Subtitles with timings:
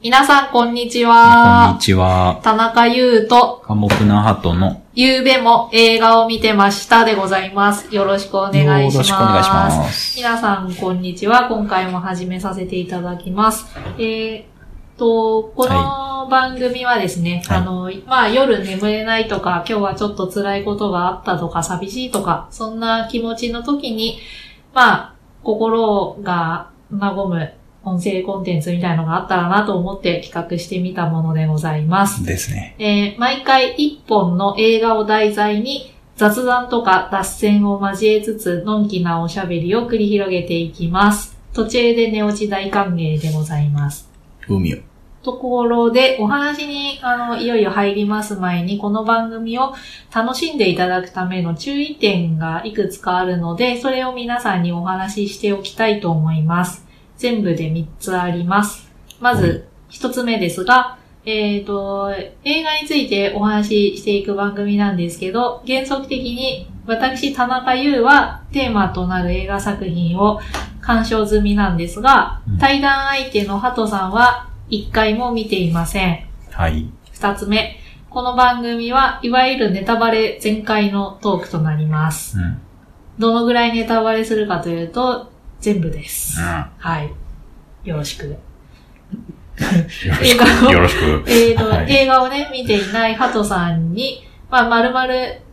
[0.00, 1.80] 皆さん、こんにちこんはに。
[1.80, 2.38] ちは。
[2.44, 7.92] 田中優と、寡黙な鳩のゆうべも映画を見てましたでございます。
[7.92, 8.94] よろしくお願いします。
[8.94, 10.16] よろしくお願いします。
[10.16, 11.48] 皆さん、こんにちは。
[11.48, 13.66] 今回も始めさせていただきます。
[13.98, 14.46] えーっ
[14.96, 24.20] と、この番組はですね、はいあの、まあ、夜眠れないとか、今日はちょっと辛いことがあったとか、寂しいとか、そんな気持ちの時に、
[24.72, 32.24] まあ、心が和む音声コンテンツみたいのがあったらなと思って企画してみたものでございます。
[32.24, 32.74] ですね。
[32.78, 41.38] えー毎回一本の映画を題材に雑談とか脱線を交えつつ、のんきなおしゃべりを繰り広げていきます。
[41.52, 44.10] 途中で寝落ち大歓迎でございます。
[44.48, 44.78] 海を。
[45.22, 49.74] ところで、お話に、あの、いよいよ入ります前に、この番組を
[50.12, 56.87] 楽しんでいただくための注意点がいくつかあるので、それを皆さんにお話ししておきたいと思います。
[57.18, 58.90] 全部で3つあります。
[59.20, 62.10] まはいず、1つ目ですが、えっ、と、
[62.44, 70.40] 映画についてお話ししていく番組なんですけど、原則的に私、田中優はテーマとなる映画作品を
[70.80, 76.26] 鑑賞済みなんですが、うん対談相手のハトさんは一回も見ていません。
[76.50, 76.90] はい。
[77.12, 82.38] 二つ目、この番組はいわゆるネタバレ全開のトークとなります。
[82.38, 82.60] うん。
[83.18, 86.40] どのぐらいネタバレするかというと、全部です。
[86.40, 86.42] う
[86.78, 87.10] はい。
[87.84, 88.26] よろしく。
[88.26, 88.36] ん。
[90.22, 91.24] 映画をよろしく。
[91.26, 95.06] えーと、はい映画をね、見ていないハトさんに、まあ、丸々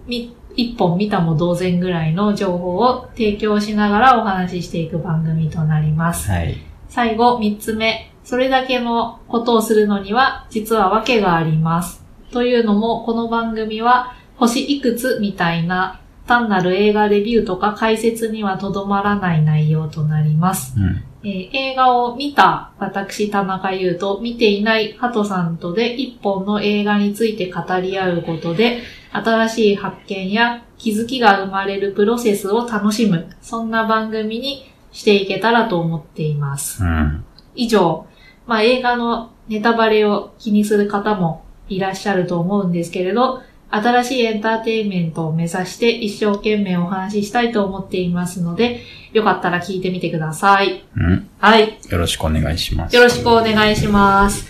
[0.07, 6.29] み一本見たも同然ぐらいの情報を提供しながらお話ししていく番組となります。
[6.31, 6.57] はい。
[6.87, 8.11] 最後、三つ目。
[8.23, 12.03] それだけのことをするのには、実は訳があります。
[12.31, 20.73] というのも、この番組は、星いくつみたいな、単なる映画レビューとか解説にはとどまらない内容となります。
[20.77, 21.03] うん。
[21.23, 36.83] えー映画を見た私、田中優と見ていないハトさんとで一本の映画について語り合うことで、新しい発見や気づきが生まれるプロセスを楽しむ、そんな番組にしていけたらと思っています。
[36.83, 37.25] うん。
[37.55, 38.07] 以上、
[38.45, 48.81] まあ、映画のネタバレを気にする方もいらっしゃると思うんですけれど、新しいエンターテインメントを目指して一生懸命お話ししたいと思っていますので、
[49.13, 50.85] よかったら聞いてみてください。
[50.95, 51.29] うん。
[51.39, 51.77] はい。
[51.89, 52.95] よろしくお願いします。
[52.95, 54.47] よろしくお願いします。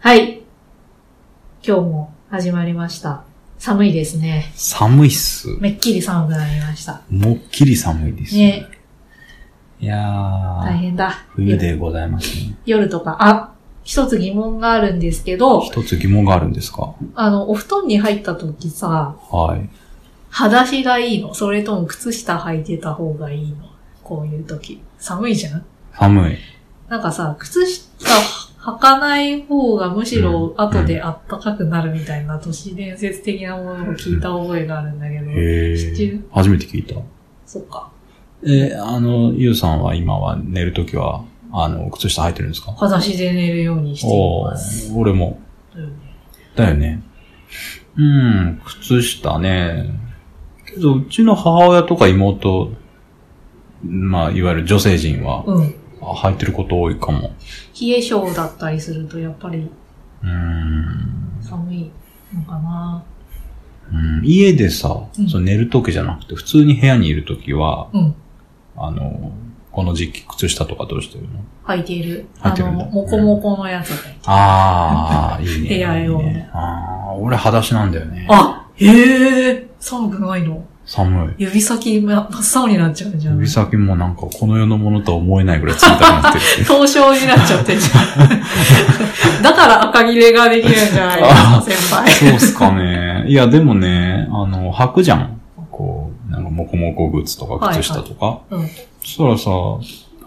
[0.00, 0.40] はい。
[1.62, 3.24] 今日も始まりました。
[3.58, 4.50] 寒いですね。
[4.54, 5.48] 寒いっす。
[5.60, 7.02] めっきり寒くなりました。
[7.10, 8.34] もっきり寒いです。
[8.34, 8.66] ね、
[9.80, 11.26] いやー、大変だ。
[11.34, 12.56] 冬でございますね。
[12.64, 13.52] 夜とか、あ、
[13.82, 16.94] 一つ疑問があるんですけど、一つ疑問があるんですか？
[17.14, 19.68] あの、お布団に入った時さ、はい。
[20.28, 21.34] 裸足がいいの？
[21.34, 23.56] それとも靴下履いてた方がいいの？
[24.04, 24.80] こういう時。
[24.98, 25.64] 寒いじゃん？
[25.92, 26.36] 寒い。
[26.88, 27.88] なんかさ、靴下
[28.60, 35.30] 履かない方がむしろうん後であったかくなるみたいな都市伝説的なものを聞いた覚えがあるんだけど。
[35.30, 36.18] へ知ってる？
[36.18, 36.22] ー。
[36.30, 36.94] 初めて聞いた。
[37.46, 37.90] そっか。
[38.46, 42.72] え、あの、ゆうさんは今は寝るときは、あの、靴下履いてるんですか？
[42.72, 44.92] 裸足で寝るようにしていおます。
[44.92, 45.40] ー俺も。
[45.74, 45.94] だよね
[46.56, 47.02] だよね。
[47.96, 49.90] うん、靴下ね。
[50.66, 52.70] けど、うちの母親とか妹、
[53.82, 55.74] まあ、いわゆる女性陣は、うん。
[56.02, 57.32] あ履いてること多いかも。
[57.80, 59.58] 冷え性だったりするとやっぱり
[60.22, 61.38] うーん。
[61.42, 61.90] 寒い
[62.34, 63.02] のかな。
[63.92, 68.14] うん家でさ、うんその寝るときじゃなくて、普通に部屋にいるときは、うん。
[68.76, 69.32] あの、
[69.72, 71.28] この時期、靴下とかどうしてるの？
[71.66, 72.26] 履いている。
[72.40, 73.94] あの、もこもこのやつで。
[74.26, 75.68] ああ、いいね。
[75.68, 76.20] 部屋用
[76.52, 78.26] ああ、俺裸足なんだよね。
[78.28, 80.64] あへえ寒くないの？
[80.86, 81.34] 寒い。
[81.44, 83.34] 指先真っ青になっちゃうじゃん。
[83.36, 86.64] 指先もなんかこの世のものとは思えないぐらい冷たくなってる。
[86.66, 88.28] 凍傷になっちゃってんじゃん。
[89.42, 92.10] だから赤切れができるんじゃないですか、先輩。
[92.10, 93.24] そうっすかね。
[93.28, 95.40] いや、でもね、あの、履くじゃん。
[95.70, 98.40] こう、なんか、もこもこ靴とか靴下とか。
[98.50, 98.68] うん。
[99.00, 99.50] そしたらさ、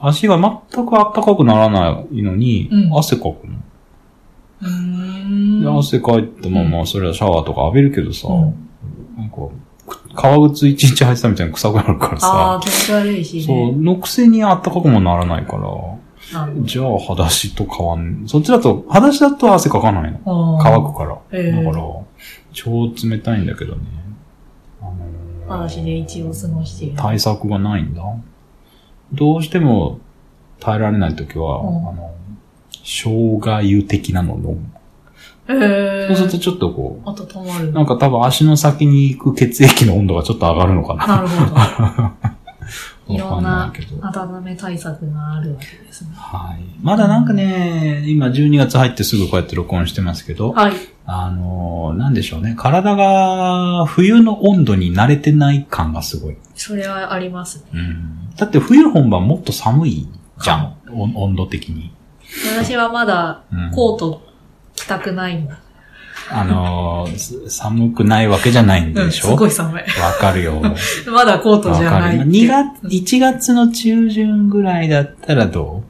[0.01, 0.37] 足が
[0.71, 3.33] 全く暖かくならないのに、うん汗かくの。
[4.61, 5.61] うーん。
[5.61, 8.69] で、汗かいたまま、それはシャワーとか浴びるけどさ、うん
[9.17, 9.37] なんか、
[10.15, 13.71] 革靴一日履いてたみたいに臭くなるからあさあ、、気持ち悪いしそう、ね。
[13.77, 15.61] のくせに暖かくもならないから、
[16.39, 20.19] なるほじゃあ、裸足と変わん、そっちだと、裸足だと汗かかないの。
[20.25, 20.57] ど。
[20.61, 21.13] 乾くから。
[21.31, 21.83] へえだから、
[22.51, 23.81] 超冷たいんだけどね。
[24.81, 24.95] あのー
[25.47, 26.95] 裸足で一応過ごしている。
[26.97, 28.01] 対策がないんだ。
[29.13, 29.99] どうしても
[30.59, 32.15] 耐えられないときは、うんあの、
[32.83, 34.73] 生姜湯的なのを飲む。
[35.47, 36.07] へえ。
[36.07, 41.07] そうするとちょっとこあと止まるなんか多分足の先に行く血液の温度がちょっと上がるのかな。
[41.07, 42.33] なるほど。
[43.07, 43.97] いろんわかんなないけど。
[44.05, 46.11] 温め対策があるわけですね。
[46.13, 46.63] はい。
[46.81, 50.73] まだなんかね、今12月入ってすぐこうやって録音してますけど、はい。
[51.05, 52.55] あのー、なんでしょうね。
[52.57, 56.37] 体が冬の温度に慣れてない感がすごい。
[56.55, 57.63] それはありますね。
[57.73, 58.35] うん。
[58.35, 60.07] だって冬本番もっと寒い
[60.41, 60.77] じゃん。
[60.91, 61.93] お温度的に。
[62.55, 64.21] 私はまだうんコート
[64.75, 65.57] 着たくないもん。
[66.29, 69.81] あのー、す寒くないわけじゃないんうん、すでしょごい寒い。
[69.99, 70.61] わかるよ。
[70.61, 70.73] わ
[71.11, 71.91] まだコートじゃ。
[71.91, 72.25] ないって。
[72.25, 75.83] 2月、1月の中旬ぐらいだったらど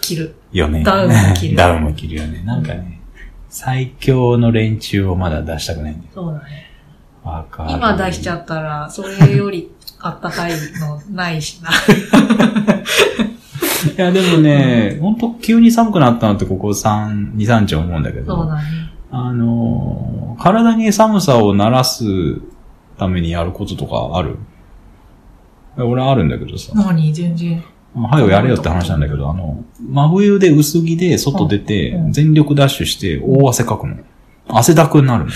[0.00, 0.34] 着る。
[0.52, 0.82] うよね。
[0.82, 2.42] ダウンも着る ダウンも着るよね。
[2.44, 3.00] なんかね、
[3.48, 6.04] 最強の連中をまだ出したくないんだよ。
[6.14, 6.65] そうだね。
[7.68, 11.70] 今出しちゃったら、それよりあったかいのないしな。
[13.92, 18.36] いや、でもね、ほんと急に寒くなったのってここ3、2、3日思うんだけど。
[18.36, 18.62] そうだね。
[19.10, 22.04] あのー、体に寒さを慣らす
[22.98, 24.36] ためにやることとかある？
[25.78, 26.72] 俺あるんだけどさ。
[26.74, 27.12] 何？
[27.12, 27.62] 全然。
[27.94, 33.96] はよやれよって話なんだけど、あの、真冬で薄着で外出てうん、全力ダッシュして大汗かくの。
[34.48, 35.26] 汗だくになる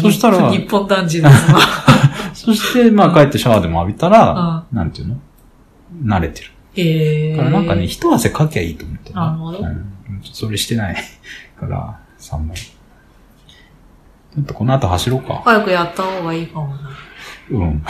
[0.00, 1.28] そしたら日本男児で。
[2.34, 5.16] そして、まあ帰ってシャワーでも浴びたら、なんていうの？
[6.04, 6.50] 慣れてる。
[6.74, 7.36] へえ。
[7.36, 9.94] だからなんかね、一汗かきゃいいと思ってなるほどうん。
[10.22, 10.96] それしてない
[11.58, 12.56] から、寒い。
[12.56, 15.42] ちょっとこの後走ろうか。
[15.44, 16.90] 早くやった方がいいかもな。
[17.50, 17.82] うん。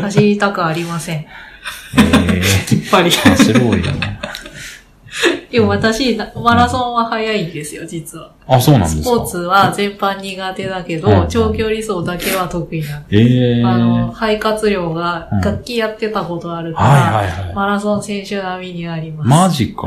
[0.00, 1.26] 走りたくありません。
[1.96, 3.10] えー、きっぱり。
[3.10, 3.84] 走ろうよ。
[5.50, 8.30] でも私、マラソンは早いんですよ、実は。
[8.48, 9.02] あ、そうなんですか？
[9.02, 13.66] スポーツは全般苦手だけうんど、長距離走だけは得意なんでえー。
[13.66, 17.52] あの、肺活量がうん楽器やってたことあるから。
[17.54, 19.28] マラソン選手並みになります。
[19.28, 19.82] マジか。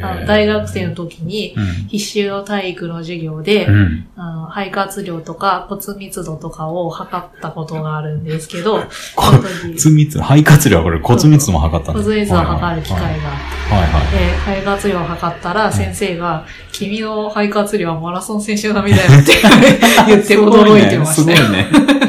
[0.00, 1.64] あの大学生の時に、うん。
[1.88, 4.06] 必修の体育の授業で、うん。
[4.16, 8.82] あの肺活量とか骨密度とかを測ったことがあるんですけど、
[9.16, 9.38] 骨
[9.70, 10.78] 密度、肺活量？
[10.78, 13.90] はこれ骨密度も測ったんだ骨密度を測る機会があって、はいはい。
[14.12, 19.32] で、肺活量を測ったら先生が、君の肺活量はマラソン選手並みだよって
[20.08, 21.36] 言って驚いてましたよ。
[21.36, 21.66] すごいね。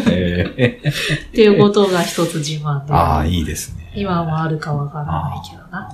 [0.07, 0.33] えー
[1.29, 2.93] っていうことが一つ自慢で。
[2.93, 3.91] ああ、いいですね。
[3.95, 5.89] 今もあるかわからないけどな。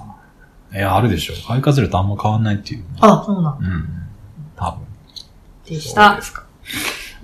[0.74, 1.33] いや、あるでしょ。
[1.33, 2.83] 肺活量とあんま変わんないっていう。
[3.00, 3.89] あ、そうなんうん。
[4.56, 4.80] 多分。
[5.66, 6.21] でしたそうで。
[6.24, 6.45] すか。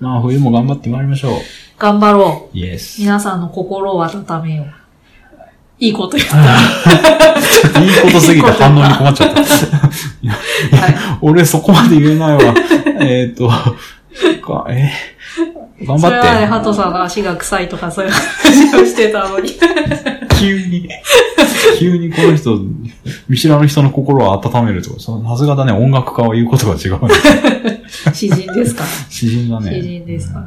[0.00, 1.32] まあ、冬も頑張ってまいりましょう。
[1.78, 2.56] 頑張ろう。
[2.56, 2.98] イエス。
[2.98, 4.66] いい皆さんの心を温めよう。
[5.78, 6.36] いいこと言った。
[6.38, 9.42] はことすぎて反応に困っちゃった。
[9.42, 9.44] い。
[11.20, 12.54] 俺そこまで言えないわ。
[13.00, 16.00] えっと、かえー頑張って。
[16.00, 19.50] それはね、ハトさんの足が臭いとかそういう話をしてたのに。
[20.38, 20.88] 急に、
[21.78, 22.58] 急にこの人、
[23.28, 27.82] 見知らぬ人の心を温めるとか、そさすがだね、音楽家は言うことが違うね。
[28.12, 28.84] 詩人ですか？
[29.08, 29.72] 詩人だね。
[29.72, 30.40] 詩人ですか？
[30.40, 30.46] ね。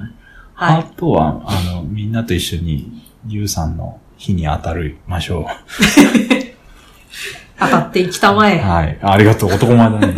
[0.55, 0.85] あはい。
[0.95, 5.47] とは、あの、みんなと一緒に、ゆうさんの日に当たりましょ
[7.59, 8.49] 当たっていきたまう。
[8.49, 8.57] え。
[8.59, 8.97] はい。
[9.01, 9.49] ありがとう。
[9.51, 10.13] 男前だね。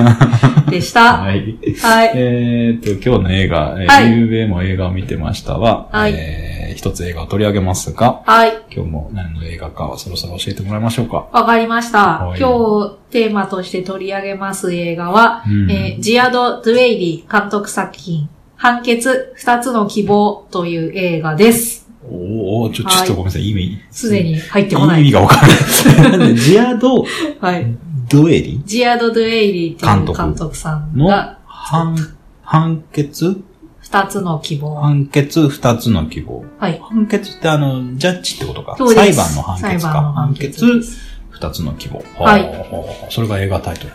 [0.70, 1.18] でした。
[1.18, 1.56] はい。
[1.82, 2.12] はい。
[2.14, 8.52] えーっと、今日の映画、えーはいゆうべも映画を見てましたは、はいえー一つ映画を取り上げますが、はい。
[8.70, 11.26] 今日も何の映画かはそろそろ教えてもらいましょうか。
[11.32, 12.26] わかりました。
[12.26, 21.85] はい今日テーマとして取り上げます映画は、うんえージアド・ドゥエイリー監督作品、判決二つの希望という映画です。
[22.10, 23.50] おーおーちょ、ちょっとごめんなさい。
[23.50, 25.02] 意味、すでに入ってこない。
[25.02, 26.18] 意味がわかんない。
[26.18, 27.04] な んでジアド・
[27.40, 27.66] はい。
[28.08, 28.60] ドエリ？
[28.64, 31.96] ジアド・ドゥエイリーっていう監督監督さんのが、判、
[32.42, 33.40] 判決？
[33.80, 34.74] 二つの希望。
[34.80, 36.44] 判決二つの希望。
[36.58, 36.80] はい。
[36.82, 38.74] 判決ってあの、ジャッジってことか。
[38.78, 40.02] そうです裁判の判決裁判か。
[40.02, 40.96] の判判決決
[41.30, 42.02] 二つの希望。
[42.18, 42.66] はい
[43.10, 43.92] それが映画タイトル。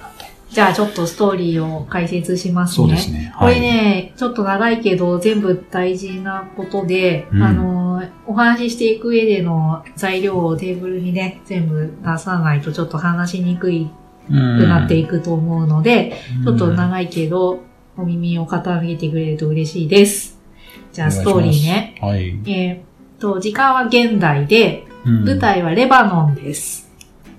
[0.51, 2.75] じゃあちょっとストーリーを解説しますね。
[2.75, 3.33] そうですね。
[3.39, 13.91] これね、ちょっと長いけど全部大事なことで、うんあの、お話ししていく上での材料をテーブルにね、全部出さないとちょっと話しにくいく
[14.27, 17.59] くなっていくと思うので、うんちょっと長いけど、
[17.97, 20.37] お耳を傾けてくれると嬉しいです。
[20.91, 21.95] じゃあストーリーね。
[22.01, 22.29] はい。
[22.45, 22.79] えーっ
[23.19, 26.90] と、時間は現代で、うん舞台はレバノンです。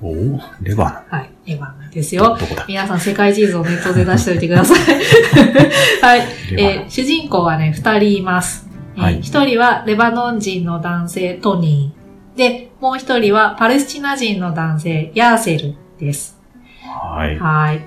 [0.03, 2.31] おおレバはい、レバノンですノン。
[2.33, 2.37] よ。
[2.37, 2.65] どこだ？
[2.67, 4.79] 皆さん世界地図をネットで出しておいてください。
[6.03, 6.21] はい。
[6.53, 8.69] えー主人公はね、二人います。
[8.97, 12.39] えーはい一人はレバノン人の男性、トニー。
[12.39, 16.37] で、もう一人はパレスチナ人の男性、ヤーセルです。
[16.85, 17.39] はい。
[17.39, 17.81] はい。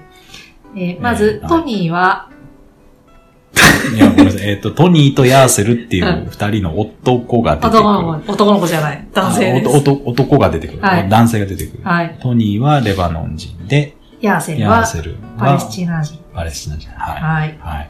[0.78, 2.30] えーまず、えートニーは、
[3.94, 4.50] いや、ごめんなさい。
[4.50, 7.80] えっと、トニーとヤーセルっていううん二人の男が出てくる。
[7.80, 9.90] 男の子、男の子じゃない、男性であす。
[10.06, 10.80] 男が出てくる。
[10.82, 11.84] はい男性が出てくる。
[11.84, 12.18] はい。
[12.22, 16.20] トニーはレバノン人で、ヤーセルはヤーセルはパレスチナ人。
[16.34, 16.90] パレスチナ人。
[16.92, 17.22] はい。
[17.22, 17.58] はい。
[17.60, 17.90] はい。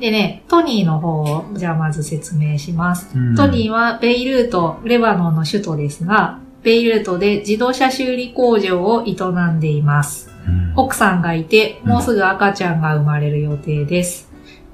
[0.00, 3.08] でね、トニーの方を、じゃあまず説明します。
[3.16, 9.12] うんトニーはベイルート、レバノンの首都ですが、ベイルートで自動車修理工場を営
[9.52, 10.30] んでいます。
[10.46, 14.25] うん奥さんがいて、もうすぐ赤ちゃんが生まれる予定です。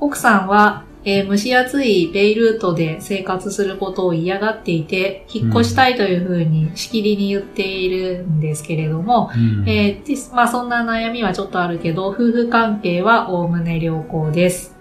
[0.02, 14.74] 奥さんは、えー蒸し暑いベイルートで生活することを嫌がっていて、引っ越したいというふうにしきりに言っているんですけれども、うんえーまあそんな悩みはちょっとあるけど、夫婦関係はおおむね良好です。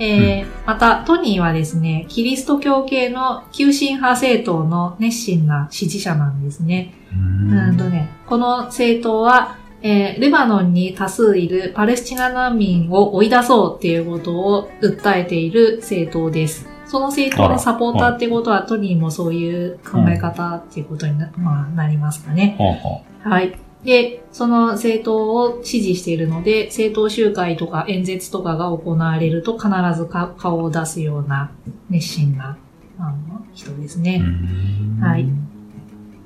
[0.00, 6.94] えーまた、トニーはですね、キリスト教系の急進派政党の熱心な支持者なんですね。
[7.12, 16.66] うんうんとね、この政党は、えーレバノンに多数いるパレスチナ難民を追い出そうっていうことを訴えている政党です。
[16.86, 22.56] その政党のサポーターってことは、トニーもそういう考え方っていうことにな,、まあ、なりますかね。
[23.22, 23.58] はい。
[23.84, 31.52] で、その政党を支持しているので、政党集会とか演説とかが行われると必ずか顔を出すような
[31.90, 32.56] 熱心な
[32.98, 34.22] あの人ですあね。
[34.22, 35.28] うんはい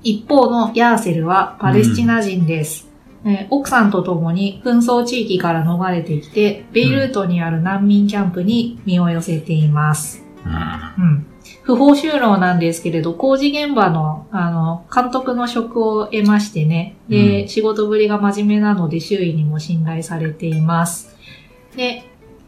[0.05, 2.92] 一方のヤーセルはパレスチナ人です。
[3.25, 10.25] えー奥さんと共に紛争地域から逃れてきて、ベイルートにある難民キャンプに身を寄せています。
[10.45, 11.27] うんうん。
[11.63, 16.97] 不法就労なんですけれど、工事現場の、あの、監督の職を得ましてね。
[17.09, 21.17] で、うん仕事ぶりが真面目なので周囲にも信頼されています。
[21.77, 22.05] で、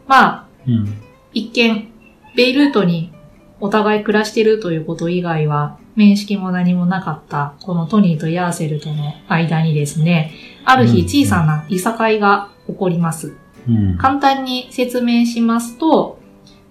[0.07, 0.99] まあ、うん
[1.33, 1.89] 一見、
[2.37, 3.13] ベイルートに
[3.61, 10.33] お互い暮らしてるということ以外は、面識も何もなかった、このトニーとヤーセルとの間にですね、
[10.65, 13.35] ある日うん小さないさかいが起こります。
[13.69, 16.19] うん簡単に説明しますと、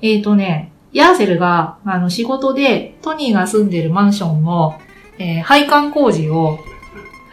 [0.01, 4.79] えっ、とね、ヤーセルが、あの、仕事で、トニーが住んでるマンションの、
[5.17, 6.59] えー配管工事を、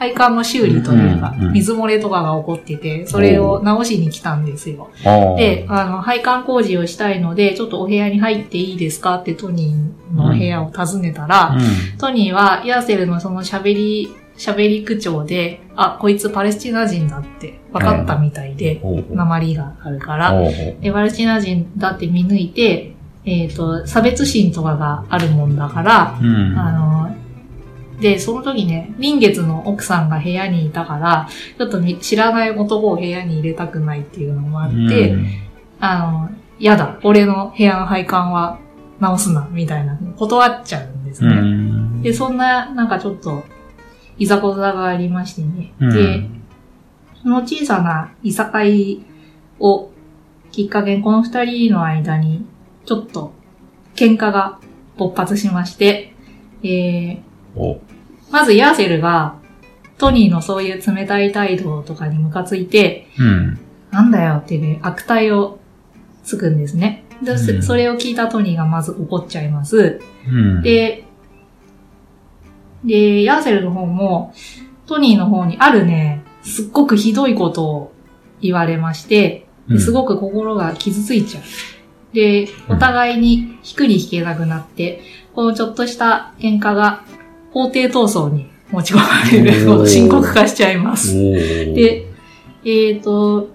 [0.00, 4.88] 配管の修理というか、水漏れとかが起こってて、それを直しに来たんですよ。
[5.36, 11.58] で、あの、配管工事をしたいので、ちょっとお部屋に入っていいですかってトニーの部屋を訪ねたら、う
[11.94, 11.98] ん。
[11.98, 18.80] トニーはヤーセルのその喋り、喋り口調で、あ、こいつパレスチナ人だって分かったみたいで、
[19.10, 20.32] 鉛があるから、
[20.80, 22.94] で、パレスチナ人だって見抜いて、
[23.26, 26.58] えっ、と、差別心とかがあるもんだから、うん。
[26.58, 27.19] あの、
[28.00, 31.28] で、その時ね、臨月の奥さんが部屋にいたから、
[31.58, 34.76] ちょっとみ知らない男を部屋に入れたくないっていうのもあって、
[35.10, 35.26] うん
[35.80, 38.58] あの、やだ、俺の部屋の配管は
[39.00, 41.34] 直すな、みたいな、断っちゃうんですうね。
[41.36, 43.44] んで、そんな、なんかちょっと、
[44.18, 45.72] いざこざがありましてね。
[45.80, 46.28] うんで、
[47.22, 49.00] その小さないさかい
[49.58, 49.90] を
[50.52, 52.44] きっかけに、この二人の間に、
[52.84, 53.32] ちょっと、
[53.94, 54.58] 喧嘩が
[54.96, 56.14] 勃発しまして、
[56.62, 57.20] えー、
[57.56, 57.80] お
[58.30, 59.36] まずヤーセルが、
[59.98, 63.58] トニーのそういう冷たい態度とかにムカついて、うん
[63.90, 65.58] なんだよってね、悪態を
[66.22, 67.04] つくんですね。
[67.22, 70.00] で、そうんそれを聞いたトニーがまず怒っちゃいます。
[70.28, 71.04] うんで、
[72.84, 74.32] で、ヤーセルの方も、
[74.86, 77.92] トニーの方にあるね、すっごくひどいことを
[78.40, 81.42] 言われまして、ですごく心が傷ついちゃう。
[82.14, 85.02] で、お互いに引くに引けなくなって、
[85.34, 87.04] このちょっとした喧嘩が
[87.52, 91.14] 法廷闘争に持ち込まれるおー深刻化しちゃいます。
[91.14, 92.06] で、で、
[92.64, 93.48] えっ、と、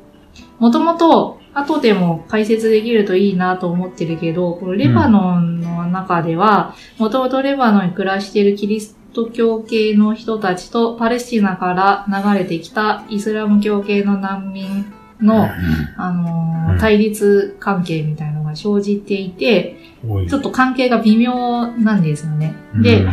[0.60, 14.86] もともと、後でも解説できるといいなと思ってるけど、このレバノンの中では、もともとレバノンに暮らしているキリスト教系の人たちとパレスチナから流れてきたイスラム教系の難民
[15.22, 15.48] の、
[15.98, 16.78] あのーうん。
[16.78, 22.54] 対立関係みたいなのが生じていて、うん、ちょっと関係が微妙なんですよね。
[22.82, 23.06] で、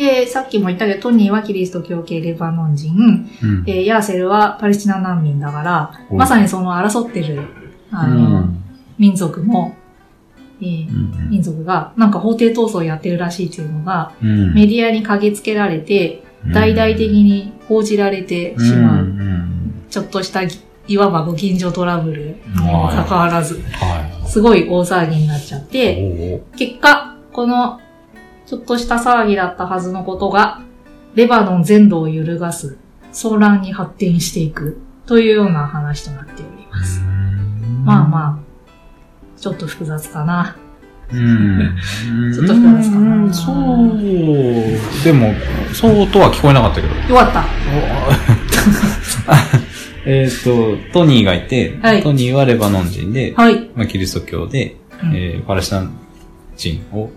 [0.00, 6.16] で、さっきも言ったけど、トニーはキリスト教系レバノン人、うん、えーヤーセルはパレスチナ難民だから、うん。
[6.16, 7.42] まさにその争ってる、
[7.92, 8.64] あうの、ん。
[8.96, 9.76] 民族も、
[10.62, 14.54] えーうん民族が、なんか法廷闘争をやってるらしいっていうのが、うん。
[14.54, 16.22] メディアに嗅ぎつけられて、
[16.54, 20.40] 大々的に報じられてしまう、んちょっとした、
[20.88, 25.64] いわばご近所トラブルに関わらず、はすごい大騒ぎになっちゃっい。
[25.66, 27.80] て、お結果、この、
[28.50, 30.60] ちょっとした騒ぎだったはずのことが、
[31.14, 32.78] レバノン全土を揺るがす、
[33.12, 37.00] 騒乱に発展していく、というような話となっております。
[37.84, 40.56] まあまあ、ちょっと複雑かな。
[41.12, 41.76] うん。
[42.34, 43.54] ちょっと複雑かなうんそう。
[45.04, 45.32] でも、
[45.72, 46.94] そうとは聞こえなかったけど。
[47.08, 47.44] よかった。
[50.04, 53.70] えっと、トニーがいて、はいトニーはレバノン人で、はい。
[53.76, 55.88] まあ、キリスト教で、うんえーパレスチナ
[56.56, 57.10] 人を、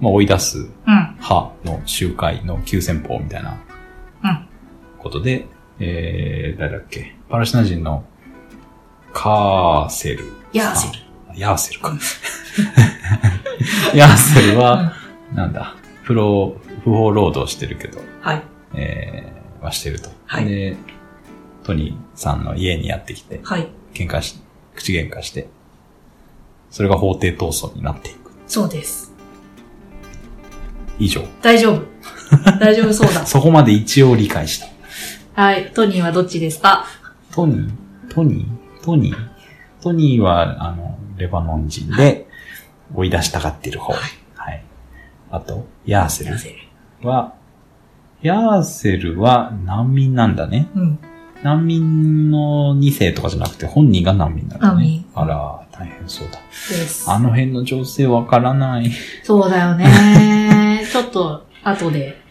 [0.00, 0.68] まあ、追い出すうん。
[0.86, 3.56] 派の集会の急先鋒みたいな
[4.24, 4.48] うん。
[4.98, 5.46] ことで、
[5.78, 7.14] えー、誰だっけ？
[7.28, 8.04] パレスチナ人の
[9.12, 10.24] カーセル。
[10.52, 11.38] ヤーセル。
[11.38, 11.92] ヤーセルか。
[13.94, 14.92] ヤーセルは、
[15.34, 15.74] なんだ、
[16.04, 18.42] プロ、不法労働してるけど、はい。
[18.74, 20.10] えー、はしてると。
[20.26, 20.76] はいで、
[21.62, 23.68] トニーさんの家にやってきて、はい。
[23.94, 24.40] 喧嘩し、
[24.74, 25.48] 口喧嘩して、
[26.70, 28.32] それが法廷闘争になっていく。
[28.46, 29.13] そうです。
[30.98, 31.22] 以上。
[31.42, 31.82] 大丈夫。
[32.60, 33.24] 大丈夫そうだ。
[33.26, 34.66] そこまで一応理解した。
[35.42, 35.70] はい。
[35.74, 36.84] トニーはどっちですか？
[37.32, 37.70] トニー？
[38.14, 38.84] トニー？
[38.84, 39.16] トニー？
[39.82, 42.26] トニーは、あの、レバノン人で
[42.94, 43.92] 追い出したがっている方。
[43.92, 43.98] は
[44.50, 44.62] い。
[45.30, 47.34] あと、ヤーセルは、
[48.22, 50.68] ヤーセルは難民なんだね。
[50.74, 50.98] うん。
[51.42, 55.04] 難民の2世とかじゃなくて本人が難民なんだね難民。
[55.14, 56.38] あら、大変そうだ。
[56.38, 57.10] です。
[57.10, 58.90] あの辺の情勢わからない。
[59.24, 59.84] そうだよね。
[60.84, 62.24] ちょっと、後で。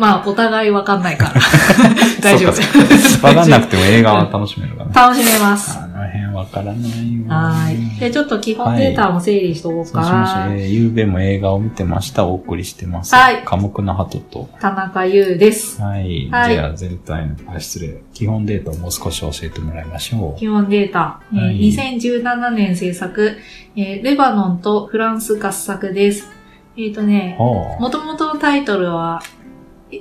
[0.00, 1.34] まあ、お互いわかんないから。
[2.22, 2.52] 大丈夫。
[3.26, 4.92] わかんなくても映画は楽しめるからね。
[4.94, 5.78] 楽しめます。
[5.78, 7.28] あの辺わからないよ。
[7.28, 8.00] はい。
[8.00, 12.24] で、ちょっと基本データも整理しとこうそうしましゆうべも映画を見てました。
[12.24, 13.14] お送りしてます。
[13.14, 14.48] はい寡黙な鳩と。
[14.58, 15.82] 田中優です。
[15.82, 16.28] はい。
[16.30, 18.00] はいじゃあ全体の、あ、失礼。
[18.14, 20.38] 基本データをもう少し教えてもらいましょう。
[20.38, 21.20] 基本データ。
[21.34, 23.36] えーはい2017年制作、
[23.76, 26.39] えーレバノンとフランス合作です。
[26.76, 29.22] えっ、とね、はもともとのタイトルは、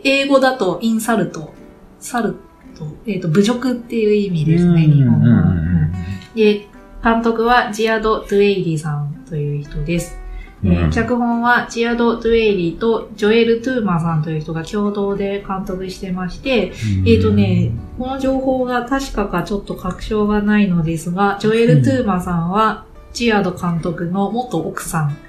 [0.04, 1.54] 英語だとインサルト、
[2.00, 2.36] サル
[2.78, 4.46] ト、えっ、と、侮辱っていう意味あ。
[4.46, 5.28] ですね、日本語
[6.36, 6.68] で、
[7.04, 10.18] 監督はジアド・ドゥエイリさんという人です。
[10.64, 10.74] うん。
[10.74, 17.10] えー脚本はジアド・ドゥエイリとジョエル・トゥーマさんという人が共同で監督してまして、うん。
[17.10, 25.10] えっ、とね、この情報が確かかちょっと確証がないのですが、ジョエル・トゥーマさんはジアド監督の元奥さん。
[25.10, 25.29] だ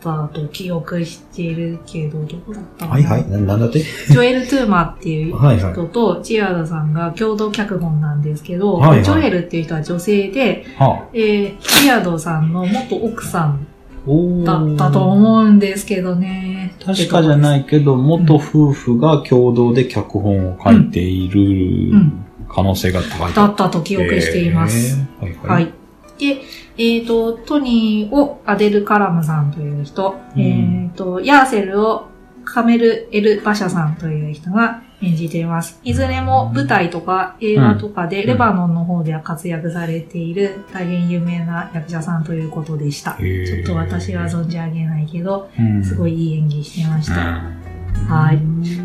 [0.00, 3.28] ったと記憶してるけど、どこだったはいはい。
[3.30, 3.80] ななんだって？
[3.80, 13.66] ジョエル・トゥーマっていう はいはい人とジアドさんが共同脚本なんですけど、はいはいジョエルっていう人は女性で、はえー、ジアドさんの元奥さん
[14.06, 16.74] おだったと思うんですけどね。
[16.84, 23.40] 確かじゃないけど、元夫婦が共同で脚本を書いているうん可能性が高いと。
[23.42, 24.98] だったと記憶しています。
[25.20, 25.44] へー。
[25.46, 25.60] はいは。
[25.60, 25.72] い。
[26.18, 26.40] で、
[26.76, 30.42] えっ、と、トニーをアデル・カラムさんという人、うん。
[30.42, 32.08] えっ、と、ヤーセルを
[32.44, 35.80] カメル・エル・バシャさんという人が演じています。
[35.84, 38.26] いずれも舞台とか映画とかでうん。
[38.28, 43.12] レバノンの方では活躍されている大変有名な役者さんということでした。
[43.12, 45.84] ちょっと私は存じ上げないけど、うん。
[45.84, 47.59] すごいいい演技してました。
[47.94, 48.06] うん。
[48.06, 48.38] はい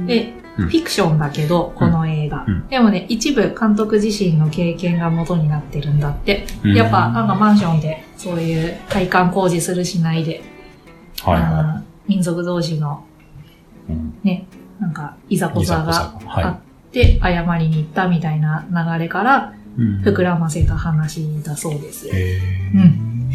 [0.07, 0.67] で、うん。
[0.67, 2.45] フィクションだけど、この映画。
[2.47, 2.67] うん。
[2.67, 6.45] でもね、一部監督自身の経験が元になってるんだって。
[6.63, 6.73] うん。
[6.73, 10.43] やっぱ、なんかマンションで、そういう配管工事するしないで、
[11.21, 13.03] はいはあの民族同士の
[13.89, 13.91] い。
[13.91, 14.19] うん。
[14.23, 14.45] ね、
[14.79, 20.01] なんか、いざこざがあって、謝りに行ったみたいな流れから、うん。
[20.01, 22.07] 膨らませた話だそうです。
[22.07, 22.75] へー。
[22.75, 23.31] うん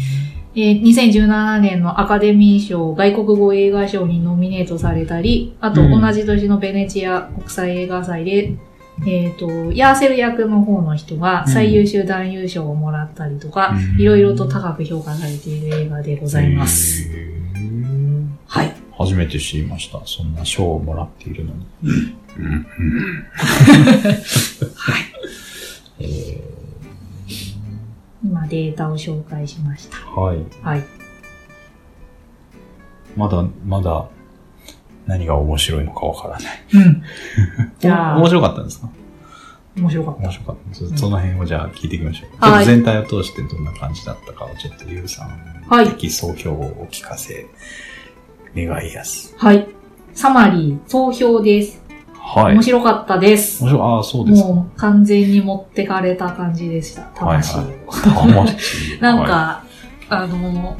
[0.53, 8.53] えー2017年のアカデミー賞外国語映画賞にノミネートされたり、あとうん同じ年のベネチア国際映画祭で、
[9.07, 17.09] えっ、と、ヤーセル役の方の人が最優秀男優賞をもらったりとか、うんいろいろと高く評価されている映画でございます。
[18.45, 18.73] はい。
[18.97, 20.01] 初めて知りました。
[20.05, 21.65] そんな賞をもらっているのに。
[21.83, 21.93] うん。
[22.37, 22.65] うん。
[25.99, 26.60] えー
[28.23, 29.97] 今データを紹介しました。
[29.97, 30.37] はい。
[30.61, 30.83] はい。
[33.17, 34.07] まだ、まだ、
[35.07, 36.63] 何が面白いのかわからない。
[36.73, 37.03] うん。
[37.79, 38.89] じゃあ面白かったんですか？
[39.77, 40.31] 面白かった面。
[40.31, 40.55] 白かっ
[40.91, 40.97] た。
[40.97, 42.27] その辺をじゃあ聞いていきましょ
[42.61, 42.65] う。
[42.65, 45.29] 全体を通してどんな感じだったかをちょっとゆうさん、
[45.67, 47.47] はい的総評をお聞かせ
[48.55, 49.33] 願いやす。
[49.37, 49.67] はい。
[50.13, 51.81] サマリー、総評です。
[52.33, 52.53] はい。
[52.53, 53.61] 面白かったです。
[53.63, 53.81] 面白い。
[53.81, 54.47] ああ、そうですか。
[54.47, 57.01] もう完全に持ってかれた感じでした。
[57.13, 57.59] 魂を。
[57.59, 59.63] はい魂 なんか、は
[60.09, 60.77] あの、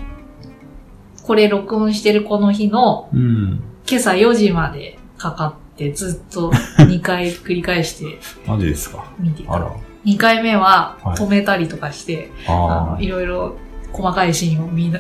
[1.24, 3.64] これ録音してるこの日のいうん。
[3.90, 9.04] 今朝4時までかかってずっと 2回繰り返してマジですか。
[9.20, 9.54] 見てた。
[9.54, 9.72] あら。
[10.06, 13.56] 2回目ははい止めたりとかして、ああのいろいろ
[13.92, 15.00] 細かいシーンを見な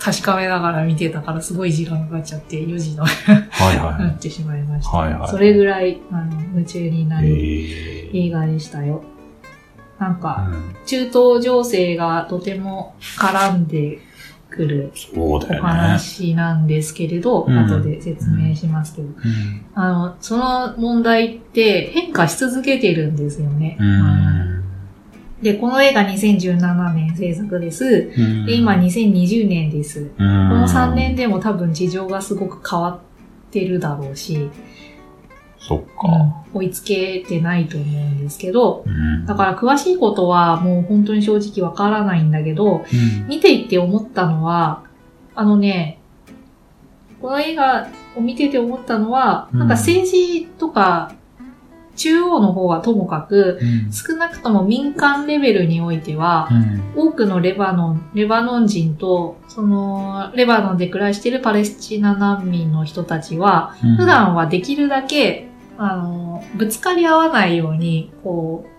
[0.00, 3.06] 確かめながら見てたからすごい時間かかっちゃって4時のあ。
[3.06, 4.96] はいは なってしまいました。
[4.96, 9.04] はいはいそれぐらいあの夢中にないるえー映画でしたよ。
[9.98, 13.98] なんか、うん中東情勢がとても絡んで
[14.48, 15.38] くるお。
[15.38, 19.14] 話なんですけれど、うん後で説明しますけど、うん
[19.74, 23.76] あの、その問題って変化し続けてるんですよね。
[23.78, 24.59] うん。
[25.42, 28.10] で、この映画2017年制作です。
[28.16, 28.46] うん。
[28.46, 30.06] で、今、2020年です。
[30.06, 34.50] ここの3年でも多分事情がすごく変わってるだろうし、
[35.58, 36.44] そっか。
[36.52, 39.26] 追いつけてないと思うんですけど、うん。
[39.26, 43.28] だから詳しいことはもう本当に正直わからないんだけど、うん。
[43.28, 44.84] 見ていって思ったのは、
[45.34, 46.00] あのね、
[47.20, 49.58] この映画を見てて思ったのは、うん。
[49.60, 51.14] なんか政治とか、
[52.00, 53.92] 中央の方はともかく、うん。
[53.92, 56.48] 少なくとも民間レベルにおいては、
[56.96, 57.08] うん。
[57.08, 68.70] 多くのレバノン、レバノン人と、その、レバノンで暮らしているパレスチナ難民の人たちは、うん普段はできるだけ、あの、ぶつかり合わないように、こう、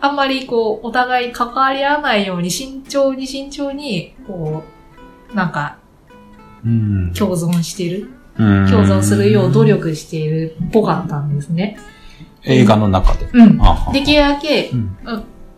[0.00, 4.62] あんまりこう、お互い関わり合わないように、慎重に慎重に、こ
[5.32, 5.78] う、なんか、
[6.66, 7.12] うん。
[7.14, 9.64] 共存してる、共共存するよう努。
[9.64, 11.78] 力しているっぽかったんですね。
[12.48, 13.28] 映画の中で。
[13.32, 13.58] うん。
[13.60, 14.96] あできるだけう、ん。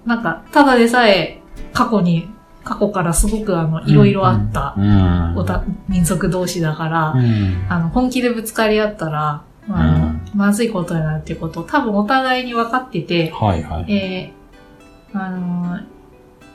[0.07, 1.41] なんか、ただでさえ、
[1.73, 2.29] 過去に、
[2.65, 5.37] 過去からすごくあの、いろいろあった、うん。
[5.37, 7.67] おた、民族同士だから、うん。
[7.69, 13.93] あの、本気でぶつかり合ったら、あのまずいことになるっていうことを多分お互いに分かってて、はいはい。
[13.93, 16.01] えー、あのー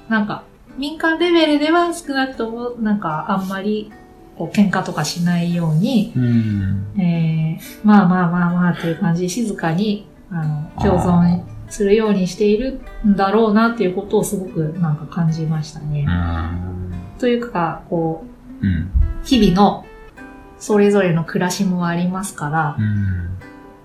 [0.09, 0.43] なんか、
[0.77, 3.91] 民間レベルでは少なくとも、なんか、あんまり、
[4.37, 6.99] こう、喧嘩とかしないように、うん。
[6.99, 16.05] えー、まあまあまあまあっていう感じで静かに、あの、共存するようにしているんだろうなっていうことをすごくなんか感じましたね。
[17.17, 18.25] というか、こ
[18.61, 18.91] う、うん。
[19.23, 19.85] 日々の
[20.59, 23.37] それぞれの暮らしもありますから、うん。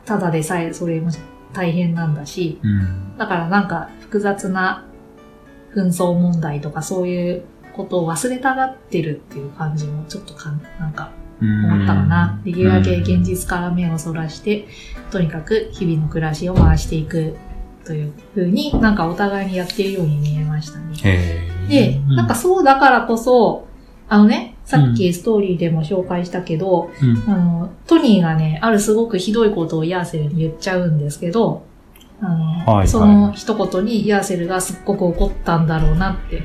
[0.05, 1.11] ただでさえそれも
[1.53, 3.17] 大変なんだし、うん。
[3.17, 4.85] だからなんか複雑な
[5.75, 12.41] 紛争問題とかそういうことを忘れたがってるっていう感じもちょっとかんなんか思ったかな。
[12.45, 14.67] できるだけ現実から目をそらして、
[15.11, 17.37] とにかく日々の暮らしを回していく
[17.85, 21.49] というふうになんかお互いにやってるように見えましたね。
[21.69, 23.67] で、なんか、そうだからこそ、
[24.09, 27.33] あのね、さっきストーリーでも紹介したけど、うん。
[27.33, 31.65] あの、トニーがね、あるすごくひどいことをヤーセルに言っちゃうんですけど、
[32.21, 36.43] あの、はいはいその一言にヤーセルがすっごく怒ったんだろうなって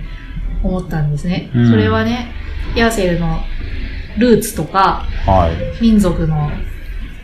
[0.64, 1.52] 思ったんですね。
[1.54, 2.32] うんそれはね、
[2.76, 3.40] ヤーセルの
[4.18, 5.84] ルーツとか、はい。
[5.84, 6.52] 民族の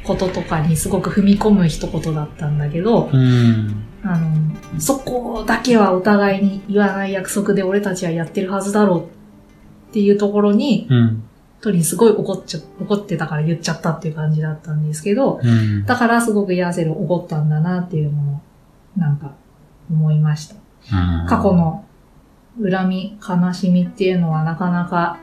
[0.04, 3.84] こととかにすごく踏み込む一言だったんだけど、うん。
[4.04, 9.02] あの、そこだけはお互いに言わない約束で俺たちはやってるはずだろう
[9.90, 11.24] っていうところに、うん。
[11.62, 15.86] トニーすごい怒っちゃ、怒ってたから言っちゃったっていう感じだったんですけど、うん。
[15.86, 18.42] だからすごくヤーセル怒ったんだなっていうのを、
[18.98, 19.36] なんか、
[19.90, 20.56] 思いました。
[21.28, 21.86] 過去の
[22.60, 25.20] 恨み、悲しみっていうのはなかなか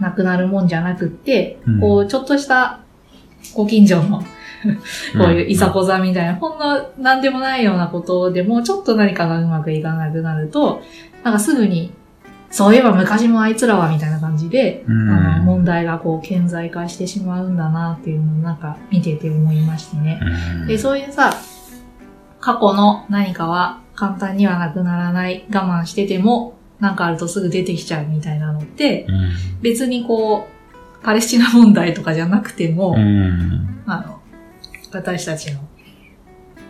[0.00, 1.80] なくなるもんじゃなくって、うん。
[1.80, 2.80] こう、ちょっとした
[3.54, 4.22] ご近所の
[5.16, 10.82] こういういざこざみたいな、ほんのなんでもないようなことでも、ちょっと何かがうまくいかなくなると、
[11.22, 11.92] なんかすぐに、
[12.50, 15.10] そういえば昔もあいつらはみたいな感じで、うん。
[15.10, 20.20] あの問題がこう顕在化してしまうんだなっていうのをなんか見てて思いましてね。
[20.60, 20.66] うん。
[20.66, 21.34] で、そういうさ、
[22.40, 33.82] 過去の何かは簡単にはなくならない、我慢してても、なんかあるとすぐ出てきちゃうみたいなのって、うん別にこう、パレスチナ問題とかじゃなくても、うん。
[33.86, 34.20] あの、
[34.92, 35.60] 私たちの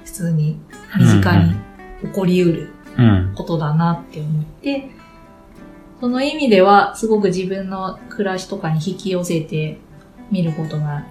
[0.05, 0.59] 普通に
[0.99, 1.55] 身近に
[2.03, 3.35] 起こりうるうん。
[3.37, 4.91] ことだなって思って、
[6.01, 9.79] その意味ではすごく自分の暮らしとかに引き寄せて
[10.31, 11.07] 見ることが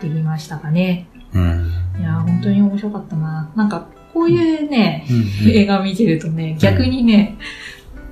[0.00, 1.08] できましたかね。
[1.32, 1.72] うん。
[2.00, 3.52] いやー、本当に面白かったな。
[3.54, 5.06] なんか、こういうね、
[5.44, 5.50] うん。
[5.50, 7.36] 映画見てるとね、逆にね、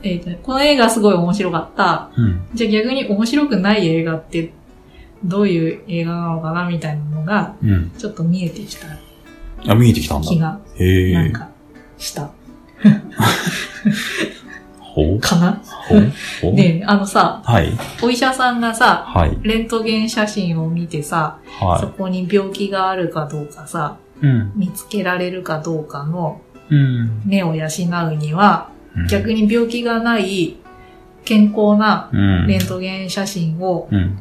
[0.03, 2.11] えーとこの映画すごい面白かった。
[2.17, 2.43] うん。
[2.55, 4.53] じゃあ逆に面白くない映画って
[5.25, 7.91] どういう映画なのかなみたいなのが、うん。
[7.97, 8.87] ちょっと見えてきた
[9.71, 10.38] あ、見えてきたんだ気。
[10.38, 10.59] が。
[11.15, 11.49] なんか、
[11.99, 12.31] した。
[14.81, 15.62] ほうかな？
[15.88, 16.12] ほう
[16.43, 17.73] ほう ねえあのさ、はい。
[18.03, 19.38] お医者さんがさ、はい。
[19.43, 24.27] レントゲン写真を見てさ、そはこに病気があるかどうかさ、い。
[24.27, 24.53] うん。
[24.57, 27.23] 見つけられるかどうかのうん。
[27.25, 27.67] 目を養
[28.12, 28.69] うには、
[29.09, 29.43] 逆に。
[29.43, 30.57] に病気がない
[31.25, 32.47] 健康なうん。
[32.47, 34.19] レントゲン写真を、うん。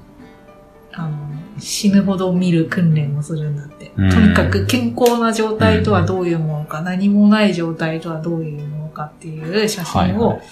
[0.94, 1.18] あの
[1.58, 3.92] 死ぬほど見る訓練をするんだって。
[3.96, 10.48] うんとにかく健康な状態とはどういうものか、何もない状態とはどういうものかっていう写真を、はいはい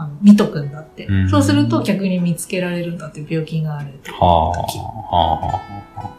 [0.00, 4.10] あの見とくんだって、うんそうすると逆に見つけられるんだって、病気があるって。
[4.12, 4.50] はあ。
[4.50, 5.60] は
[5.96, 6.10] あ。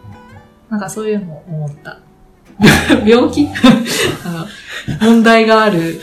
[0.70, 2.00] なんかそういうのを思った。
[3.06, 3.48] 病気？
[4.26, 4.48] あ
[5.02, 6.02] の問題がある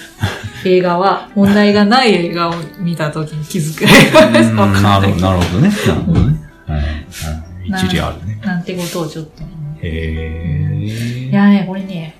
[0.65, 4.53] 映画は、問題がない映画を見たときに気づく映画です。
[4.57, 5.69] わかんないなるほど、なるほどね。
[5.87, 6.41] なるほどね。
[6.69, 8.41] うんうん一理あるね。
[8.43, 9.43] なんてことをちょっと。
[9.83, 11.29] へえ。
[11.31, 12.17] いやね、これね、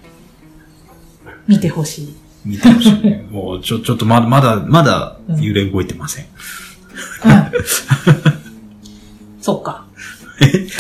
[1.47, 2.17] 見てほしい。
[2.45, 3.27] 見てほしいね。
[3.31, 6.27] もう、ちょ、ちょっとまだ、まだ、まだ揺れ動いてません。
[9.41, 9.87] そっか。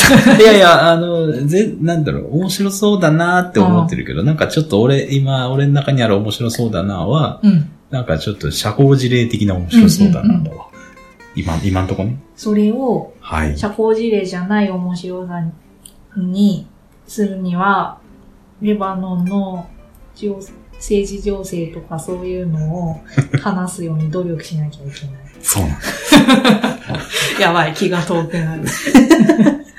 [0.40, 7.70] いやいや、あの、ぜ、なんだろう、面白そうだなって思ってるけど、なんかちょっと俺、今、俺の中にある面白そうだなは、うん。
[7.90, 10.66] なんかちょっと社交辞令的な面白そうだなだわ。
[11.34, 12.18] 今、今んとこね。
[12.36, 13.56] それをはい。
[13.56, 15.42] 社交辞令じゃない面白さ
[16.16, 16.66] に
[17.06, 17.98] するには、
[18.60, 19.66] レバノンの
[20.14, 20.38] 情
[20.78, 23.00] 政治情勢とかそういうのを
[23.42, 25.14] 話すように努力しなきゃいけない。
[25.40, 25.78] そうなんだ。
[27.40, 28.64] やばい、気が遠くなる。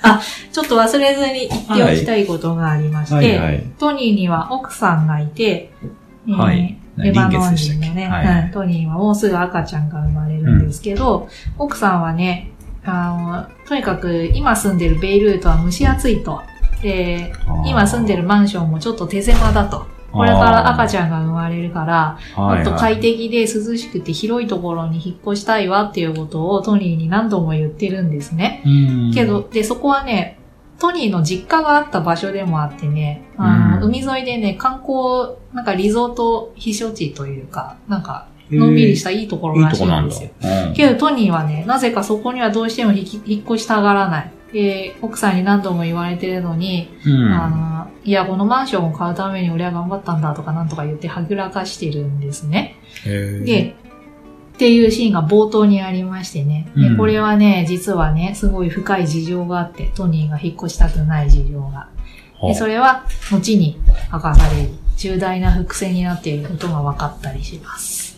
[0.01, 3.37] あ、ちょっと忘れずに言っておきたいことがありまして、はい。
[3.37, 3.63] はい。
[3.77, 5.71] トニーには奥さんがいて、
[6.27, 6.77] えーはい。
[6.97, 12.51] レバノン人のね、トニーはもうすぐ赤ちゃんが生まれるんですけど、奥さんはね、
[12.83, 16.41] あの、とにかく今住んでるベイルートは蒸し暑いと。
[16.81, 17.31] で、
[17.65, 19.85] 今住んでるマンションもちょっと手狭だと。
[20.11, 28.63] これから赤ちゃんが生まれるから、ゃもっと快適で涼しくて広いところに引っ越したいわっていうことをトニーに何度も言ってるんですね。
[28.65, 28.69] う
[29.09, 30.39] んけど、で、そこはね、
[30.79, 39.81] トニーの実家があった場所でもあってね、あの、うん海沿いでね、観光、なんかリゾート避暑地というか、なんか、のんびりしたいいところいいらし。
[39.81, 40.29] いんですよ。
[40.41, 44.31] うんけどトニーはね、なぜかそこにはどうしても引っ越したがらない。
[44.53, 47.33] で、奥さんに何度も言われてるのに、うん。
[47.33, 52.75] あの、いや、このマンションを買うために俺は頑張ったんだとかなんとか言ってはぐらかしてるんですね。
[53.05, 53.75] で、
[54.55, 56.69] っていうシーンが冒頭にありましてね。
[56.75, 61.87] でうんこれはね、実はね、すごい深い事情があって、トニーが引っ越したくない事情が。
[62.41, 63.79] で、それは、後に
[64.11, 68.08] 明かされる、重大な伏線になっていることが分かったりします。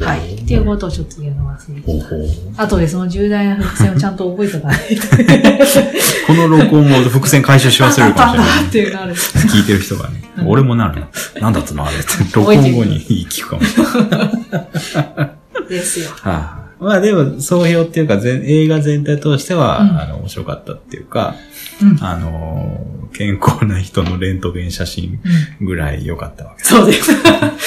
[0.00, 0.34] はい。
[0.34, 1.92] っていうことをちょっと言うの忘れてた。
[1.92, 5.02] ほうほう後でその重大な伏線をちゃんと覚えておかないと。
[6.26, 8.58] この録音を伏線回収し忘れるかもしれない。
[8.58, 9.14] あっていうなる。
[9.14, 10.24] 聞いてる人がね。
[10.38, 11.06] うん俺もなるの。
[11.40, 12.06] なんだったのあれって。
[12.34, 15.32] 録音後に聞くかもしれない。
[15.68, 16.10] ですよ。
[16.22, 21.36] はあ、まあでも、総評っていうか、全映画全体通しては、うんあの、面白かったっていうか、
[21.80, 22.04] うん。
[22.04, 25.20] あのー健康な人のレントゲン写真
[25.60, 27.12] うんぐらい良かったわけそうです。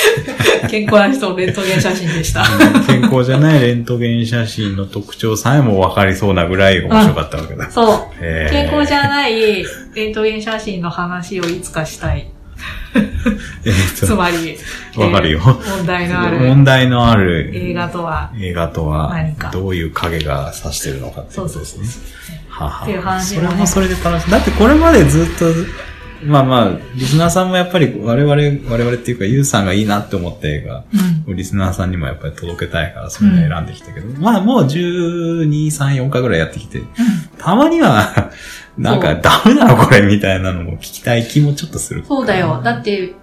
[0.69, 2.43] 健康な人のレントゲン写真でした。
[2.87, 7.69] 健康じゃないレントゲン写真の特徴さえも分かりそうなぐらい面白かったわけだ。
[7.69, 8.21] そう。
[8.49, 12.27] 健康じゃないレントゲン写真の話をいつかしたい。
[13.65, 14.57] えっとつまり、
[14.95, 21.85] わかるよえー問題のある問題のある映画とは、映画とは何かどういう影が指してるのかっていそううことですね。
[21.85, 22.35] そうそうそう。
[22.47, 24.31] ははっていう話ねれもそれで楽しい。
[24.31, 25.45] だってこれまでずっと、
[26.23, 28.35] まあまあ、リスナーさんもやっぱり我々、
[28.69, 30.83] 我々っていうか、ユウさんがいいなって思った映画、
[31.27, 31.35] うん。
[31.35, 36.81] リスナーさんにもやっぱり届けたいから、それで選んできたけど、まあもう12、3、4回ぐらいやってきて、
[37.37, 38.31] たまには、
[38.77, 42.03] なんかダメなのこれみたいなのも聞きたい気もちょっとする。
[42.05, 42.61] そうだよ。
[42.63, 43.13] だって、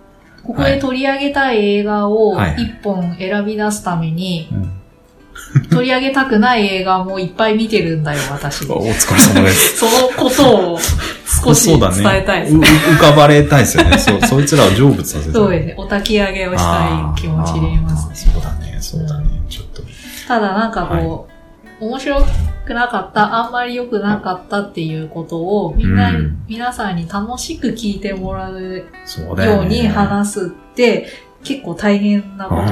[0.42, 4.81] ここで取り上げたい映画をはいはい一本選び出すために、うん
[5.70, 8.64] 取り上げたくない映画もいっぱい見てるんだよ、私。
[8.70, 9.76] お疲れ様です。
[9.84, 10.78] そのことを
[11.44, 13.98] 少し伝えたいですう浮かばれたいですよね。
[13.98, 15.32] そう、そいつらを成仏させたい。
[15.32, 15.74] そうですね。
[15.76, 18.08] お焚き上げをしたい気持ちでいます。
[18.08, 19.26] あーそうだね、そうだね。
[19.48, 19.82] ちょっと。
[20.28, 21.28] ただなんかこ
[21.80, 22.24] う、面白
[22.64, 29.78] くなかった、あんまり良くなかったっていうことを、みんな、うん皆さんに楽しく聞いてもらうそうだよね。
[29.78, 31.08] ように話すって、
[31.44, 32.62] 結構大変なこと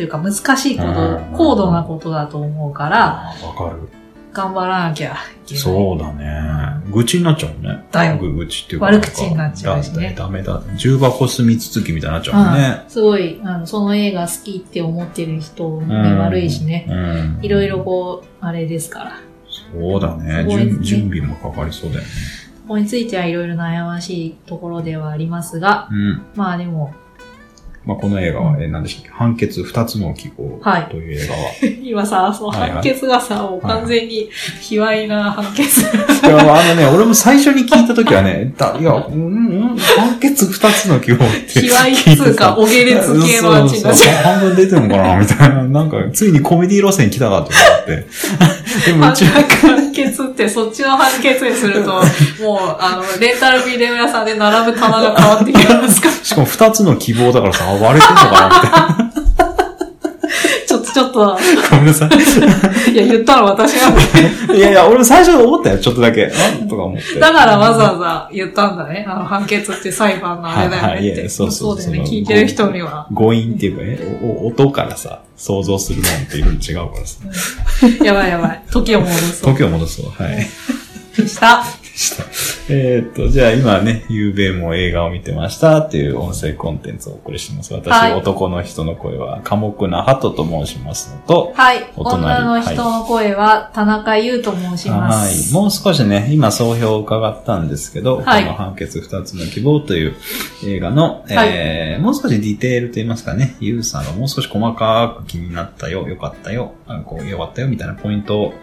[0.00, 3.86] というか難しいことうん、高度なことだと思うから、わかる。
[4.32, 5.10] 頑張らなきゃい
[5.44, 5.60] けない。
[5.60, 6.90] そうだね。
[6.90, 7.84] 愚痴になっちゃうね。
[7.92, 8.86] だよぐ愚痴っていうか。
[8.86, 10.62] 悪口になっちゃうしねだダメだ。
[10.76, 12.82] 重箱隅つつきみたいになっちゃうもんね。
[12.88, 16.86] すごい、あの、その映画好きって思ってる人にうん悪いしね。
[16.88, 16.94] う
[17.42, 17.44] ん。
[17.44, 19.20] いろいろこう、あれですから。
[19.70, 20.44] そうだね。
[20.44, 22.08] ね準準備もかかりそうだよね。
[22.62, 26.22] ここについてはいろいろ悩ましいところではありますが、うん。
[26.34, 26.94] まあでも、
[27.86, 29.10] まあ、この映画は、うんえー、何でしたっけ？
[29.10, 31.40] 判決二つの記号はいという映画は。
[31.82, 34.28] 今さ、そのはいはい判決がさ、もう完全に
[34.60, 35.80] 卑猥な判決。
[35.80, 35.84] い
[36.28, 41.60] や、あのね、俺も最初に聞いたときはね、だいや、うん、うん、判決二つの記号って。
[41.60, 43.68] 卑猥っつうか、お下劣系のう。
[43.68, 45.62] そうそう半分出てるのかなみたいな。
[45.64, 48.06] なんか、ついにコメディ路線来たかと思って。
[48.86, 58.99] でも一応、判決ってそっちの判決にすると、もう、あの、レンタルビデオ屋さんで並ぶ棚が変わってきますかしかも二つの希望だからさ、あ割れてんのかなって。
[61.22, 62.10] っと、ちょっと、ごめんなさい。
[62.92, 64.00] いや、言ったの私なんで。
[64.56, 66.26] いやいや、俺も最初思ったよ、ちょっとだけ。
[66.26, 67.18] なんとか思って。
[67.18, 69.04] だからわざわざ言ったんだね。
[69.08, 71.08] あの、判決って裁判のあれだよはいはいい。
[71.08, 72.00] やそうそうだよね。
[72.00, 73.06] 聞いてる人には。
[73.12, 77.18] 誤飲っていうかね、おお音からさ、想像するのっていろいろ違うからさ。
[78.04, 78.62] やばいやばい。
[78.70, 79.54] 時を戻そう。
[79.54, 80.22] 時を戻そう。
[80.22, 80.46] はい。
[81.16, 81.64] でした。
[82.00, 82.24] した。
[82.72, 87.74] えーっと、じゃあ今ね、夕べも映画を見てましたっていう音声コンテンツをお送りしてます。
[87.74, 91.84] 私、はい男の人の声は、寡黙な鳩と申しますのと、はい。
[91.96, 95.30] お隣女の人の声は、田中優と申しまはい。
[95.30, 95.54] す。
[95.54, 100.14] もう少しね、今総評を伺ったんですけど、はいこの判決二つの希望という
[100.66, 108.54] 映画の、えーもう少しディテールと言いますかね、ユウさんがもう少し細かく気になったよ、よかったよ、あこう、よかったよ、みたいなポイントを、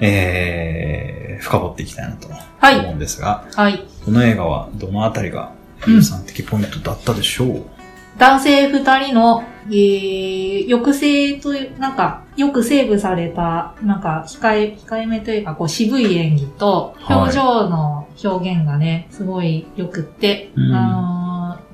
[0.00, 2.28] えー、深掘っていきたいなと
[2.58, 3.86] はい思うんですが、はい。
[4.04, 5.52] この映画はどのあたりが
[5.86, 7.66] ユウさん的ポイントだったでしょう、
[8.18, 21.16] 男性二人の、えー、抑制という、なんか、よくセーブされた、なんか、控え、控えめというか、こう、渋い演技と、はい表情の表現がね、すごい良くって、うんあのー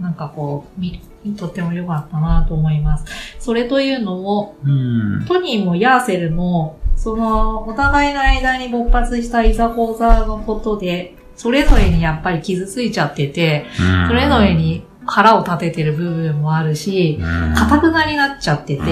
[0.00, 1.00] なんかこう、み、
[1.36, 3.04] とっても良かったなと思います。
[3.38, 5.24] それというのも、うん。
[5.26, 13.66] トニーもヤーセルも、その、お互いの間に勃発したいざこざのことで、それぞれにやっぱり傷ついちゃってて、
[14.06, 18.82] それぞれに腹を立ててる部分もあるし、うん、硬くなりなっちゃってて、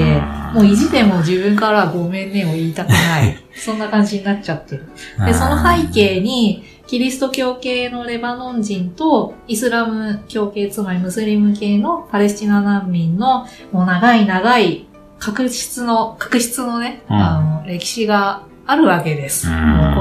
[0.52, 3.36] もう意地でも自分からはごめんねを言いたくない。
[3.54, 4.88] そんな感じになっちゃってる。
[5.24, 14.88] で、その背景に、キリスト教系のレバノン人と、イスラム教系、つまりムスリム系のパレスチナ難民の、もう長い長い、
[15.20, 19.46] 確執の、確執のね、うんあの、歴史があるわけです。
[19.46, 19.52] こ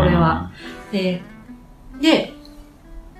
[0.04, 0.52] れは。。
[0.92, 1.22] で、
[2.02, 2.34] で、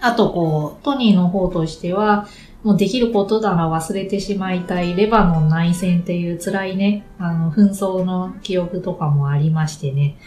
[0.02, 2.28] あとこう、トニーの方としては、
[2.64, 10.18] もうできることなら忘れてしまいたいレバノン内戦っていう辛いね、あの、紛争の記憶とかもありましてね。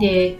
[0.00, 0.38] で、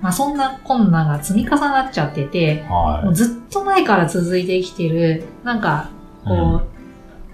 [0.00, 5.90] まあそんな困難が積み重なっちゃってて、はいもうずっと前から続いてきてる、なんか、
[6.24, 6.71] こう、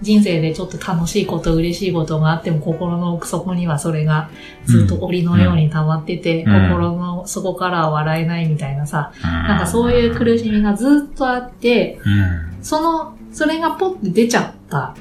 [0.01, 4.29] 人生でちょっと楽しいこと、嬉しいことがあっても心の奥底にはそれが
[4.65, 6.69] ずっと檻のように溜まってて、うん。
[6.69, 12.63] 心の底からは笑えないみたいなさ、ななんかそういう苦しみがずっとあって、うん。
[12.63, 14.95] その、それがポッて出ちゃった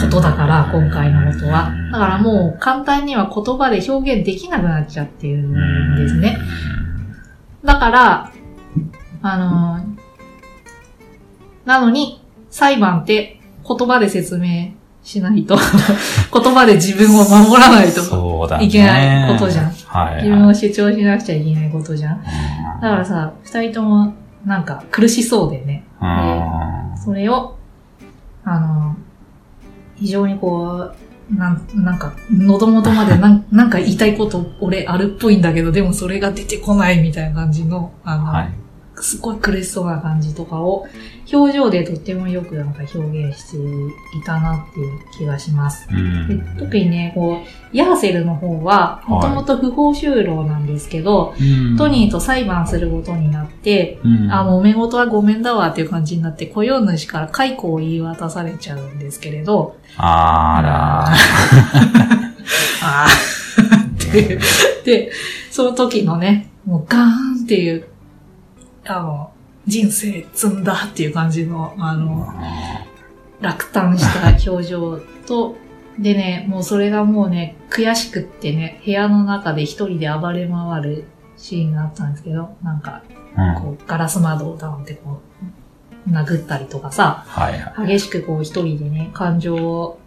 [0.00, 1.72] ことだから、今回のことは。
[1.92, 6.38] だからもう簡単には言葉で表現できなくなっちゃってるんですね。
[7.64, 8.32] だから、
[9.22, 10.00] あのー
[11.64, 13.39] なのに、裁判って
[13.76, 15.56] 言葉で説明しないと、
[16.32, 18.00] 言葉で自分を守らないと。
[18.60, 20.22] いけないことじゃんはい。
[20.24, 22.22] 自分を主張しなくちゃいけないことじゃん。
[22.80, 24.12] だからさ、二人とも
[24.44, 27.56] なんか苦しそうでね、うんそれを、
[28.44, 28.96] あの、
[29.96, 30.90] 非常にこ
[31.30, 38.50] う、なん、なんか、喉元までなん なんか言いたいこと俺あるっぽいんだけど、でもそれが出てこないみたいな感じの、あの、はい。
[39.02, 40.86] すごい苦しそうな感じとかを、
[41.32, 45.88] 表情でとってもよくなんか表現していたなっていう気がします。
[45.90, 51.34] うでん特にね、こう、ヤーセルの方は、もともと不法就労なんですけど、
[51.78, 54.32] トニーと裁判することになって、うん。
[54.32, 61.06] あ、揉め事はごめんだわっていう感じになって、雇用主から解雇を言い渡されちゃうんですけれど、あら。
[62.82, 63.40] あー。
[64.08, 64.40] っていう
[64.84, 65.12] で、
[65.50, 67.84] その時のね、もうガーンっていう、
[68.90, 69.32] あの、
[69.66, 72.26] 人生積んだっていう感じの、あの、
[73.40, 75.56] 落胆した表情と、
[75.98, 81.04] でね、もうそれがもうね、悔しくってね、部屋の中で一人で暴れ回る
[81.36, 83.02] シーンがあったんですけど、なんか、
[83.60, 85.20] こう、ガラス窓をダウンってこ
[86.06, 87.88] う、殴ったりとかさ、はいはい。
[87.88, 89.98] 激しくこう一人でね、感情を、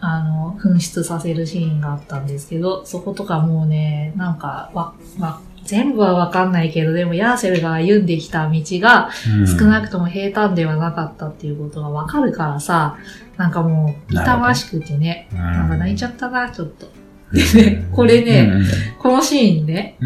[0.00, 9.10] あの、噴出させるシーンがあったんですけど、そことかもうね、なんか、わ、まあ、全部はわかんないけど、でもヤーセルが歩んできた道が
[9.58, 12.98] 少なくとも平坦ではなかったっていうことがわかるからさ、
[13.36, 16.90] なんかもう、痛ましくてね、くなんか泣いちゃったな、ちょっと。
[17.32, 18.50] でね、これね、
[18.98, 19.96] このシーンね、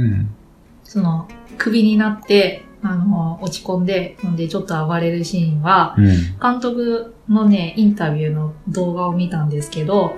[0.85, 1.27] その、
[1.59, 6.07] 首になって、あの、落ち込んで、ほんでちょっと暴れるシーンは、うん。
[6.40, 10.14] 監督のね、インタビューの動画を見たんですけど、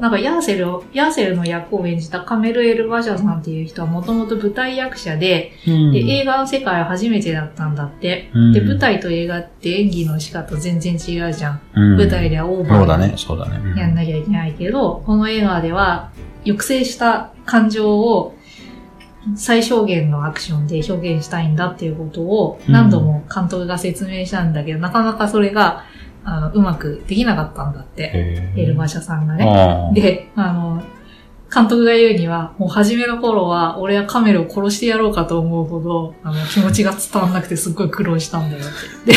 [0.00, 8.30] なんかヤーセルを、ヤーセルの役を演じたカメル・エル・バシャさんっていう人はもともと舞台役者で、うんで、映画の世界は初めてだったんだって。
[8.34, 11.60] うんで、舞台と映画って演技の仕方全然違うじゃん。
[11.74, 13.72] うん舞台ではオーバーそうだね、そうだね。
[13.72, 16.10] にやんなきゃいけないけど、この映画では
[16.44, 18.34] 抑制した感情を
[19.36, 25.84] 最小限のアクションで表現したいんだっていうことを何度も監督が説明したんだけど、なかなかそれが
[26.30, 28.12] あのうまくできなかったんだって。
[28.56, 29.90] エルバシャさんがね。
[29.94, 30.80] で、あの、
[31.52, 39.12] 監督が言うには、もう初めの頃は、俺はカメラを殺してやろうかと思うほど、あの、気持ちが伝わんなくてすっごい苦労したんだよって。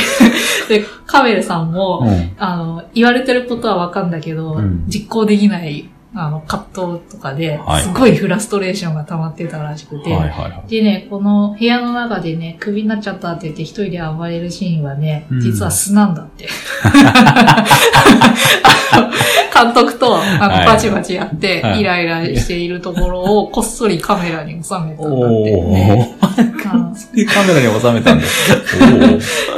[0.70, 10.70] で、 でカメルさんも、うんあの、言われてることはわかんだけど、うん実行できないあの、葛藤とかでは、いすごいフラストレーションが溜まってたらしくて、はいはいはい。
[10.70, 16.47] でね、この部屋の中でね、クビになっちゃったって言って一人で暴れるシーンはね、うん実は素なんだって。
[19.54, 26.16] 監督と、あバチバチやって、はいイライラしているところを、こっそりカメラに収めたんだって、おね。
[26.64, 28.54] カメラに収めたんです。
[28.54, 28.88] お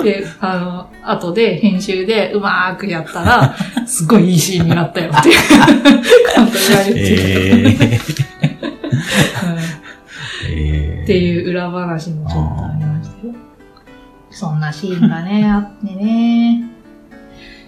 [0.01, 0.03] ー。
[0.03, 3.55] で、あの、後で編集でうまーくやったら、
[3.87, 5.39] すごいいいシーンになったよって、監
[6.47, 6.99] 督が言ってた。
[6.99, 7.89] えー。
[9.49, 9.75] うん
[10.47, 11.03] えー。
[11.03, 13.33] っていう裏話もちょっとありましたよ。
[14.29, 16.74] そんなシーンがね、あってね。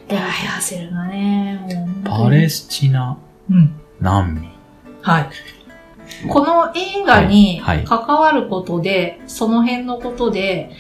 [0.09, 1.59] いや、ヤーセルがね。
[2.05, 3.17] パレスチナ
[3.49, 3.75] うん。
[3.99, 4.49] 難民。
[5.01, 5.29] はい。
[6.29, 10.71] この映画にはいはい関わることで、その辺のことで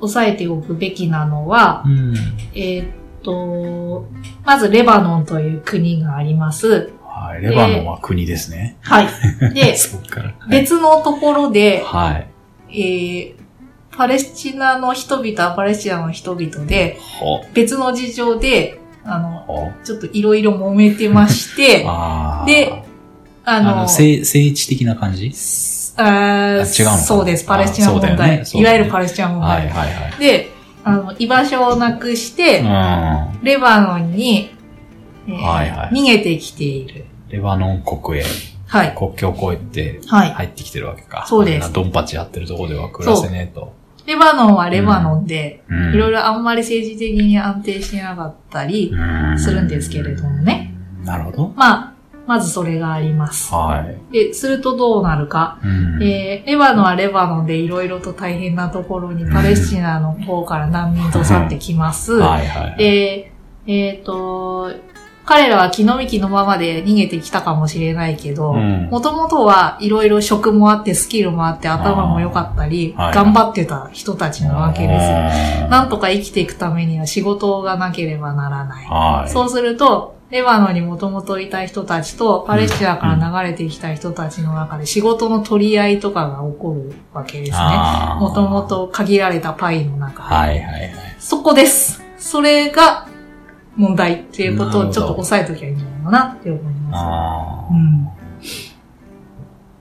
[0.00, 2.14] 押さえておくべきなのは、うん。
[2.54, 4.06] えーっと、
[4.44, 6.90] まずレバノンという国があります。
[7.04, 7.42] はい。
[7.42, 8.78] レバノンは国ですね。
[8.80, 9.06] はい。
[9.52, 9.60] で。
[9.60, 9.76] はい
[10.48, 12.26] 別のところで、はい。
[12.70, 13.39] えー
[14.00, 17.44] パレスチナの人々はパレスチナの人々で、ほ。
[17.52, 19.72] 別の事情で、あの、ほ。
[19.84, 21.80] ちょっといろいろ揉めてまして、
[22.48, 22.82] で、
[23.44, 25.30] あの、あの、聖、聖地的な感じ？
[25.96, 26.64] あ違う
[26.98, 28.10] そうです、パレスチナ問題。
[28.12, 29.50] よねねいわゆるパレスチナ問題。
[29.50, 30.18] はいはいはい。
[30.18, 30.48] で、
[30.82, 33.38] あの、居場所をなくして、うん。
[33.42, 34.50] レバノンに、
[35.28, 37.04] えーはいはい逃げてきている。
[37.28, 38.24] レバノン国へ
[38.66, 38.94] はい。
[38.96, 40.32] 国境を越えてはい。
[40.32, 41.26] 入ってきてるわけか。
[41.28, 43.78] そうですドンパチやってるところでは暮らせねえと。
[44.06, 48.92] レバノンはレバノンで、うんいろいろあんまり政治的に安定してなかったり、
[49.36, 50.74] するんですけれどもね。
[51.00, 51.04] うん。
[51.04, 51.52] なるほど。
[51.56, 51.94] まあ、
[52.26, 53.52] まずそれがあります。
[53.52, 54.12] はい。
[54.12, 55.58] で、するとどうなるか。
[55.64, 62.14] うんえーレバノンはレバノンでいろいろと大変なところにパレスチナの方から難民と去ってきます。
[62.14, 62.76] はいはい。
[62.76, 63.32] で、
[63.66, 64.72] えっ、と、
[65.30, 75.62] 彼らは気の幹のままで逃げてきたかもしれないけど、うんもともとはいろいろ職もあって、スキルもあって、頭も良かったり、はい頑張ってた人たちなわけです。
[75.62, 78.86] うんなんとか生きていくためには仕事がなければならない。
[78.86, 79.30] はい。
[79.30, 87.58] そうすると、レバノンにもともといた人たちと、パレスチナから流れてきた人たちの中で仕事の取り合いとかが起こるわけですね。
[88.18, 88.62] もとも。
[88.62, 90.34] と限られたパイの中で。
[90.34, 90.92] はいはいはい。
[91.20, 92.02] そこです。
[92.18, 93.06] それが
[93.76, 97.74] 問題っていうことをちょっと押さえときゃいいんじゃないかなって思いまあす。
[97.74, 98.08] うん。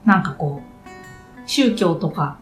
[0.05, 0.89] なんかこう、
[1.45, 2.37] 宗教とか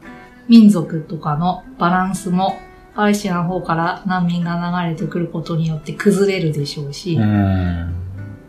[0.48, 2.58] 民族とかのバランスも
[2.96, 7.94] パレスチナの方から難民が流れてくることによって崩れるでしょうし、ーうん。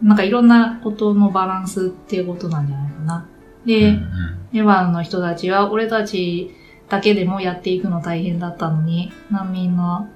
[0.02, 3.28] なんかいろんなことのバランスっていうことなんじゃないかな。
[3.64, 6.54] で、うんレバノンの人たちは、俺たち
[6.88, 10.08] だけでもやっていくの大変だったのに、難民の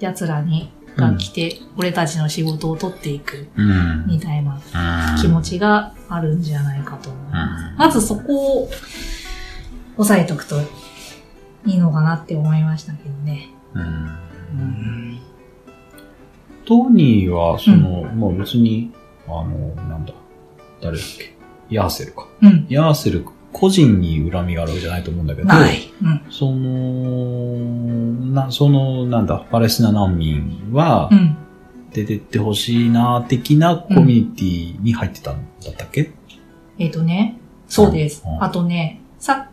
[0.00, 4.06] 奴らに、が来て、俺たちの仕事を取っていく、うん。
[4.06, 7.64] みたいなうん気持ちがあるんじゃないかと思います。
[7.72, 8.70] うんまずそこを
[9.98, 10.56] 押さえとくと
[11.66, 13.50] いいのかなって思いましたけどね。
[13.74, 15.18] うん
[16.64, 18.90] トニーは、その、まあ別に、
[19.28, 19.44] あの、
[19.88, 20.12] なんだ、
[20.82, 21.36] 誰だっけ？
[21.70, 22.26] ヤーセルか。
[22.42, 22.66] うん。
[22.68, 23.24] ヤーセル、
[23.58, 25.78] 個人に恨みがあるわけじゃないと思うんだけど、ない。
[26.02, 26.20] うん。
[26.28, 31.36] その、な、その、なんだ、パレスチナ難民はう、ん。
[31.90, 36.12] 出てってほしいな、的なコミュニティに入ってたんだったっけ、
[36.78, 38.28] えっ、とね、そうですう。
[38.28, 39.48] んあとね、さ、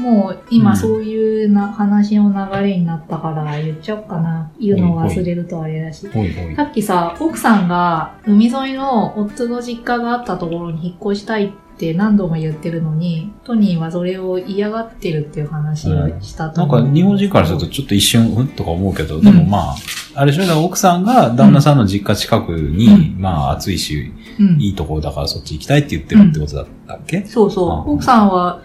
[0.00, 4.50] もううん今そういうな話の流れになったから言っちゃおうかな。
[4.60, 6.08] 言うのを忘れるとあれだし。
[6.56, 6.62] さ。
[6.64, 16.76] っきさ、奥さんが海沿いの夫の実家があったところに引っ越したいって何度も言ってるのに、トニーはそれを嫌がってるっていう話をしたと思う。
[16.80, 18.48] なんか日本人からするとちょっと一瞬、うん？
[18.48, 19.76] とか思うけど、でもまあ、
[20.14, 24.60] あれでしょ奥さんが旦那さんの実家近くに、うまあ暑いし、うん。
[24.60, 27.70] いいところだからそっち行きたいって言ってるってことだったっけ、そうそう。
[27.70, 28.62] あ奥さんは、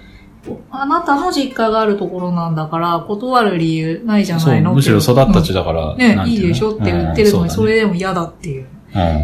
[0.72, 8.68] あなたの実家があるところなんだから、断る理由ないじゃないのむしろ育ったうん地だから、ねいいいでしょって言ってるのに、うんそれでも嫌だっていう。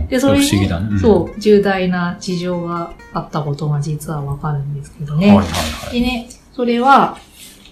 [0.10, 0.68] で、それに、ね。
[0.96, 5.28] んそう、重大な事情があったことが実はわかるんですけどね。
[5.28, 5.94] はいはいはい。
[5.94, 7.18] でね、それは、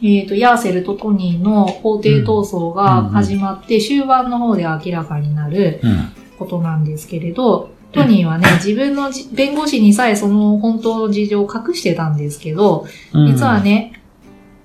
[0.03, 6.11] えっ、と、ヤーセルとトニーの法廷闘争が始まって、終盤の方で明らかになるうん。
[6.37, 13.93] ことなんですけれど、トニーはね、自分のじ弁護士にさえその本当の事情を隠してたんですけど、うん実は、ね、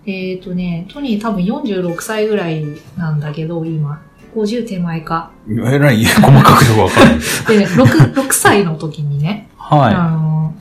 [0.07, 2.65] えっ、とね、トニー多分46歳ぐらい
[2.97, 4.03] なんだけど、今。
[4.35, 5.31] 50手前か。
[5.49, 7.59] えらい、細かくよくわかる。
[7.59, 10.55] で、6、6歳の時にね、あはの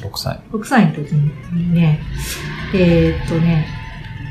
[0.00, 0.02] い。
[0.04, 0.40] 6歳。
[0.52, 2.00] 6歳の時にね、
[2.74, 3.66] えーっとね、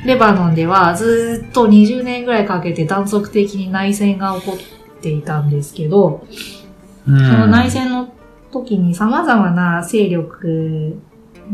[0.05, 6.25] レバノンではずーっと20年ぐらいかけて断続的に内戦が起こっていたんですけど、
[7.07, 8.13] うんその内戦の
[8.51, 10.99] 時に様々な勢力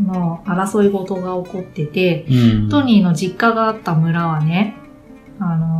[0.06, 2.68] の争い事が起こってて、うん。
[2.68, 4.76] トニーの実家があった村はね、
[5.40, 5.74] あのー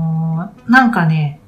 [0.68, 1.40] なんかね、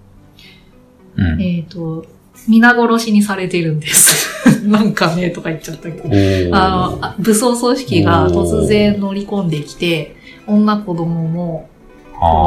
[1.17, 1.43] うん。
[1.43, 2.05] えっ、と、
[2.49, 4.27] 皆殺しにされてるんです。
[4.69, 6.57] なんかね、とか言っちゃったけど。
[6.57, 11.69] あの、あ武装組織が突然乗り込んできて、女子供も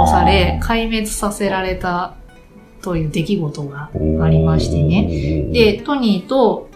[0.05, 2.16] 殺され、壊滅させられた
[2.82, 3.89] という出来事が
[4.22, 5.03] ありましてね。
[5.03, 6.70] ねで、トニーと、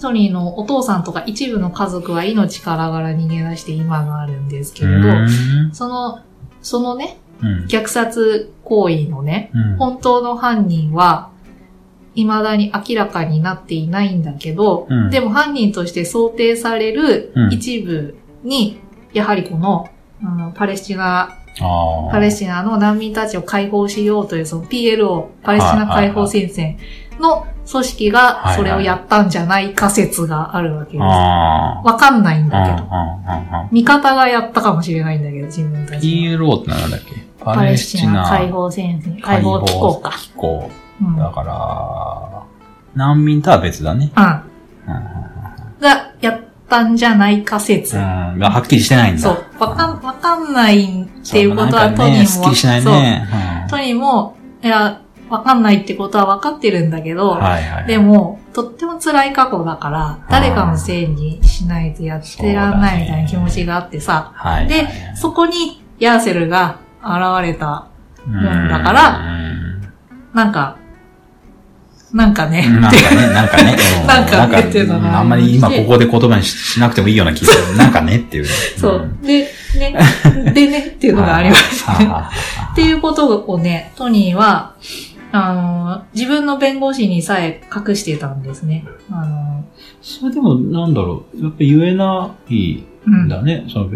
[0.00, 5.08] トニーのお父さんとか一部の家族は命からがら逃げ出して今があるんですけれど、
[5.72, 6.20] その、
[6.62, 7.23] そのね、うん。
[7.68, 9.76] 虐殺行為のね、うん。
[9.76, 11.30] 本当の犯人は、
[12.14, 18.78] 未だに明らかになっていないんだけど、うんでも犯人として想定されるうん一部に、
[19.12, 19.88] やはりこの、
[20.22, 21.36] あのパレスチナ、
[22.10, 26.78] パレスチナの難民たちを解放しようというその PLO、パレスチナ解放戦線
[27.20, 31.02] の組織がそれをやったんじゃないか説があるわけです。
[31.02, 32.50] あわかんないんー。
[32.50, 32.88] だけど。
[33.72, 36.38] 味方がやったかもしれないんだけど、自分たちの。
[36.38, 37.23] PLO ってなんだっけ？
[37.44, 40.10] パパレレスチナ解放戦線、解放機構か。
[40.12, 40.70] 機構。
[41.00, 41.16] うん。
[41.16, 42.42] だから、
[42.94, 44.12] 難民とは別だね。
[44.16, 44.24] うん。
[44.24, 45.14] うん
[45.80, 47.96] がやったんじゃないか説。
[47.96, 48.02] うん。
[48.02, 49.22] はっきりしてないんだ。
[49.22, 49.44] そう。
[49.58, 53.26] わかん、わかんないっていうことは、トニーも、すっきりしないね。
[53.70, 57.86] トニーも、いや、わかんないってことはわかってるんだけど、はい。
[57.86, 64.68] で、も、とっても辛い過去だから、誰かのせいにしないとやってらんないみたいな気持ちがあってさ、はい。
[64.68, 67.86] で、そこにヤーセルが現れた、
[68.26, 69.20] もんだから
[70.32, 70.76] なんか、
[72.14, 73.76] なんかね、なんかね、なんかね。
[74.04, 77.76] うなんかねっていうのがうんあんまり今ここで言葉にししなくてもいいような気がする。
[77.76, 78.46] なんかねっていう。
[78.46, 79.10] そう。
[79.22, 79.48] で、
[79.78, 79.96] ね、
[80.54, 82.06] でねっていうのがありましたね。
[82.06, 82.30] は
[82.72, 84.74] っていうことをね、トニーは、
[85.32, 88.84] あの、自分の弁護士にさえ隠してたんですね。
[89.10, 89.64] あの、
[90.00, 93.28] それでも、なんだろう、やっぱ言えないうんん。
[93.28, 93.64] だね。
[93.68, 93.90] その、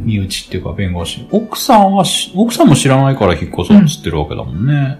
[0.00, 1.26] 身内っていうか弁護士。
[1.30, 4.98] 奥さんはし、奥さんも知らないから引っ越そうっつってるわけだもんね。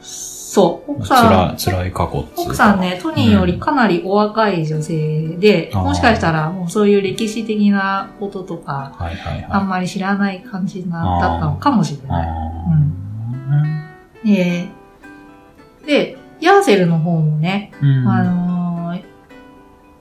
[0.00, 0.92] そう。
[0.92, 9.46] 奥さん、辛い、辛い過去奥さんね、トニーよりかなりお若い女性で、うんもしかしたらもうそういう歴史的なこととか、はいはいはい。
[9.50, 12.28] あんまり知らない感じな、だったのかもしれない。
[12.28, 12.64] あ
[14.24, 14.68] で、
[15.86, 18.63] で、ヤーセルの方もね、ーうんあのー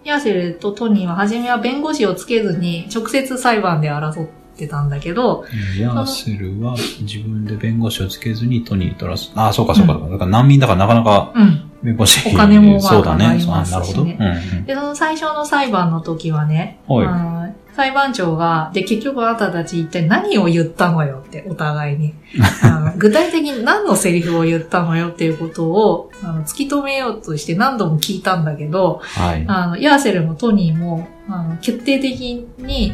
[0.03, 4.27] ヤーセルとトニーは初めは弁護士をつけずに直接裁判で争っ
[4.57, 5.45] てたんだけど、
[5.79, 9.31] ヤーセルは自分で弁護士をつけずにトニーとらす。
[9.35, 9.93] ああ、そうかそうか。
[9.93, 11.69] だから難民だからなかなかうん。
[11.83, 12.29] 弁護士。
[12.29, 13.25] お金もまあそうだね。
[13.25, 14.01] かかりますしねあなるほど。
[14.01, 17.03] うんうんで、その最初の裁判の時はね、は
[17.49, 22.13] い裁判長が、で、結局あなたたち一体何を言ったのよって、お互いに。
[22.63, 29.43] あの具体的に何のセリフを言ったのよっていうことをあの突き止めようとして何度も聞いたんだけど、はい。
[29.47, 32.93] あの、ヤーセルもトニーも、あの、決定的に、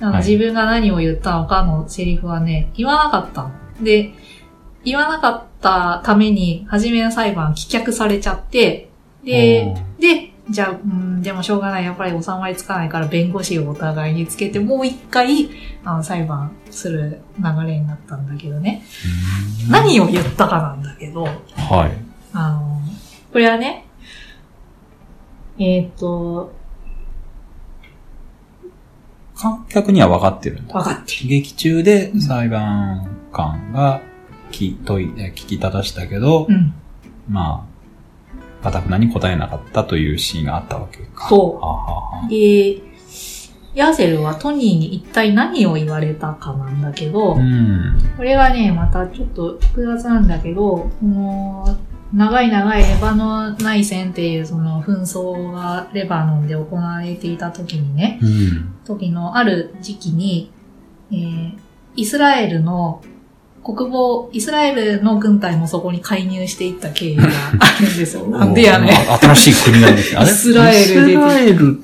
[0.00, 3.50] あの、はい自分が何を言ったのかのセリフはね、言わなかったの。
[3.82, 4.12] で、
[4.84, 8.90] 言わなかったために、初めの裁判棄却されちゃって、
[9.24, 11.84] で、で、じゃあ、うん、でもしょうがない。
[11.84, 15.50] やっぱり収まりつかないから弁護士をお互いにつけて、もう一回、
[15.84, 18.82] あの、裁判する流れになったんだけどね。
[19.32, 21.92] うん何を言ったかなんだけど、はい。
[22.32, 22.80] あの、
[23.32, 23.84] これはね、
[25.58, 26.52] えっ、と、
[29.36, 30.72] 観客には分かってるんだ。
[30.72, 31.28] 分かってる。
[31.28, 34.00] 劇中で裁判官が
[34.50, 36.74] 聞問い、え聞き正したけど、うん。
[37.28, 37.77] まあ、
[38.70, 41.28] かたくなに答えなかったというシーンがあったわけか。
[41.28, 42.80] そうはあはで、
[43.74, 47.98] ヤーセルはトニーに一体何を言われたかなんだけど、あうん。
[48.16, 51.76] これがね、またちょっと複雑なんだけど、この
[52.12, 58.74] 長い長いレバノン内戦っていうその紛争がレバノンで行われていた時にね、うん。
[58.84, 60.52] 時のある時期に、
[61.10, 63.02] えーイスラエルの
[63.74, 67.24] 国防、イスラエルの軍隊もそこに介入していった経緯が
[67.60, 68.26] あるんですよ。
[68.26, 68.90] なんでやね
[69.20, 70.20] 新しい国なんですよ。
[70.20, 70.30] あれ？
[70.30, 71.80] イスラエル出てイスラエル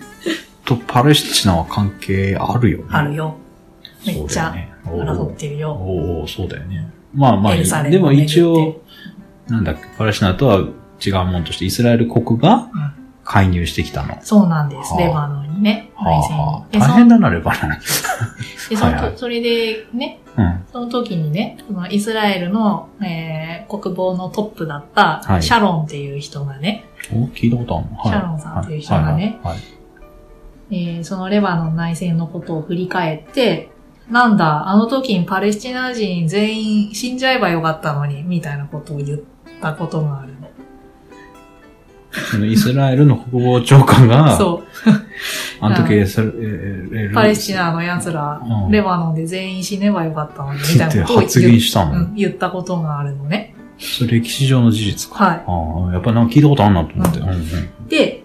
[0.64, 2.84] とパレスチナは関係あるよね。
[2.88, 3.36] あるよ。
[4.06, 4.54] めっちゃ。
[4.86, 5.72] 争ってるよ。
[5.72, 6.88] おおそうだよね。
[7.14, 8.80] まあまあ、でも一応、
[9.48, 10.64] なんだっけ、パレスチナとは
[11.04, 14.14] 違うもんとして、イスラエル国がうん介入してきたの。
[14.14, 14.92] はそうなんです。
[14.92, 15.90] はあレバノンにね。
[15.96, 16.80] あ内戦はあに。
[16.80, 17.78] 大変だな、レバノン。
[18.70, 20.64] でそのはいはいそれでね、うん。
[20.72, 27.96] その時にね、そのイスラエルの、えー国防のトップだった、はいシャロンっていう人がね、お聞いたことあるの？
[27.96, 29.60] はいシャロンさんっていう人がねはいはいはい
[30.70, 33.70] えーそのレバノン内戦のことを振り返って、
[34.10, 39.20] なんだ、あの時にパレスチナ人全員死んじゃえばよかったのに、みたいなことを言っ
[39.62, 40.33] たことがある
[42.46, 44.90] イスラエルの国防長官が、そう。
[45.60, 53.54] あの時、それえパレスチナの奴ら、うんレバノンで全員死ねばよかったのに、みたいなことを 発言したの、うん言ったことがあるのね。
[53.78, 55.24] それ歴史上の事実か。
[55.24, 57.18] はああ、やっぱなんか聞いたことあるなと思って。
[57.18, 57.88] ううん。
[57.88, 58.24] で、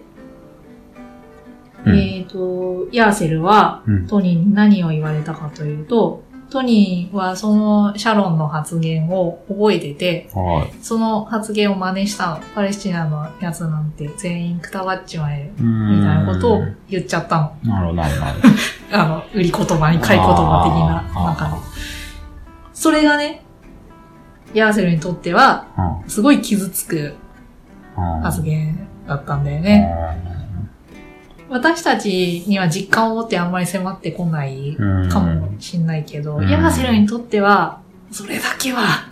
[1.84, 10.84] うんえっ、と、ヤーセルはうんトニーに何を言われたかというと、トニーはそのシャロンの発言を覚えてて、はい。
[10.84, 12.40] その発言を真似したの。
[12.54, 15.64] パレスチナのやつなんて全員くたばっちまえ、み
[15.96, 17.72] みたいなことを言っちゃったの。
[17.72, 18.48] なるほど、なるほど。
[18.92, 21.58] あの、売り言葉に買い言葉的な、なんか。
[22.72, 23.42] それがね、
[24.52, 27.14] ヤーセルにとっては、あすごい傷つく
[27.96, 30.39] あ発言だったんだよね。
[31.50, 35.08] 私たちには実感を持ってあんまり迫ってこないうん。
[35.08, 36.48] かもしんないけど、うん。
[36.48, 37.80] ヤーセルにとっては、
[38.12, 39.10] それだけは、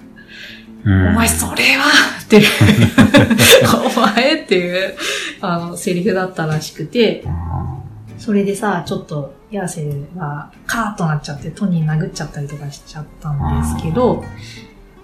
[0.84, 1.08] うん。
[1.08, 1.86] お前それは
[2.22, 2.44] っていう、
[3.98, 4.94] お前っていう、
[5.40, 7.78] あの、セリフだったらしくて、あ
[8.18, 14.24] それでさ、ちょっと、ヤーセルがカーッとなっちゃって、トニー殴っちゃったりとかしちゃったんですけど、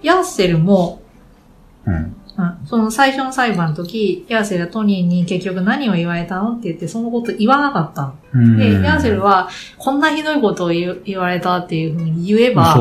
[0.03, 2.17] ヤーセルも、ーうん。
[2.37, 8.13] うん、その最初の裁判の時、ヤーセルはトニーに結局何を言われたのって言って、そのこと言わなかった
[8.59, 12.75] で、ヤーセルは、こんなひどいことを言われたっていうふうに言えば。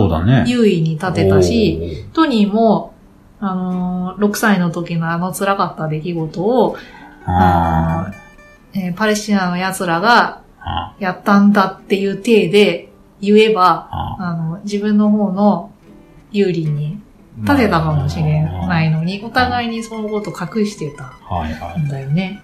[0.48, 2.94] 優位に立てたし、トニーも、
[3.40, 6.78] あのー6歳の時のあの辛かった出来事を、
[8.74, 12.90] えーパレスチナの奴らがあ、やったんだっていう体で
[13.22, 15.72] 言えば、ああの、自分の方の
[16.32, 17.03] 有利に
[17.42, 21.82] 立てたかもしれないのに、お互いにそのこと隠してたはいはい。
[21.82, 22.42] んだよね。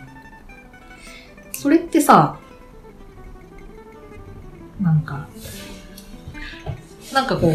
[1.53, 2.37] それってさ、
[4.81, 5.27] なんか、
[7.13, 7.53] なんかこう、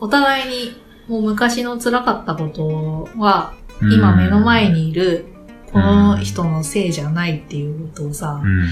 [0.00, 0.76] お互いに
[1.08, 5.26] もう昔の辛かったことは、今目の前にいる
[5.72, 8.68] この人のせいじゃないっていうことをさう、ん。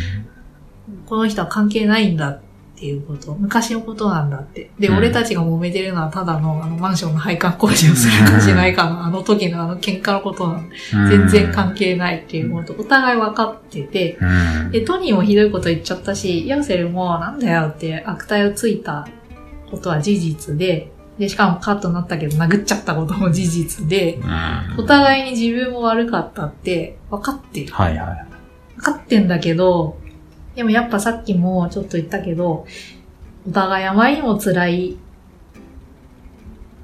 [1.07, 2.41] この人は関係ないんだっ
[2.83, 4.73] ていうこと、昔のことなんだって。
[4.77, 10.77] で、うん俺たちが揉めてるのはただのあのマンションの配管工事をするかしないかのあの時のあの喧嘩のことなんだ
[11.09, 14.71] 全然関係ないっていうこと、お互い分かってて、うん。
[14.73, 19.07] で、トニーもひどいこと言っちゃったし、ヤンセルもなんだよって悪態をついた
[19.71, 27.73] ことは事実で、で、しかもカットになったけど殴っちゃったことも事実で、うんお互いに自分も悪かったって分かってる。
[27.73, 28.27] はいはい。
[28.77, 29.99] 分かってんだけど、
[30.55, 32.67] でもやっぱさっきもちょっと言ったけど、
[33.47, 34.97] お互いあまりにも辛い、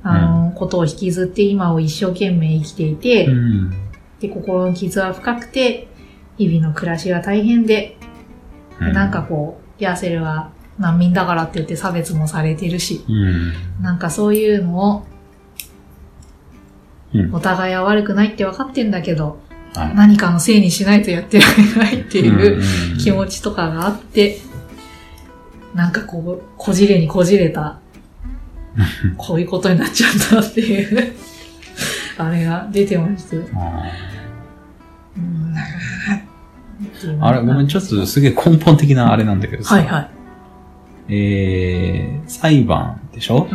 [0.02, 3.70] あの、ことを引きずって今を一生懸命生きていて、うん。
[4.20, 5.88] で、心の傷は深くて、
[6.38, 7.96] 日々の暮らしは大変で、
[8.80, 13.52] でなんかこう、ヤーセルは難民だからって言って差別もされてるし、うん。
[13.82, 15.02] なんかそういうのを、
[17.14, 19.38] うんお互いは悪くないって分かってんだけど、
[19.74, 22.58] はい何かのせいにしないとやってられないっていう
[22.92, 24.38] うん気持ちとかがあって、
[25.74, 27.78] なんかこう、こじれにこじれた、
[29.16, 31.12] こういうことになっちゃったっていう、
[32.18, 33.42] あれが出てましたよ。
[37.20, 39.76] あれ、ごめん、ちょっとすげえ根本的なあれなんだけどさ。
[39.76, 40.10] はいはい。
[41.10, 43.48] えー、裁判でしょ？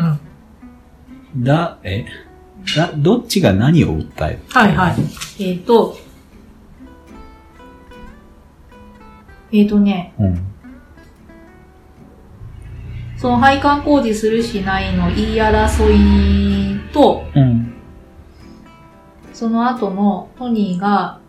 [1.36, 1.44] うん。
[1.44, 2.06] だ、え、
[2.76, 4.96] だ、どっちが何を訴えはいはい。
[5.44, 5.98] えっ、と、
[9.54, 10.54] えっ、とね、うん。
[13.18, 17.74] その配管工事するしないの言い争いと、うん。
[19.32, 21.20] その後のトニーが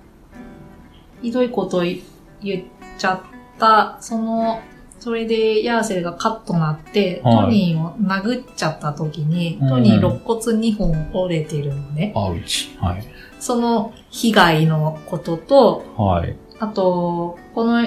[1.23, 2.65] ひどいことを言っ
[2.99, 3.21] ちゃっ
[3.59, 4.61] た、その、
[4.99, 12.13] それでヤーセルがカッとなって、はいトニーを殴っちゃった時に、うんトニー肋骨2本折れてるのね。
[12.17, 12.75] あうち。
[12.81, 13.05] はい。
[13.39, 16.35] その被害のことと、はい。
[16.59, 17.85] あと、この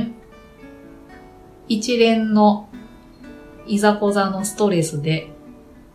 [1.67, 2.69] 一連の
[3.65, 5.29] いざこざのストレスで、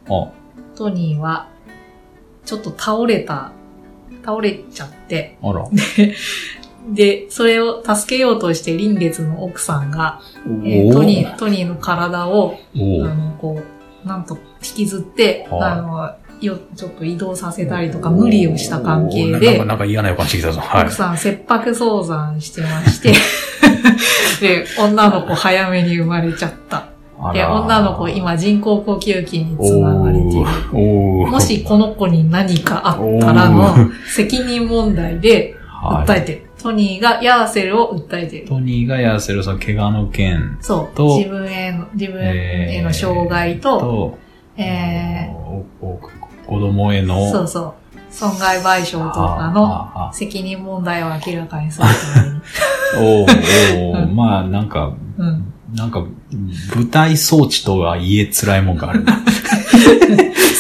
[0.09, 0.31] あ、
[0.77, 1.49] トニーは
[2.45, 3.53] ちょっと倒れた、
[4.25, 5.65] 倒れちゃって、あら。
[6.89, 13.63] で、それを助けようとして臨月の奥さんが、えーおトニー、トニーの体を、あの、こ
[14.05, 20.61] う、なんと引きずって、はいあの、よ、ちょっと移動させたりとか無理をした関係でか、、なんか嫌な予感してきたぞ。
[20.61, 20.85] はい。
[20.85, 20.95] 奥。
[20.95, 23.13] さん切迫早産してまして、
[24.41, 26.87] で、女の子早めに生まれちゃった。
[27.33, 30.47] で、女の子今人工呼吸器につながれている。
[31.31, 36.43] もしこの子に何かあったらおのー責任問題ではい訴えてる。
[36.61, 38.47] トニーがヤーセルを訴えてる。
[38.47, 40.97] トニーがやらせるその怪我の件そう。
[40.97, 44.19] と自分への、自分への障害と、と、
[44.57, 46.01] えおお
[46.47, 47.82] 子供へー、のそうそう。
[48.13, 52.37] 損害賠償とかの責任問題を明らかにするために。
[52.37, 52.43] あ
[53.01, 55.53] おうおまあ、なんか、うん。
[55.75, 56.05] なんか、
[56.77, 59.19] 舞台装置とはいえ辛いもんがあるな。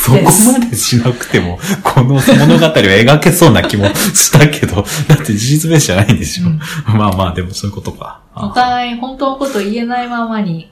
[0.02, 2.20] そこまでしなくても、この物
[2.58, 6.46] 語を描けそうな気もしたけど、 だって事実ベースじゃないんでしょ。
[6.46, 6.58] うん
[6.98, 8.20] まあまあ、でもそういうことか。
[8.34, 10.70] お互い本当のこと言えないままに、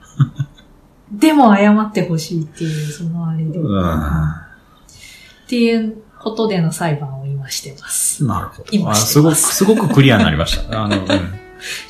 [1.12, 3.58] でも謝ってほしいっていう、そのあれで。
[3.58, 3.90] うん。
[3.90, 8.24] っていうことでの裁判を今してます。
[8.24, 8.68] なるほど。
[8.70, 10.82] 今あしてますすごく、すごくクリアになりました。
[10.84, 11.06] あの、うん。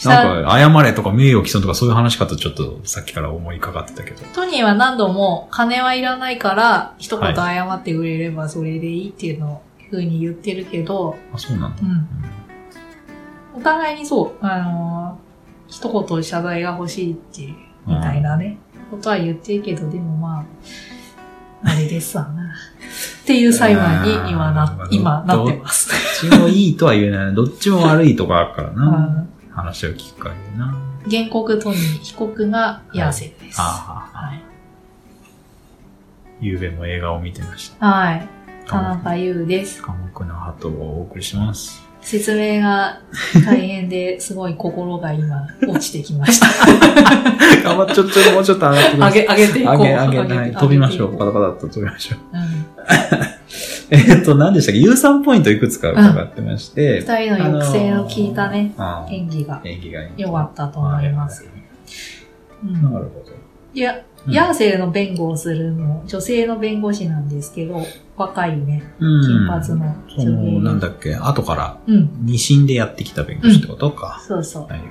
[0.04, 4.22] なんか、謝れとか名誉毀損とかそういう話かとちょっとさっきから思いかかってたけど。
[4.32, 11.84] トニーは何度も金はいらないから一言謝ってくれればそれでいいっていうのをふうに言ってるけど、あ、そうなんだう。
[11.84, 12.08] ん。
[13.56, 15.30] お互いにそう、あのー
[15.70, 17.54] 一言謝罪が欲しいっていう、
[17.86, 18.58] みたいなね、
[18.90, 20.44] ことは言ってるけど、でもまあ、
[21.62, 22.54] あれですわな。
[23.22, 25.90] っていう裁判に今なう、ん今なってます。
[26.22, 27.34] どっちもいいとは言えない。
[27.34, 28.84] どっちも悪いとこあるからうな。
[28.86, 30.74] ん話を聞く限りな。
[31.10, 33.60] 原告トニー、被告がヤーセルです。
[33.60, 34.42] ああ、はい。
[36.40, 37.86] ゆうべも映画を見てました。
[37.86, 38.28] はい。
[38.66, 39.82] 田中優です。
[39.82, 41.89] 寡黙な鳩をお送りします。
[42.02, 43.00] 説明が
[43.44, 46.46] 大変ですごい心が今落ちてきました。
[47.62, 49.20] 頑張って、ちょっと、もうちょっと上がってください。
[49.22, 49.76] 上げ、上げていこう。
[49.76, 50.50] 上げ、上げ、はい。
[50.50, 51.18] て飛びましょう。
[51.18, 52.18] パタパタっと飛びましょう。
[52.18, 53.30] てうん
[53.92, 54.78] えっと、何でしたっけ？
[54.78, 57.00] 有酸ポイントいくつか伺ってまして。
[57.00, 58.72] 二人の抑制の効いたね、
[59.10, 60.00] 演技が演技が。
[60.16, 61.48] 良かったと思います。
[62.64, 63.32] うんなるほど。
[63.72, 67.80] いや、ヤーセルの弁護をするの、女性の弁護士なんですけど、
[68.16, 69.22] 若いね、うん。
[69.22, 74.22] 金髪のその、なんだっけ、後からうん、二審でやってきた弁護士ってことか。
[74.26, 74.62] そうそう。
[74.64, 74.82] はい。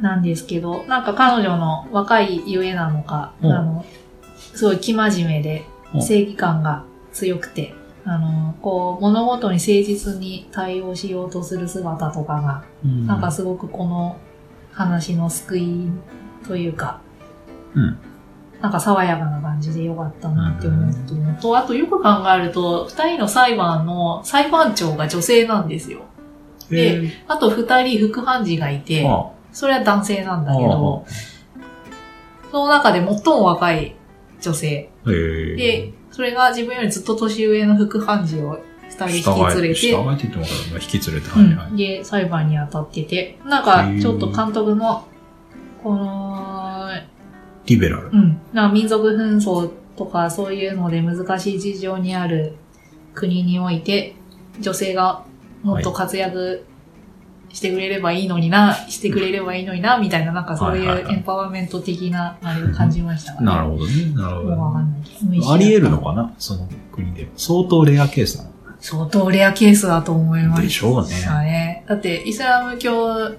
[0.00, 3.52] なんですけど、なんか彼女の若いゆえなのか、うん。
[3.52, 3.84] あの、
[4.36, 6.02] すごい生真面目でうん。
[6.02, 13.06] 正義感が強くて、あの、こう、物事に誠実に対応しようとする姿とかが、うん。
[13.06, 14.16] なんかすごくこの
[14.72, 15.90] 話の救い
[16.46, 17.00] というか、
[17.76, 17.98] うん。
[18.60, 26.00] なんか爽やかな感じで良かったなって思ったのと、あとよく考えると、二人の裁判の裁判長が女性なんですよ。
[26.70, 29.08] でえあと二人副判事がいて
[29.52, 31.06] それは男性なんだけあど、
[32.50, 33.94] その中で最も若い
[34.40, 34.90] 女性。
[35.04, 38.58] で、それが自分よりずっと年上の副判事を
[38.88, 41.70] 二人引き連れて、従えて引き連れて、はいはい。
[41.70, 45.06] うん、で、裁判に当たってて、なんか、ちょっと監督の、
[45.82, 46.55] この、
[47.66, 48.08] リベラル。
[48.10, 52.54] うん、な民族紛争とかそういうので難しい事情にある
[53.14, 54.14] 国において、
[54.60, 55.24] 女性が
[55.62, 56.64] もっと活躍
[57.50, 63.42] してくれればいいのにな、してくれればいいのにな、みたいな、なんかそういはいはいはいうエンパワーメント的な、あれを感じましたか？
[63.42, 63.92] なるほどね。
[64.14, 64.54] なるほど。
[64.54, 66.34] んないけど無意識だったあり得るのかな？
[66.38, 67.28] その国で。
[67.36, 71.84] 相当レアケースなの相当レアケースだと思いまでしょうね。
[71.88, 73.32] だって、イスラム教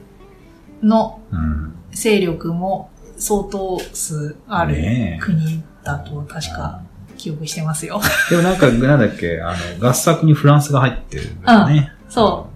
[0.81, 1.73] のうん。
[1.91, 4.75] 勢力も相当数ある
[5.19, 6.81] 国だと確か
[7.17, 7.99] 記憶してますよ。
[8.29, 11.91] でもなんか、なんだっけ、あの、合作にフランスが入ってるんだよね。
[12.09, 12.49] そ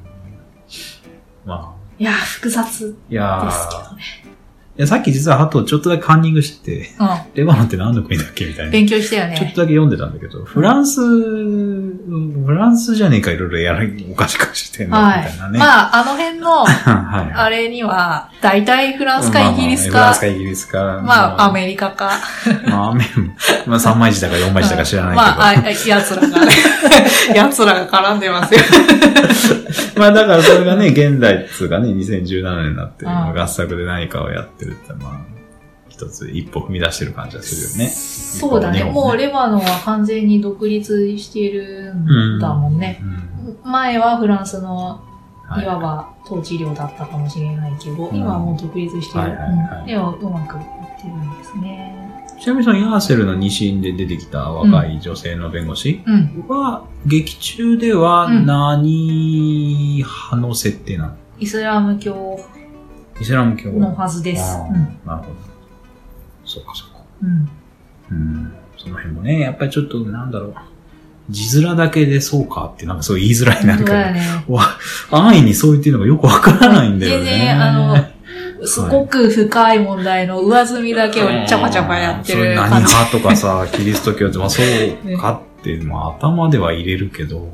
[1.45, 4.03] うまあ、いやー、複雑でいやすけーどね。
[4.87, 8.67] さっき実はハトちょっとだけカンニングしてて、うレバノンって何の国だっけみたいん。
[8.67, 8.71] な。
[8.71, 9.51] 勉強したよちょっね。
[9.55, 15.49] とだけ読んでたんだけど、フランス、フランスじゃねえか、いろいろやる、おかしくしてんの、みはいたいな。
[15.49, 15.59] ね。
[15.59, 16.65] まあ、あの辺の。
[16.67, 21.01] あれには、大体フランスかイギリスかまあまあフランス、かイギリスか。
[21.03, 22.11] まあ、アリメリカか。
[22.65, 22.69] カ。
[22.69, 23.05] まあ、アメ
[23.65, 25.21] まあ、3枚字だか4枚字だか知らないけど。
[25.37, 26.53] まあ、あ奴らがね、
[27.35, 28.59] 奴らが絡んでますよ。
[29.97, 35.21] まあだからそれがね、現代っつうかね、2017年になって、うん合作で何かをやってるって、まあ、
[35.89, 37.93] 一つ一歩踏み出してる感じがするよね。
[37.93, 38.83] そうだね。
[38.85, 43.01] もうレバノンは完全に独立してるんだもんね。
[43.65, 43.71] うん。
[43.71, 45.01] 前はフランスの
[45.47, 49.19] はいわば統治領だったかもしれないけど、うん今はもう独立してる。
[49.19, 50.63] はいはいはいうんでもうまくいっ
[51.01, 51.97] てるんですね。
[52.39, 56.45] ちなみにそのヤーセルの二審で出てきた若い女性の弁護士うん。
[56.47, 61.15] は、劇中ではうん何派の設定なの？
[61.39, 62.39] イスラム教
[63.21, 64.57] イスラム教のはずです。
[65.05, 65.35] なるほど。
[66.45, 67.03] そうかそうか。
[67.23, 67.49] うん。
[68.11, 68.53] うん。
[68.77, 70.55] その辺もね、やっぱりちょっとなんだろう。
[71.29, 74.21] 字面だけでそうかってなんかそう言いづらいな本んか、当だよね。
[74.47, 74.61] わ
[75.11, 77.25] 安易にそう言ってるのがよくわからないんだよね。
[77.25, 77.71] 全然、あ
[78.59, 82.87] の、すごく深い問題の上積みだけをちゃぱちゃぱやってるそれ何感じ。
[82.93, 87.47] 派とかさ、キリスト教って、まあそうかって、まあ頭では入れるけど、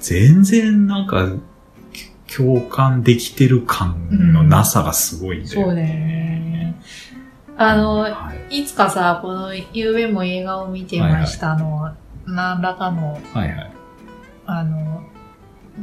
[0.00, 1.28] 全然なんか、
[2.36, 5.62] 共感できてる感のなさがすごいんだよ。
[5.64, 6.74] そうだよね。
[7.56, 11.94] あの、はいいつかさ、この、ゆうべも映画を見てましたの、
[12.26, 13.72] 何らかのはいはい。
[14.46, 15.02] あの、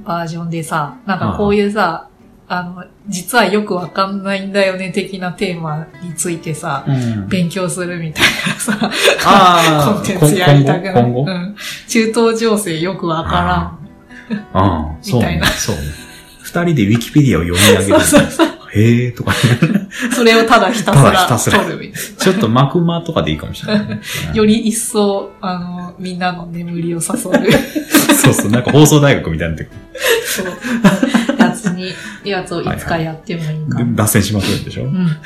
[0.06, 2.10] バージョンでさ、なんかこういうさ、
[2.50, 7.28] あの、実はよくわかんないんだよね的なテーマについてさ、うん。
[7.28, 8.92] 勉強するみたいなさ、
[9.26, 10.94] あ コンテンツやりたくない。
[10.94, 11.26] 今後？
[11.26, 11.56] 今後うん。
[11.88, 13.78] 中東情勢よくわか
[14.54, 15.48] ああ、そうねみたいな。
[15.48, 16.07] そうね。
[16.64, 17.86] 二人でウィキペディアを読み上。
[17.88, 18.02] げる。
[18.02, 18.48] そうそうそう。
[18.74, 19.38] へえとかね。
[20.14, 21.60] それをただひたすただひたすら
[22.20, 24.02] ちょっとマクマとかでいいかもしれないね。
[24.30, 24.34] な。
[24.36, 27.02] より一層、あの、みんなの眠りを誘う、
[28.16, 29.64] そうそう、なんか放送大学みたいにな
[30.26, 30.48] そう、
[31.40, 31.94] やつに、
[32.26, 33.86] やつをいつかやってもいいかも。
[33.86, 34.84] る脱線しまくるんでしょ？
[34.84, 35.18] うん。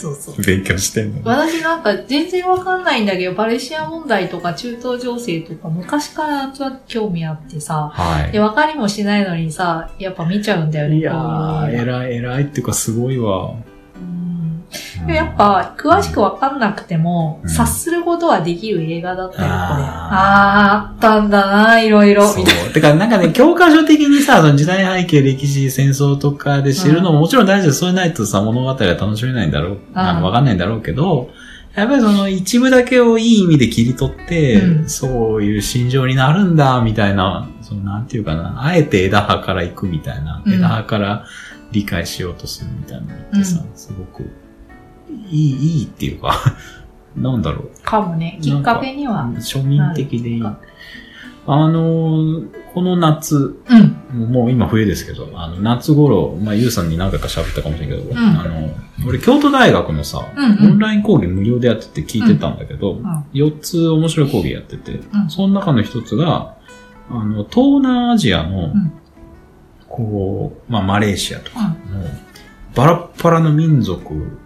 [0.00, 0.42] そうそう。
[0.42, 1.20] 勉強してんの。
[1.24, 8.40] 私なんか全然わかんないんだけど、パレスチナ問題とか中東情勢とか昔からちょっと興味あってさ、はいで、。
[8.40, 10.98] わかりもしないのにさ、やっぱ見ちゃうんだよね。
[10.98, 13.54] いやー、偉い偉いっていうかすごいわ。
[15.08, 17.50] やっぱ、詳しくわかんなくても、うん。
[17.50, 19.48] 察することはできる映画だったよ、これ。
[19.48, 19.50] あー。
[19.50, 22.38] ああったんだな、いろいろ、そう。
[22.38, 22.70] みたいな。。
[22.72, 31.30] てか、なんかね、 教科書的にさ、その時代背景、歴史、戦争とかで知るのももちろん大事で、そうないとさ、物語は楽しめないんだろう、あの、わかんないんだろうけど、
[31.74, 34.88] やっぱりその一部だけをいい意味で切り取って、うん。
[34.88, 40.52] そういう心情になるんだ、みたいな、そのなんていうかな、あえて枝葉から行くみたいな、うん。
[40.52, 41.24] 枝葉から
[41.70, 44.30] 理解しようとするみたいなのってさ、すごく、
[45.30, 46.34] いい、いいっていうか、
[47.16, 47.82] なんだろう。
[47.82, 49.30] かもね、きっかけには。
[49.36, 50.42] 庶民的でいい。
[51.46, 52.42] あの、
[52.74, 54.30] この夏、うん。
[54.30, 58.70] もう今冬ですけど、あの、夏頃、まあ、ゆうさんに何回か喋ったかもしれないけど、んあの、
[59.08, 66.54] 俺、京都大学のさ、うんうんオンライン講義無料でやってて聞いてたんだけど、ん4つ面白い講義やってて、うんその中の一つが、
[67.10, 68.92] あの、東南アジアの、ん
[69.88, 72.00] こう、まあ、マレーシアとかうん。
[72.02, 72.06] の、
[72.74, 74.38] バラッバラの民族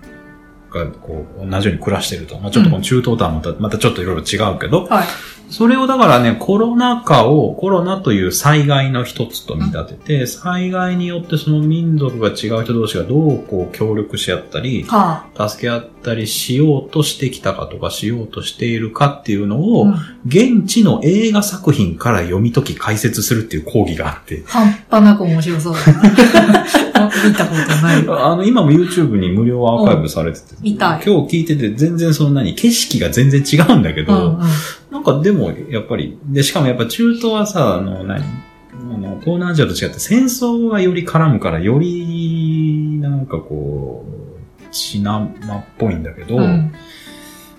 [0.75, 2.39] が、こう、同じように暮らしてると。
[2.39, 5.07] まあ、ちょっとこの中東とはまた、またちょっといろいろ違うけど、はい。
[5.51, 19.59] それをだからね、コロナ禍を、コロナという災害の一つと見立てて、災害によってその民族が違う人同士がどうこう協力し合ったり、は助け合ったりしようとしてきたかとかしようとしているかっていうのあ。
[19.59, 19.95] を、うん
[20.27, 26.65] 現地の映画作品から読み解き解説するっていう講義があって、半端なく面白そうだな。
[27.29, 28.05] 見たことない。
[28.09, 34.49] あの、今も YouTube に無料アーカイブされてて、見たい今日聞いてて全然その何、景色が全然違うんだけど、うんうん。
[34.91, 46.73] なんかでも、やっぱり、で、しかもやっぱ中東はさ、あの、何あの、東南アジアと違って戦争がより絡むから、より、なんかこう、血生っぽいんだけど、うん。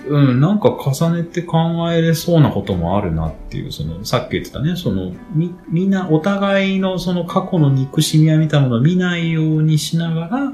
[0.08, 10.53] うん、なんか重ねて考えれそうなこともあるなっていう、その、さっき言ってたね、その、み、みんなお互いのその過去の憎しみやみたいなものを見ないようにしながら、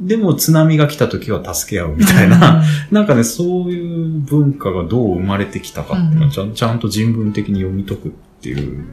[0.00, 8.84] でも津波が来た時は助け合うみたいな、 なんかね、そういう文化がどう生まれてきたかっていうのをちゃんと人文的に読み解くっていう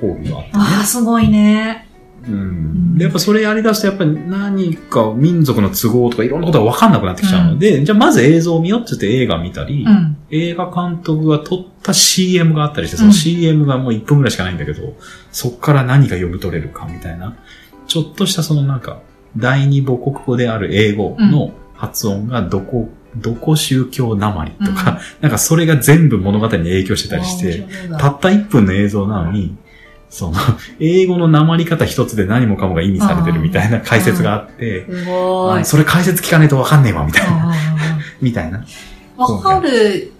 [0.00, 0.52] 講義があってね。
[0.54, 1.88] ああ、すごいね。
[2.28, 2.96] うん。
[2.96, 10.16] で、やっぱそれやり出すと、やっぱり何か民族の都合とかいろんなことが分かんなくなってきちゃうので、じゃあまず映像を見ようって言って映画見たり、うん。
[10.30, 14.94] 映画監督が撮った CM があったりして、その CM がもう1分ぐらいしかないんだけど、
[15.32, 17.36] そっから何が読み取れるかみたいな、
[17.86, 19.00] ちょっとしたそのなんか、
[19.36, 27.66] 第二母国語である英語の発音がどこ、どこ宗教なまりとか、 なんかそれが全部物語に影響してたりして、
[27.98, 29.56] たった1分の映像なのに、
[30.08, 30.34] その、
[30.78, 35.60] 英語のなまり方一つで何もかもが意味されてるみたいな解説があって、すごい。
[35.60, 35.64] あ。
[35.64, 37.54] それ解説聞かないとわかんねえわ、みたいな、
[38.22, 38.64] みたいな。
[39.16, 40.12] わかる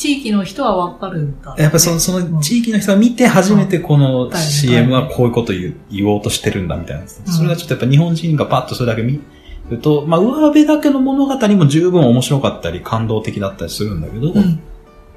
[0.00, 1.54] 地域の人はわかるんだ。
[1.58, 7.06] やっぱその、その地域の人が見て初めてこのうん CM はこういうこと言う言おうとしてるんだみたいな。
[7.06, 9.20] それがちょっとやっぱ日本人がパッとそれだけ見
[9.68, 14.60] ると、まあ上辺だけの物語も十分面白かったり感動的だったりするんだけど、うん。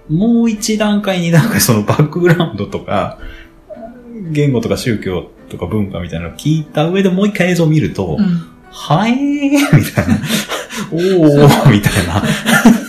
[0.09, 3.19] もう一段階二段階そのバックグラウンドとか、
[4.31, 8.49] 言語とか宗教とか文化みたいなのを聞いた上でもう一回映像を見ると、うん。
[8.69, 10.19] はえーみたいな。
[10.91, 12.82] おーみたいな。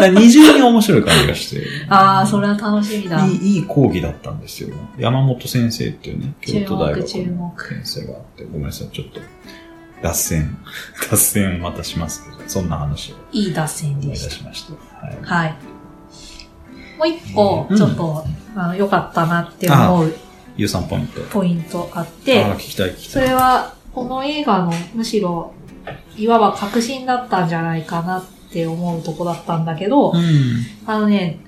[0.00, 1.66] だから二重に面白い感じがして。
[1.88, 3.24] ああ、それは楽しみだ。
[3.26, 4.74] いい、いい講義だったんですよ。
[4.98, 9.20] 山本先生っていうね、京都大学の注目注先生があって、ごめんなさい、ちょっと、
[10.02, 10.58] 脱線、
[11.10, 14.28] 脱線またしますけど、そんな話をいい脱線思いでした。
[14.28, 14.72] 出しました。
[15.06, 15.18] はい。
[15.22, 15.54] はい。
[16.98, 18.24] もう一個う、んちょっと、
[18.54, 20.14] あの、良かったなって思う
[20.56, 21.20] 有酸ポイント。
[21.30, 23.28] ポイントあってあ、ー聞きたい聞きそたい。
[23.28, 25.52] れは、この映画のむしろ、
[26.16, 28.24] いわば確信だったんじゃないかなっ
[28.56, 30.64] て思うとこだったんだけど、うん。
[30.86, 31.38] あのね、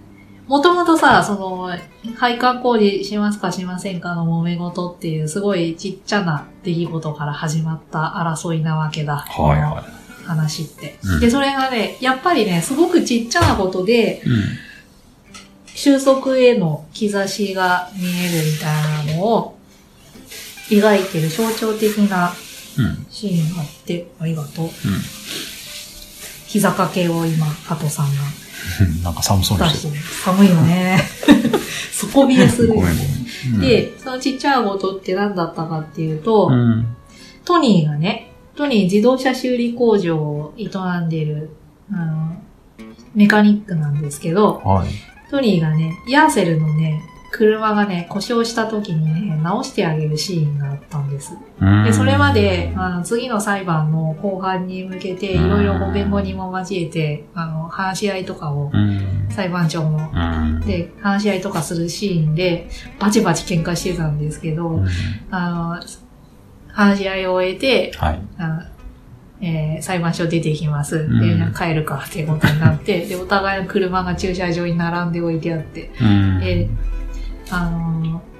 [0.46, 1.70] もともとさ、その、
[2.16, 9.16] 配管工事しますかしませんかの揉め事っていうすごいちっちゃな出来事から始まった争いなわけだ。
[9.16, 9.84] はいは
[10.26, 14.28] 話って、うんで、それがね、やっぱりね、すごくちっちゃなことで、い。
[14.28, 14.42] うん。
[15.74, 19.59] 収束への兆しが見えるみたいなのを
[20.68, 22.34] 描いてる象徴的な
[22.78, 23.06] うん。
[23.11, 24.64] シーンがあって、ありがとう。
[24.66, 24.68] う
[26.49, 28.16] 膝掛けを今、ハトさんがん。
[29.05, 29.99] なんか寒そうに出して。
[30.24, 30.99] 寒いよね。
[31.92, 36.96] 底冷えするん、で、そのちっちゃいことって何だったかっていうと、うん。
[37.44, 40.68] トニーがね、トニー自動車修理工場を営
[41.01, 41.51] んでる、
[41.92, 42.36] あの、
[43.14, 44.88] メカニックなんですけど、はい。
[45.30, 51.37] トニーがね、ヤーセルのね、車がね、故障した時にね、直してあげるシーンがあったんです。
[51.61, 59.26] うんで、それまで、あの、次の裁判の後半に向けて、いろいろご弁護人も交えて、あの、話し合いとかを、うん。
[59.29, 60.61] 裁判長の、うん。
[60.61, 62.68] で、話し合いとかするシーンで、
[62.99, 64.89] バチバチ喧嘩してたんですけど、うん
[65.31, 65.83] あの、
[66.72, 68.22] 話し合いを終えて、はい。
[68.39, 68.62] あの
[69.41, 71.07] えー裁判所出てきます。
[71.07, 76.41] んで、帰るかっていうことになって、で、お互いの車が駐車場に並んで置いてあって、うん。
[76.41, 76.68] で、
[77.51, 78.38] あのー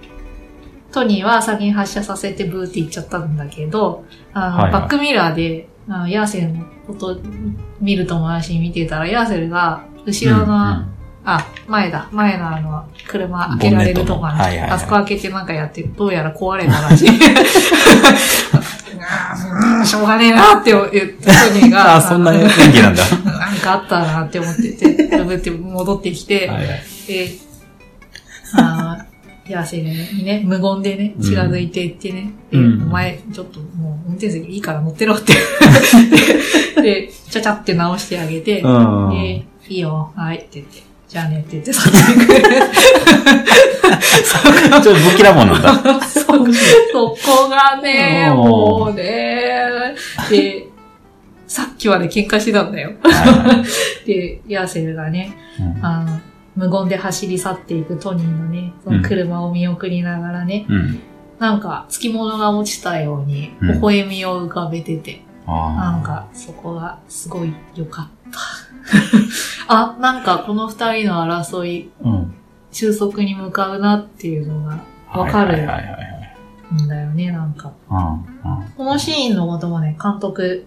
[0.91, 7.21] トニーは先に発車させてブーって行っちゃったんだけど、あの、はいはいバックミラーで、あのヤーセルのこと
[7.81, 10.95] 見る友達に見てたら、ヤーセルが後ろの、うん
[11.31, 12.09] あ、前だ。
[12.11, 15.93] 前のあの、車開けられるとこボンネットのはいはいはいあそこ開けてなんかやってる。
[15.95, 17.09] どうやら壊れたらしい。
[19.51, 21.97] うんしょうがねえなって言って、トニーが。
[21.97, 23.05] あ、そんな演技なんだ。
[23.31, 26.67] なんかあったなって思ってて、ブって戻ってきて、はいはい。
[26.67, 27.48] で、あー
[29.49, 35.33] ヤーセルにね、無言でね、近づいていってね、うんで、お前、ちょっともう運転席いいから乗ってろって。
[36.77, 39.11] で、でちゃちゃって直してあげて、うん。
[39.11, 41.99] で、いいよ、はいって言って、じゃあねって言って、そっく。
[44.83, 46.01] ちょっと不気なもんなんだ。
[46.03, 49.95] そ、そこがね、うんもうね、
[50.31, 50.67] で、
[51.47, 52.93] さっきまで喧嘩してたんだよ。
[53.03, 53.65] は
[54.07, 56.21] で、ヤーセルがね、いうんあの、
[56.59, 60.99] 無言で走り去っていくトニーのね、その車を見送りながらね、うん。
[61.39, 68.41] なんか、付き物が落ちたように、うん微笑みを浮かべてて、あなんか、そこがすごい良かった。
[69.73, 72.09] あ、なんかこの二人の争い、あ。
[72.09, 72.35] うん。
[72.73, 74.81] 収束に向かうなっていうのが
[75.13, 75.63] わかる。
[75.63, 77.73] んだよね、なんか。
[77.89, 77.99] うん。
[77.99, 78.19] うん。
[78.77, 80.67] このシーンのこともね、監督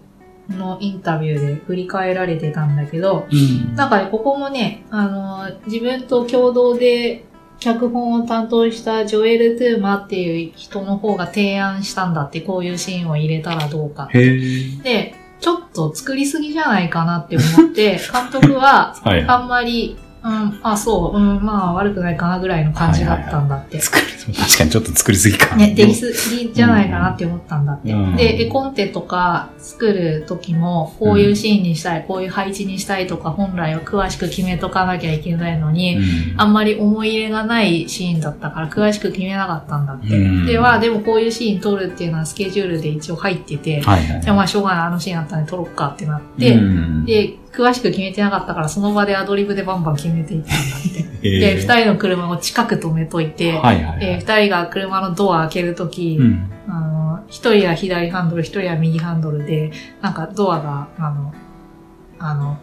[0.58, 3.74] のインタビューで振り返られてたんだけど、うん。
[3.74, 7.24] なんかね、ここもね、あの、自分と共同で
[7.58, 14.08] 脚本を担当したジョエル・トゥーマっていう人の方が提案したんだって、こういうシーンを入れたらどうか。
[14.12, 19.24] で、ちょっと作りすぎじゃないかなって思って、 監督ははい。
[19.26, 23.80] あんまり、うん、あ、そう、うん、まあ悪くないかなぐらいの感じだったんだって。
[23.80, 25.56] 作り、 確かにちょっと作りすぎか。
[25.56, 27.92] ね、できすぎじゃないかなって思ったんだって。
[27.92, 28.16] うん。
[28.16, 36.04] で、絵コンテとか作る時も、こういうシーンにしたい、こういう配置にしたいとか、本来は詳しく決めとかなきゃいけないのに、うん。
[36.36, 40.16] あんまり思い入れがないシーンだったから、詳しく決めなかったんだって。
[40.16, 40.46] うん。
[40.46, 44.20] では、でもこういうシーン撮るっていうのはスケジュールで一応入ってて、はいはい。
[44.22, 51.28] じゃあまあしょうがない、あのシーンあったんで撮ろっかってなって、うん、で、詳しく決めてなかったから、その場でアドリブでバンバン決めていったんだって。
[51.28, 54.00] へで、ー二人の車を近く止めといて、はいはいはい。
[54.00, 56.50] で、二人が車のドア開けるとき、うん。
[56.66, 61.34] あの、一人は左ハンドル、一人は右ハンドルで、なんかドアが、あの、
[62.18, 62.58] あの、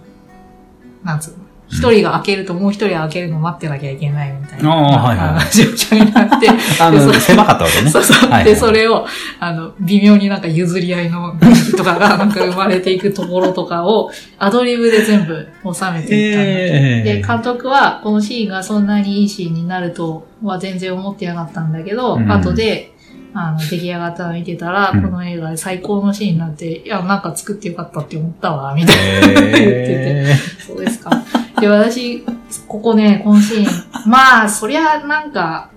[1.04, 1.38] なんつうの、
[1.72, 6.50] 一人が開けるともう一人は開けるの待ってなきゃいけないみたいな、ああはいはい状況になって、
[6.82, 7.90] あの、狭かったわけね。
[7.92, 8.44] そうそう。
[8.44, 9.06] で、それを、
[9.40, 11.36] あの、微妙になんか譲り合いの
[11.78, 14.10] とかがなんか生まれていくところとかを、
[14.40, 22.32] アドリブで全部収めていったんだえで、監督はこのシーンがそんなにいいシーンになるとは全然思ってなかったんだけど、うん。
[22.32, 22.94] 後で、
[23.34, 25.04] あの、出来上がったの見てたら、うん。
[25.04, 29.04] この映画で最高のシーンになって、いや、なんか作ってよかったって思ったわ、みたいな。
[29.60, 31.12] えそうですか。
[31.60, 32.24] で、私、
[32.68, 35.70] ここね、このシーン、まあ、そりゃ、なんか、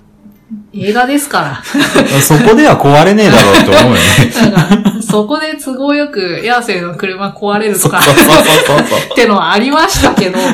[0.74, 1.62] 映画ですから。
[1.62, 4.50] ー、 そこでは壊れねえだろうと思うよね。
[4.50, 10.44] なんか、そこで都合よく、ヤーセルの車壊れるとか、ってのはありましたけど、そ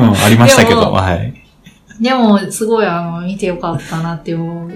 [0.00, 0.02] う。
[0.02, 1.34] うんありましたけど、でもはい。
[2.00, 4.72] でも、すごい、あの、見てよかったなって思う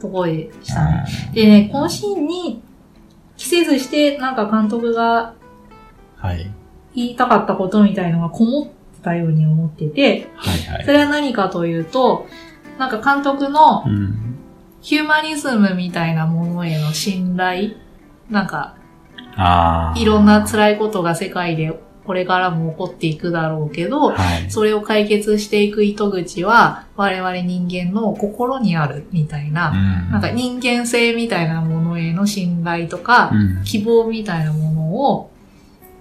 [0.00, 1.04] ところでしたね。
[1.32, 2.62] でね、このシーンに、
[3.36, 5.32] 着せずして、なんか監督が
[6.20, 6.50] はい。
[6.98, 10.92] 言いたかったことみたいのがこもってたように思ってて、はいはいそ。
[10.92, 12.26] れは何かというと、
[12.78, 14.24] なんか監督のうん。
[14.80, 17.72] ヒューマニズムみたいなものへの信頼、
[18.30, 18.76] なんか。
[19.96, 24.50] いろんな辛いことが世界でこれからも起こっていくだろうけど、はい。
[24.50, 29.74] それを解決していく糸口は我々人間の心にあるみたいな、う
[30.08, 35.30] んなんか人間性みたいなものへの信頼とか、うん希望みたいなものを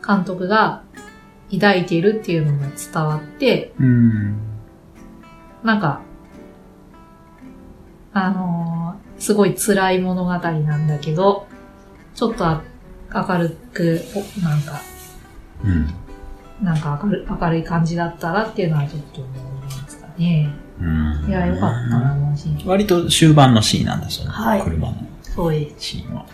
[0.06, 0.84] 監督が
[1.52, 4.38] 抱いているっていうのが伝わって、うん。
[5.64, 6.02] なんか、
[8.14, 8.78] あのー
[9.20, 11.48] すごい辛い物語なんだけど、
[12.14, 12.64] ちょっとあ
[13.14, 14.82] 明るく、おなんか、
[15.64, 15.88] うん。
[16.64, 20.54] なんか明る明るい感じだったらっていうのはちょっと思いますかね。
[20.80, 21.26] うん。
[21.28, 22.68] いや、よかったな、このシーン。
[22.68, 25.76] 割と終盤のシーンなんだ、そのはい車のそうです。
[25.80, 26.26] シーンは。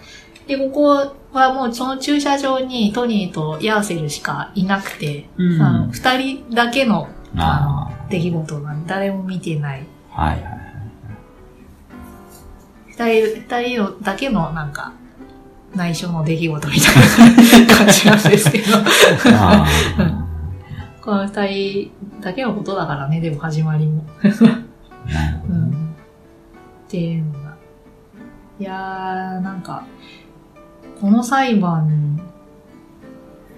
[0.47, 9.85] で、ここはもうその駐車場にトニーとヤーセルしかいなくて、うん人だけのああの出来事なんで誰も見てない。
[10.13, 10.21] あ。
[10.21, 10.63] はいはいはい。
[12.87, 14.93] 二人、二人のだけのなんか、
[15.75, 16.91] 内緒の出来事みた
[17.59, 18.65] いな 感じなんですけど。
[19.35, 19.65] あ
[21.01, 24.05] この二人だけのことだからね、でも始まりも。
[24.23, 25.53] う。
[25.53, 25.71] ん。
[25.71, 27.55] っていうのが。
[28.59, 29.83] いやー、なんか、
[31.03, 31.89] この裁判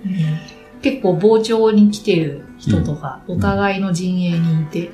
[0.03, 0.39] に、うん
[0.81, 4.91] 結構傍聴に来てる人とか、うんお互いの陣営にいて、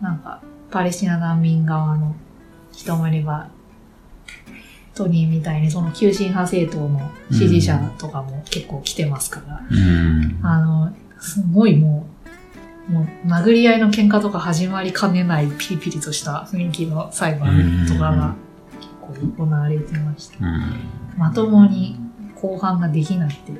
[0.00, 2.14] なんか、パレスチナ難民側の
[2.70, 3.48] 人もいれば、
[4.94, 10.40] トニーみたいにその急進派政党の支持者とかも結構来てますから、うん。
[10.42, 12.06] あの、すごいも
[12.88, 18.34] う、もう殴り合いの喧嘩とか始まりかねないピリピリとした雰囲気の裁判とかが
[18.80, 20.44] 結構行われてました。
[20.44, 21.01] うん。
[21.16, 21.96] まともに
[22.40, 23.52] 後半ができなくて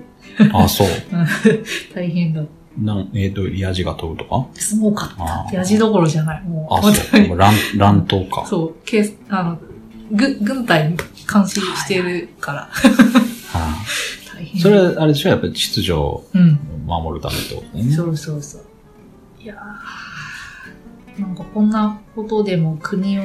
[0.53, 0.89] あ、そう。
[1.95, 2.47] 大変だっ
[2.79, 4.47] なん、えっ、と、ヤジが飛ぶとか？
[4.55, 4.61] た。
[4.61, 5.57] すごかっあた。
[5.57, 6.43] やじどころじゃない。
[6.43, 7.37] もう、あ、そう。
[7.37, 8.45] 乱、乱闘か。
[8.49, 9.59] そう、警あの、
[10.11, 10.97] ぐ、軍隊に
[11.31, 12.69] 監視してるから、
[13.53, 13.77] は
[14.35, 14.57] 大変。
[14.57, 15.29] いそれは、あれでしょ？
[15.29, 16.59] やっぱり秩序をうん。
[16.87, 17.93] 守るためってことだよね。
[17.95, 18.63] そうそうそう。
[19.43, 23.23] いやーなんかこんなことでも国を、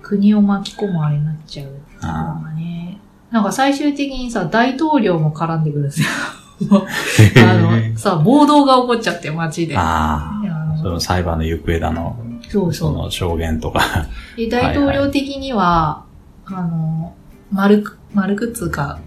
[0.00, 2.77] 国を巻き込むあれになっちゃうっていうのがね。
[3.30, 6.08] なんか最終的にさ、大統領も絡んでくるんですよ。
[7.36, 9.76] あの、さ、暴動が起こっちゃって、街で。
[9.76, 10.76] あああ。
[10.78, 12.16] そのの裁判の行方だの、
[12.48, 12.92] そうそう。
[12.92, 13.80] その証言とか。
[14.36, 16.04] で、大統領的には、
[16.46, 17.14] あの、
[17.52, 18.98] 丸く、丸くっつうか、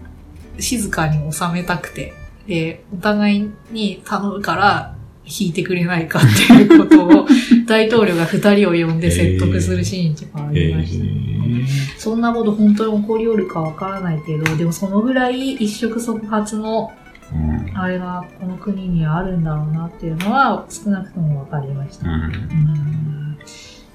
[0.58, 2.14] 静かに収めたくて、
[2.46, 4.94] で、お互いに頼むから、
[5.24, 7.26] 引いてくれないかっていうことを、
[7.66, 11.66] 大統領が二人を呼んで説得するシーンとかありましたね。
[11.98, 16.92] そんなこと本当に起こり得るかわからないけど、でもそのぐらい一触即発の
[17.32, 17.78] うん。
[17.78, 22.06] あれがこの国にはあるんだろうなっていうのは少なくともわかりました。
[22.06, 22.14] うん。
[22.14, 23.38] うん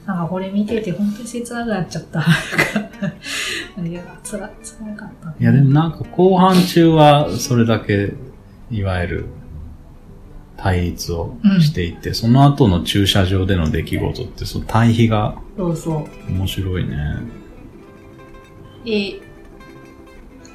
[0.07, 2.21] なんかこれ見てて本当に切なくなっちゃった。
[3.83, 8.13] いや、つら、つらかった、いや、でもなんか後半中はそれだけ、
[8.71, 9.25] いわゆる
[10.57, 15.39] 対立をしていて、その後の駐車場での出来事って、その対比が。
[16.29, 16.97] 面白いね。
[18.83, 19.21] で、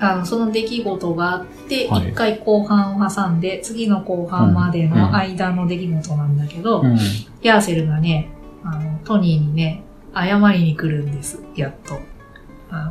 [0.00, 6.98] あの、その出来事があって、一、はい回後半を挟んで、次の後半までの間の出来事なんだけど、うん。
[7.42, 8.30] ヤーセルがね、
[8.64, 9.82] あの、トニーにね、
[10.14, 12.00] 謝りに来るんです、やっと。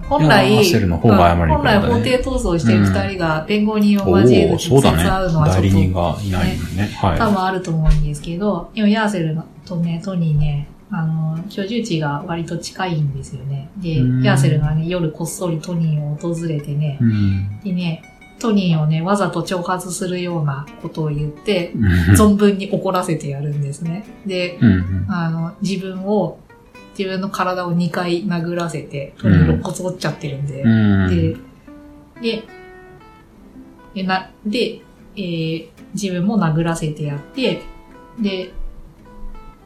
[0.07, 0.63] 本来、
[0.99, 6.89] 本来法廷闘争してる二人が弁護人を交えおおる直接そうのはちょっと、代理人がいないのね。
[7.01, 7.17] はい。
[7.17, 13.69] 多分あると思うんですけど、でもヤーセルとね、トニーね、あの、居住地が割と近いんですよね。
[13.77, 17.59] で、うんヤーセルがね、夜こっそりトニーを訪れてね、うん。
[17.63, 18.03] でね、
[18.39, 21.83] トニーをね、わざと挑発するようなことを言って、うん。
[22.13, 24.03] 存分に怒らせてやるんですね。
[24.25, 25.05] で、うん。
[25.07, 26.37] あの、自分を、
[26.97, 31.09] 自分の体を2回殴らせて、肋骨折っちゃってるんで、うん。
[32.21, 32.43] で、で、
[33.95, 34.81] で、な、で、
[35.15, 37.61] えー自分も殴らせてやって、
[38.17, 38.53] で、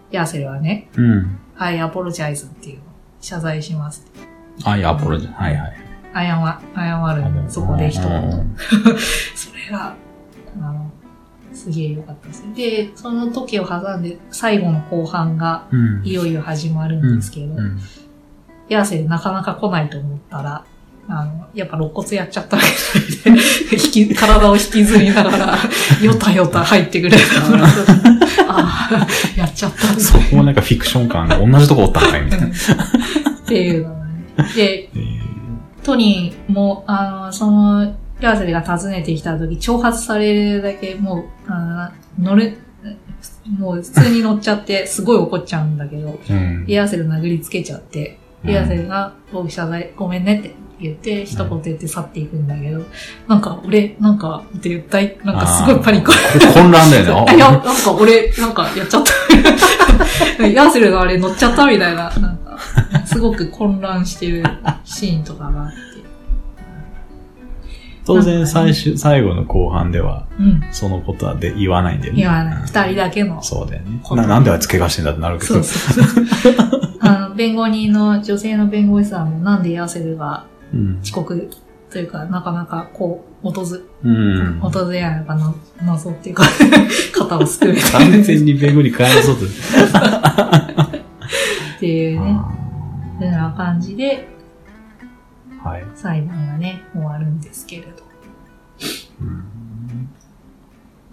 [0.10, 1.38] ヤーセルはね、うん。
[1.54, 2.84] はい、アポロジャイズっていうの、
[3.22, 4.28] 謝罪しますって。
[4.64, 5.34] あ、いや、アポロじゃん。
[5.34, 5.74] はいはい。
[6.16, 8.22] 謝、謝るのそこで一う言。
[8.22, 8.56] ん
[9.36, 9.96] それが、
[10.56, 10.92] あの、
[11.56, 12.44] すげえ良かったです。
[12.56, 16.02] で、その時を挟んで、最後の後半がうん。
[16.06, 17.80] いよいよ始まるんですけど、うん。
[18.70, 20.66] ヤーセルなかなか来ないと思ったら、
[21.08, 23.40] あの、やっぱ肋骨やっちゃったみたいで、
[23.86, 25.58] 引き、体を引きずりながら、
[26.02, 27.66] よたよた入ってくれたから、
[28.50, 29.08] ああ、
[29.38, 32.48] やっちゃったそこもなんかフィクション感が同じとこおったんかいみたいな。
[32.48, 32.52] っ
[33.48, 34.26] ていうのがね。
[34.56, 35.26] で、えー
[35.86, 42.58] トニーも、あの、その、ヤーセルが訪ねてきた時、挑発されるだけ、もう、あの乗る、
[43.60, 46.66] もう普通に乗っちゃって、すごい怒っちゃうんだけど、うん。
[46.68, 52.84] ヤーセル殴りつけちゃって、うんヤーセルが、僕謝罪、ごめんねって言って、一言言って去っていくんだけど、
[53.28, 56.12] なんか、俺、なんか、って言ったい、なんかすごいパニック。
[56.54, 57.34] 混乱だよね。
[57.36, 59.04] いや、なんか俺、なんかやっちゃっ
[60.38, 60.46] た。
[60.48, 62.60] ヤーセルがあれ乗っちゃったみたいな、なんか、
[63.06, 64.44] すごく混乱してる
[64.84, 65.72] シーンとかが。
[68.06, 70.62] 当然最終、最後の後半では、うん。
[70.72, 72.20] そのことはで言わないんだよね。
[72.20, 72.56] 言わない。
[72.58, 73.42] うん二人だけの。
[73.42, 74.00] そうだよね。
[74.16, 75.54] ななんであいつ怪我してんだってなるけど。
[75.56, 76.56] そうそうそう。
[77.02, 81.00] あの、弁護人の女性の弁護士さんもなんでヤセルがうん。
[81.04, 81.50] 遅刻
[81.92, 84.60] というか、なかなかこう、訪ず、うん。
[84.60, 85.54] 訪れないのかな、
[85.84, 86.44] 謎っていうか、
[87.14, 88.18] 肩をすくう完な。
[88.20, 89.46] 全に弁護に返そうと。
[91.78, 92.38] っていうね、
[93.20, 94.28] そんな感じで
[95.68, 95.86] はい。
[95.96, 97.90] 裁判がね、終わるんですけれど。
[99.22, 99.44] うん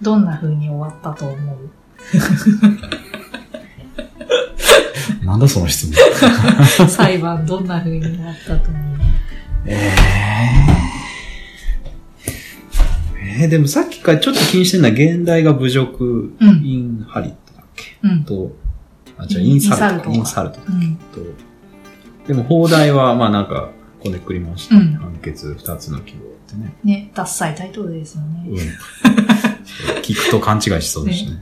[0.02, 1.70] どんな風に終わったと思う？
[5.24, 5.94] なんだその質問。
[6.88, 8.98] 裁判どんな風に終わったと思う？
[9.66, 17.96] えー、えー、でもさっきからちょっと気にしてるのは、現代が侮辱、うんインハリットだっけ？
[18.02, 18.24] うん。
[18.24, 18.56] と、
[19.18, 20.10] あ、じゃインサルトか。
[20.10, 20.96] イインサルトうん。
[20.96, 21.20] と、
[22.26, 23.70] でも放題は、まあなんか、
[24.02, 24.76] こねくりました。
[24.76, 26.74] うん判決二つの希望ってね。
[26.84, 28.44] ね、ダッサいタイトルですよね。
[28.48, 28.56] うん。
[30.02, 31.40] 聞くと勘違いしそうですね。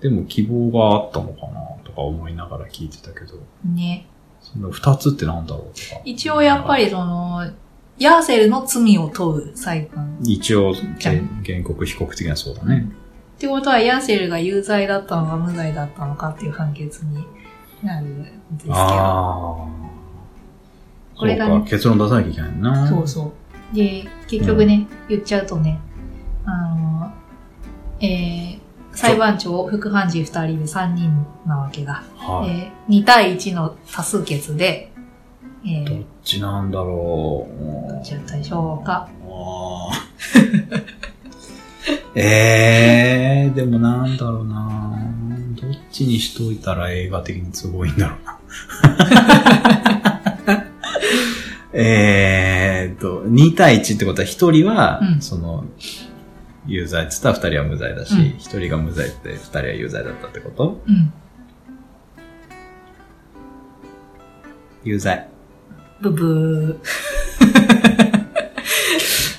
[0.00, 4.06] でも希望があったのかなとか思いながら聞いてたけど、ね。
[4.40, 6.00] その二つってなんだろうとか。
[6.04, 7.50] 一応やっぱりその、
[7.98, 10.18] ヤーセルの罪を問う裁判。
[10.22, 12.88] 一応、原原告被告的にはそうだね。
[13.36, 17.24] ってことは、ヤーセルが有罪だったのか無罪だったのかっていう判決に
[17.82, 18.30] なるんで
[18.60, 18.74] すけど。
[18.74, 19.97] ああ。
[21.18, 22.88] これがね結論出さなきゃいけないな。
[22.88, 23.32] そうそ
[23.72, 23.74] う。
[23.74, 25.80] で、結局ね、言っちゃうとね、
[26.44, 27.12] あの、
[28.00, 28.58] えー、
[28.92, 32.04] 裁判長、副判事2人で3人なわけだ。
[32.16, 32.50] はい。
[32.50, 34.92] えー、2対1の多数決で、
[35.66, 37.90] えどっー、ちなんだろう。
[37.90, 39.08] どっちだったでしょうか？
[42.14, 44.98] ええー、でもなんだろうな
[45.60, 48.38] どっちにしといたら映画的に都合いいんだろうな。
[51.72, 55.64] えーっと、2対1ってことは1人は、うんその、
[56.66, 60.80] 有罪って言ったら2人は無罪だし、うん1人が無罪って2人は有罪だったってこと？
[60.86, 61.12] うん。
[64.84, 65.28] 有罪。
[66.00, 66.88] ブブー。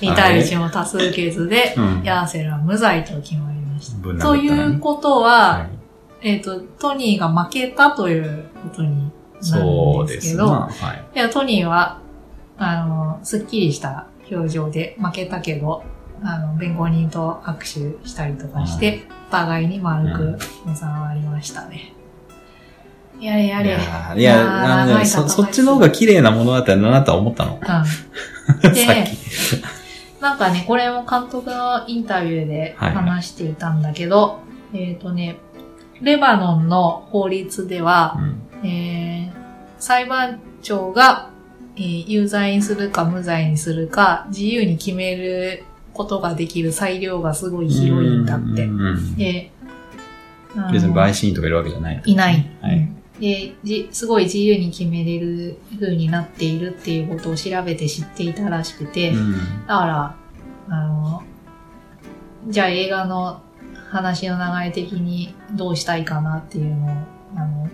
[0.00, 2.02] 2対1の多数決で、うん。
[2.04, 3.98] ヤーセルは無罪と決まりました。
[3.98, 5.80] ぶんということは、はい
[6.22, 10.44] えっ、と、トニーが負けたということになるそんですすな。
[10.44, 10.68] は
[11.14, 11.30] い。
[11.30, 11.98] トニーは、
[12.60, 15.82] あの、すっきりした表情で負けたけど、
[16.22, 20.38] あの、弁護人と握手したりとかして、お互いに丸く
[20.76, 21.94] 収まりましたね。
[23.18, 23.78] やれやいれ。
[24.16, 27.54] いや、そ、っちの方が綺麗な物語だなとは思ったの？
[27.54, 27.60] うん。
[27.64, 27.78] さ
[28.68, 30.22] っでき。
[30.22, 34.40] なんかね、これも監督のインタビューで話していたんだけど、
[34.74, 35.36] えっ、とね、
[36.02, 39.40] レバノンの法律では、うんえー
[39.80, 48.64] 裁判長が、えー有罪にするか無罪にするか自由に決めることができる裁量がすごい広いんだって。
[48.64, 49.50] うんうんで、
[50.72, 52.02] 別に陪審員とかいるわけじゃない。
[52.04, 52.50] いない。
[52.60, 59.32] はいうんでじ、すごい自由に決めれる風になっているっていうことを調べて知っていたらしくて、うん
[59.66, 60.16] だから、
[60.70, 61.22] あの、
[62.48, 63.42] じゃあ映画の
[63.90, 66.88] 話の流れ的にどうしたいかなっていうのを、
[67.36, 67.68] あの、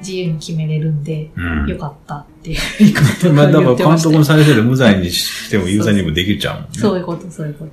[0.00, 6.78] 自由に決めれるんで、うんよかったっていう言い方まあ、だから監督のされてる無罪にしても有罪にもできちゃうもんね。
[6.78, 7.72] そういうこと、そういうこと。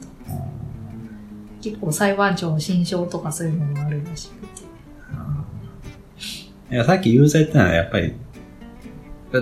[1.62, 4.58] 結構裁判長の心証とかそういうのもあるらしくて。
[6.70, 8.14] いや、さっき有罪ってのはやっぱり、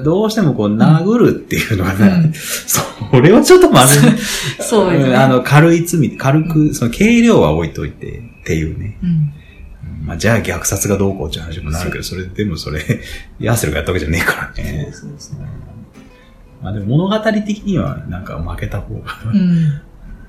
[0.03, 2.81] どうしてもこう殴るっていうのはね、うんそ
[3.21, 4.11] れはちょっとまずい。
[4.61, 8.97] そうですねんあの、軽い罪、軽く、その軽量は置いといてっていうね。
[9.03, 9.33] うん。
[10.03, 12.81] まあ、じゃあ虐殺がどうこうっていう話もなるけど、それ、でもそれ、
[13.39, 14.89] ヤーセルがやったわけじゃねえからね。
[14.91, 15.39] そうそうそう。
[16.61, 19.81] まあでも物語的にはなんか負けた方が、うん。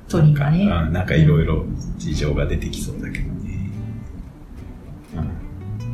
[0.09, 0.67] トニーがね。
[0.67, 1.67] なんかうんなんかいろいろ
[1.99, 3.71] 事情が出てきそうだけどね。
[5.17, 5.47] うん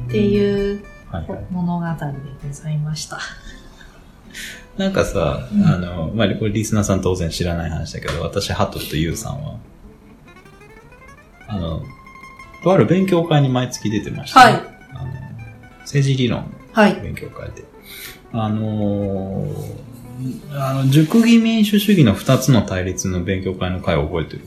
[0.08, 0.84] っていう
[1.50, 2.12] 物語で
[2.46, 3.18] ございました。
[4.76, 9.56] なんかさ、うんあの、まあ、これリスナーさん当然知らない話だけど、私、ハトとユウさんは、
[11.46, 11.82] あの、
[12.62, 14.52] とある勉強会に毎月出てました、はい。
[14.54, 15.12] あの
[15.80, 16.94] 政治理論のはい。
[17.00, 17.64] 勉強会で。
[18.32, 19.92] あのー
[20.52, 24.42] あの、熟議民主主義の二つの対立の勉強会の会を覚えてる。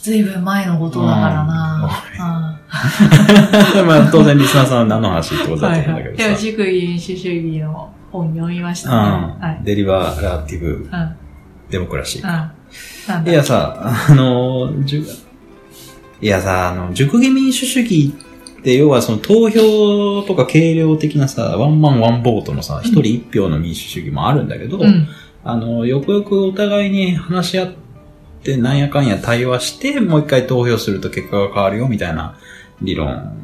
[0.00, 2.58] ずいぶん前のことだからな
[3.86, 5.84] まあ、当然リスナーさんは何の話ってことだはいはい。
[5.84, 6.28] と思うんだけどさ。
[6.28, 8.96] でも、塾民主主義の本読みましたね。
[8.96, 9.00] うん
[9.40, 9.60] はい。
[9.62, 10.74] デリバラティブうん。
[10.74, 11.16] うん。
[11.70, 12.22] デモクラシー。
[12.22, 12.52] な
[13.18, 14.72] んだいやさ、あの、
[16.22, 18.14] いやさ、あの、熟議民主主義
[18.60, 25.08] って要はその投票とか軽量的なさ、ワンマンワンボートのさ、一人一票の民主主義もあるんだけど、うん。
[25.44, 27.72] あの、よくよくお互いに話し合っ
[28.42, 32.36] ってなんやかんや対話して、もう一回投票すると結果が変わるよみたいな
[32.82, 33.38] 理論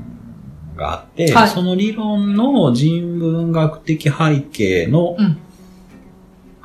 [0.76, 1.48] があって、はい。
[1.48, 5.38] その理論の人文学的背景のうん。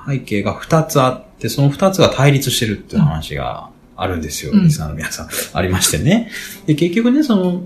[0.06, 3.69] 背景が二つあって、その二つが対立してるっていう話が
[4.04, 4.64] あるんですよ、うん。
[4.66, 5.30] リスナーの皆さん。
[5.54, 6.30] ありましてね。
[6.66, 7.64] で、結局ね、その、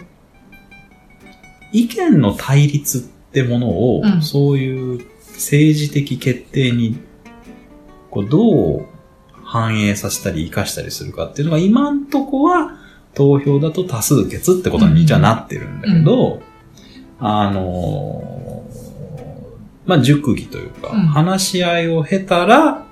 [1.73, 4.21] 意見の対立ってものを、うん。
[4.21, 5.01] そういう
[5.33, 6.97] 政治的決定に、
[8.09, 8.85] こう、どう
[9.43, 12.77] 反映させたり活かしたりするかっていうのが、今んとこは、
[13.13, 15.07] 投票だと多数決ってことに、うん。
[15.07, 16.41] じゃあなってるんだけど、
[17.19, 18.47] あのー
[19.87, 20.99] まあ、熟議というか、うん。
[21.07, 22.85] 話し合いを経たら、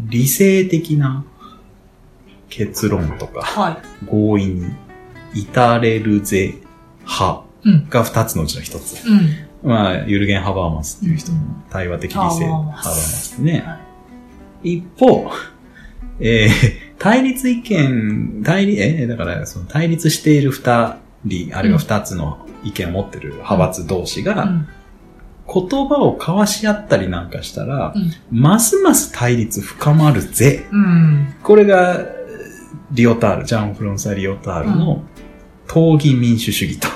[0.00, 1.24] 理性的な
[2.48, 4.66] 結論とか、は合意に
[5.34, 6.54] 至れるぜ
[7.04, 7.68] 派い。
[7.68, 7.88] うん。
[7.88, 9.06] が二つのうちの一つ。
[9.08, 9.68] うん。
[9.68, 11.38] まあ、ユルゲン・ハバーマスっていう人の
[11.70, 13.64] 対話的理性、ハハバーマスね。
[13.66, 13.80] は
[14.62, 15.30] 一方、
[16.20, 24.68] えー 対立意見、対立、え、だから、その対立している二人、あるいは二つの意見を持ってる派閥同士が、うん。
[25.46, 30.66] 言葉を交わし合ったりなんかしたら、うんますます対立深まるぜ。
[30.72, 31.34] うん。
[31.42, 31.98] これが、
[32.92, 35.02] リオタール、ジャン・フロンサ・リオタールの、
[35.66, 36.88] 闘技民主主義と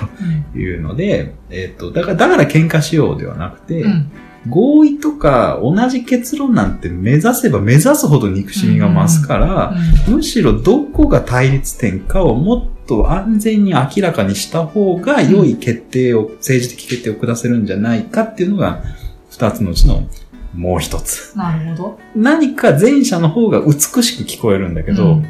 [0.55, 0.61] うん。
[0.61, 4.11] いうので、えっ、と、だから、だから喧嘩しようではなくて、うん。
[4.49, 9.75] 合意とか同じ結論なんて目指せば目指すほど憎しみが増すから、
[10.09, 18.83] むしろどこが対立点かをもっと安全に明らかにした方が良い決定を、政治的決定を下せるんじゃないかっていうのが
[19.31, 20.09] 二つのうちの
[20.55, 21.37] もう一つ。
[21.37, 21.99] なるほど。
[22.17, 25.27] 何か前者の方が美しく聞こえるんだけど、うん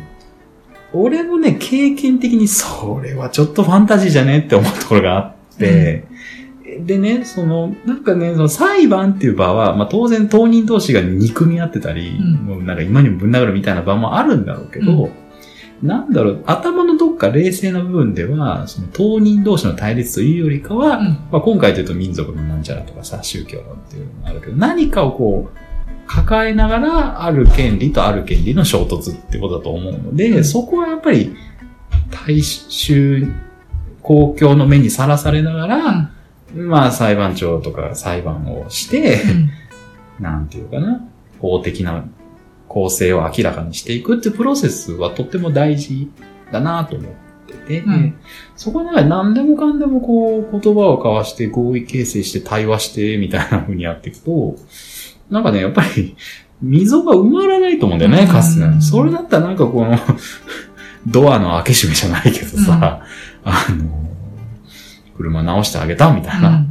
[0.92, 6.04] 俺もね、経験的にそれはちょっとファンタジーじゃねって思うところがあって、
[6.78, 12.34] でね、その、なんかね、その裁判っていう場は、まあ当然当人同士が憎み合ってたり、うん。
[12.46, 15.10] もうなんか今にもぶん殴るみたいな場もあるんだろうけど、
[15.82, 21.06] なんだろう、頭のどっか冷静な部分では、その当人同士の対立というよりかは、うん。
[21.30, 25.69] まあ今回で言うと民族のなんちゃらとかさ、宗教論っていうのもあるけど、何かをこう、
[26.12, 30.44] 抱えながら、ある権利とある権利の衝突ってことだと思うので、うん。
[30.44, 31.36] そこはやっぱり、
[32.10, 33.28] 大衆、
[34.02, 36.10] 公共の目にさらされながら、
[36.52, 39.22] まあ裁判長とか裁判をして、
[40.18, 41.00] なんていうかな、
[41.38, 42.04] 法的な
[42.66, 46.10] 構成を明らかにしていくっていうプロセスはとっても大事
[46.50, 47.12] だなと思っ
[47.46, 48.18] てて、うん。
[48.56, 54.56] そこの中で何でもかんでもこう言葉を交わして合意形成して対話してみたいな風にやっていくと、
[55.30, 56.16] なんかね、やっぱり
[56.60, 58.58] 溝が埋まらないと思うんだよね、うんかつ。
[58.80, 59.98] それだったらなんかこの、
[61.06, 63.00] ドアの開け閉めじゃないけどさ、
[63.44, 64.08] あの、
[65.16, 66.66] 車直してあげたみたいな。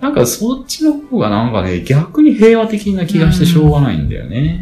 [0.00, 4.60] なんかそっちの方がなんかね、逆に平和的な気がしてしょうがないんだよね。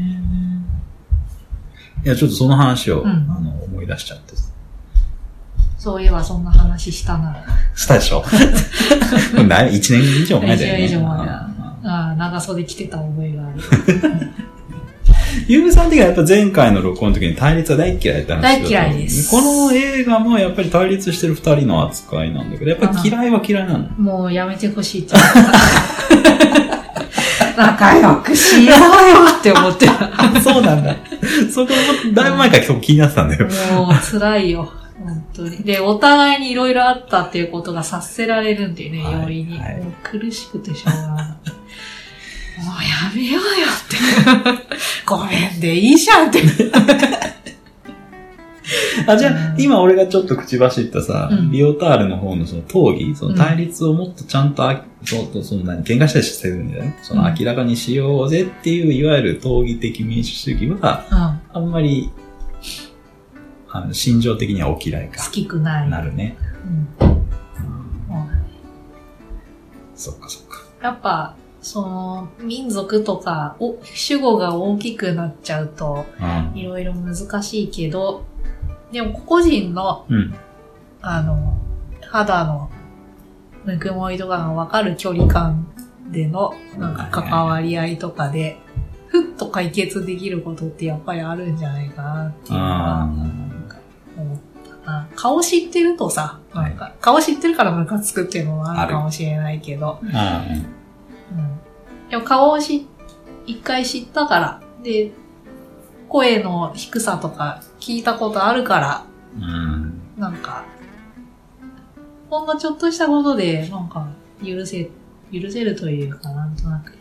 [2.04, 4.34] いや、ちょっとその話を、うんあの思い出しちゃって。
[5.78, 7.36] そういえばそんな話したな。
[7.76, 8.24] したでしょ？
[9.46, 10.84] な ?1 年以上前だよね。
[10.84, 13.60] 一年以上前だうんああ、長袖着てた覚えがある。
[15.46, 23.88] ゆうべさん的にはやっぱ前回の録音の時に対立は大嫌いって話だった大嫌いですこの映画もやっぱり対立してる二人の扱いなんだけど、やっぱり嫌いは嫌いなの？
[23.98, 25.14] もうやめてほしいって。
[27.56, 28.84] 仲良くしようよ
[29.38, 30.10] って思ってた。
[30.16, 30.96] あ、 そうなんだ。
[31.52, 31.72] そこ
[32.06, 33.48] もだいぶ前から気になってたんだよ。
[33.74, 34.72] もう辛いよ。
[35.04, 35.58] 本当に。
[35.64, 39.58] で、お互いにいろいろあったっていうことが察せられるんでね、はい容易に。
[39.58, 41.57] はいもう苦しくてしょうがない。
[42.64, 43.96] もうやめようよって。
[45.06, 46.42] ごめんでいいじゃんって。
[49.06, 56.96] あ、じゃあ、うん今俺がちょっと口走ったさ、うんリオタールの方のその討議、その対立をもっとちゃんとあ、そうそんなに喧嘩したりしてるんだよね。
[57.02, 61.04] そのうん明らかにしようぜっていう、いわゆる討議的民主主義は、
[61.54, 61.62] うん。
[61.62, 62.10] あんまり、
[63.70, 65.30] あの、心情的にはお嫌いか好。
[65.30, 65.90] きくない。
[65.90, 66.36] なるね。
[67.00, 67.18] うんうんうん
[69.94, 70.62] そっかそっか。
[70.82, 76.58] やっぱ、その、民族とか、お主語が大きくなっちゃうと、うん。
[76.58, 78.24] いろいろ難しいけど、
[78.92, 80.34] でも個々人の、うん。
[81.00, 81.56] あの、
[82.02, 82.70] 肌の
[83.64, 85.66] ぬくもりとかがわかる距離感
[86.10, 88.58] での、なんか関わり合いとかで、
[89.08, 93.04] ふっと解決できることってやっぱりあるんじゃないかなっていうのは、あ
[94.16, 94.38] 思っ
[94.84, 95.08] たな。
[95.14, 100.00] 顔知ってるとさ、なんか、顔知ってるからムカつくっていうのはあるかもしれないけど。
[102.10, 102.86] でも顔をし、
[103.46, 105.12] 一回知ったから、で、
[106.08, 109.04] 声の低さとか聞いたことあるから、
[109.36, 110.00] うん。
[110.16, 110.64] なんか、
[112.30, 114.08] ほんのちょっとしたことで、なんか、
[114.44, 114.90] 許せ、
[115.32, 116.94] 許せるというか、なんとなく。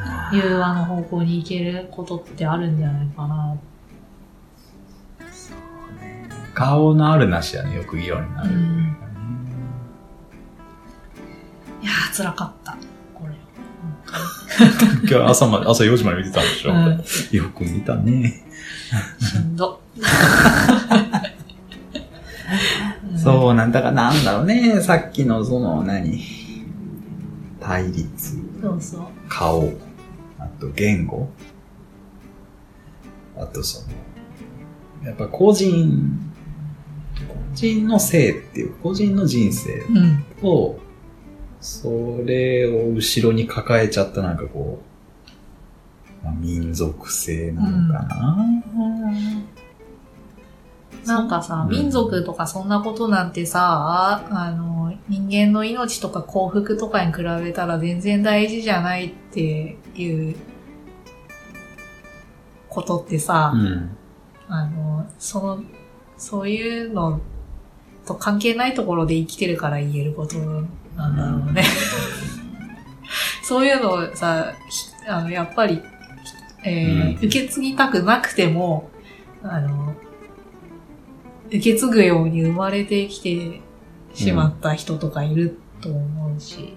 [0.00, 3.56] あ融和の方向に行けることってあるんじゃないかな。
[6.54, 8.50] 顔のあるなしはね、よく議論になる。
[8.50, 8.78] うん
[11.80, 12.76] いやー、辛かった。
[15.08, 17.04] 今日朝まで、朝4時まで見てたんでしょ、うん
[17.36, 18.44] よく見たね。
[19.20, 19.80] しんど。
[23.16, 24.80] そうなんだからなんだろうね。
[24.80, 26.18] さっきのその何？
[27.60, 29.00] 対立、そうそう。
[29.28, 29.70] 顔、
[30.38, 31.28] あと言語、
[33.36, 33.84] あとそ
[35.02, 36.18] の、やっぱ個人、
[37.28, 40.24] 個人の性っていう、個人の人生うん。
[41.58, 44.80] と、それを後ろに抱えちゃったなんかこ
[46.22, 48.46] う、まあ、民族性なのかな、
[51.06, 51.70] なんかさ、うん。
[51.70, 60.36] 民族とかそんなことなんてさ、あの、人間の命とか幸福とかに比べたら全然大事じゃないっていう
[62.68, 63.96] ことってさ、うん。
[64.48, 65.62] あの、その、
[66.16, 67.20] そういうの
[68.06, 70.36] と関係ないところで生きてるから言えること
[70.98, 71.62] なんだろうね。
[73.42, 75.80] そういうのをさ、ひあの、やっぱり、
[76.64, 78.90] えーうん受け継ぎたくなくても、
[79.42, 79.94] あの、
[81.46, 83.60] 受け継ぐように生まれてきて
[84.12, 86.74] しまった人とかいると思うし。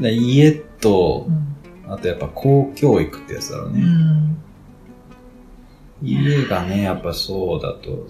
[0.00, 1.92] で家とう、ん。
[1.92, 3.80] あとやっぱ公教育ってやつだろううね。
[3.82, 4.36] ん。
[6.02, 8.06] 家がね、やっぱそうだと、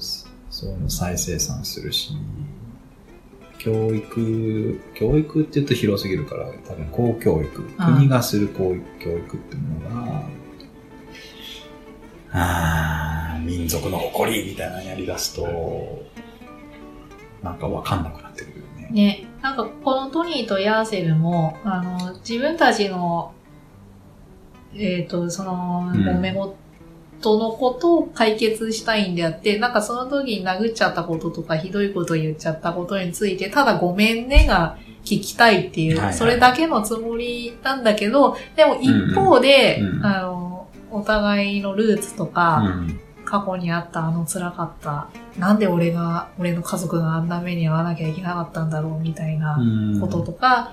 [0.51, 2.13] そういうの再生産するし、
[3.63, 10.23] 教育、教育って言うと広すぎるから、多分公教育、ああ国がする公教育ってものが、
[12.33, 16.03] あー民族の誇りみたいなのやり出すと、
[17.41, 18.89] なんかわかんなくなってくるよね。
[18.91, 23.33] ね、なんかこのトニーとヤーセルも、あの、自分たちの、
[24.75, 26.03] えっ、と、その、うん。
[26.03, 26.57] 揉め事
[27.39, 36.15] のことを解決したいんであって、なんかその時に殴っちゃったこととか、ひどいこと言っちゃったことについて、ただごめんねが聞きたいっていう、はいはい。
[36.15, 43.01] それだけのつもりなんだけど、でも一方で、うんうんあの、お互いのルーツとか、うん。
[43.25, 45.09] 過去にあったあの辛かった、
[45.39, 49.59] なんで俺が、俺の家族があんな目に遭わなきゃいけなかったんだろうみたいな
[50.01, 50.73] こととか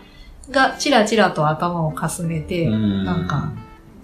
[0.52, 3.54] がチラチラと頭をかすめて、なんか、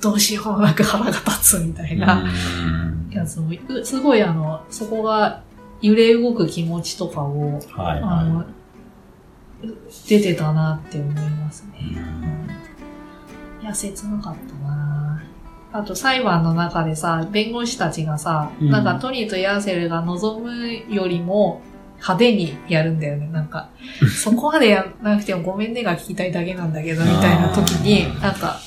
[0.02, 2.24] どうしようもなく腹が立つみたいな。
[2.24, 3.10] うん。
[3.12, 3.40] やす
[4.02, 5.42] ごいあの、そこが
[5.82, 8.46] 揺れ動く気持ちとかを、はいあはの、
[10.08, 11.96] 出てたなって思いますい。
[11.96, 12.00] ね。
[13.62, 15.24] いや、切なかったな。
[15.72, 18.70] あと裁判の中でさ、弁護士たちがさ、うん。
[18.70, 21.62] なんかトニーとヤーセルが望むよりも
[21.96, 23.28] 派手にやるんだよね。
[23.28, 23.70] なんか、
[24.08, 28.60] そこまでやらなくてもごめんねが聞きたいだけなんだけど、みたいな時になんか、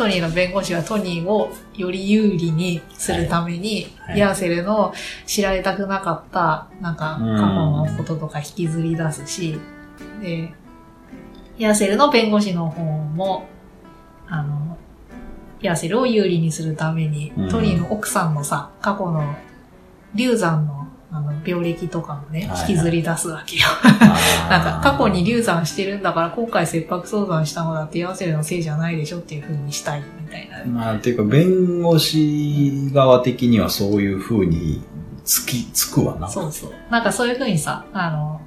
[0.00, 4.18] トニーの弁護士はトニーをより有利にするために、はい。
[4.18, 4.94] ヤーセルの
[5.26, 9.58] 知られたくなかった、なんか、過去のこととか引きずり出すし、
[10.22, 10.54] で、
[11.58, 13.46] ヤーセルの弁護士の方も、
[14.26, 14.78] あの、
[15.60, 17.48] ヤーセルを有利にするために、うん。
[17.50, 19.36] トニーの奥さんのさ、過去の
[20.14, 20.79] 流産の
[21.12, 23.62] あの病歴とかもね、はいはい引きずり出すわけよ。
[24.48, 30.64] ななんか過去に流産してるんだから今回切迫早産したのだってヤーセルのせいじゃないでしょっていう風にしたいみたいな。
[30.66, 34.82] まあ、っていうか、弁護士側的にはそういう風に
[35.24, 36.28] つき、つくわな。
[36.28, 36.72] そうそう。
[36.90, 38.40] なんかそういう風にさ、あの、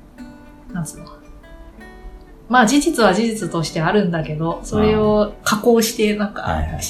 [0.74, 1.06] なんつうの？
[2.50, 6.46] まあ事実は事実としてあるんだけど、それを加工して、なんか、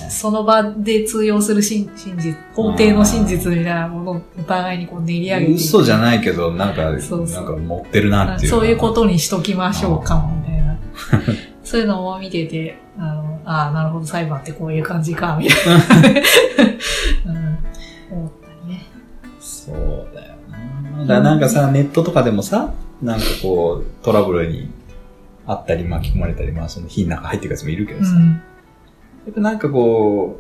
[0.09, 5.51] その場で通用する真真実、法廷の真実みたいなものをお互いにこう練り上げて。
[5.53, 8.51] 嘘じゃないけど、なんか、そうそうなんか持ってるなっていう。
[8.51, 10.77] そういうことにしときましょうか、みたいな。
[11.63, 15.75] そういうのを見てて、あの、ああ、なるほど、裁判ってこういう感じか、みたいな。
[18.11, 18.85] うん、思ったりね。
[19.39, 20.33] そうだよ
[20.97, 21.05] な。
[21.05, 22.73] だなんかさ、ネットとかでもさ、
[23.03, 24.69] なんかこう、トラブルに
[25.45, 28.41] あったり巻き込まれたり、まあその火の中入ってるやつもいるけどさ、やうん。
[29.29, 30.39] っぱなんかこ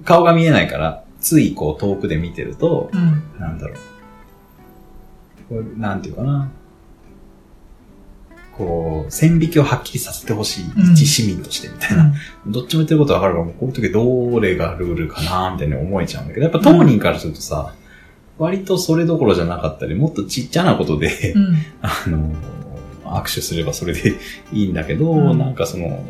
[0.00, 3.22] う、顔が見えないから、ついこう遠くで見てると、うん。
[3.40, 3.76] なんだろう。
[5.48, 6.50] こうなんていうかな。
[8.56, 10.64] こう、線引きをはっきりさせてほしい。
[10.64, 12.12] うん一市民としてみたいな。
[12.46, 17.74] どっちも言ってることわかるから、もうこういう時どれがルールかなみたいに思えちゃうんだけど、やっぱ当人からするとさ、
[18.38, 21.56] 割とそれどころじゃなかったり、もっとちっちゃなことで、うん。
[21.82, 22.32] あの、
[23.10, 24.14] 握手すればそれで
[24.52, 26.04] いいんだけど、うんなんかその、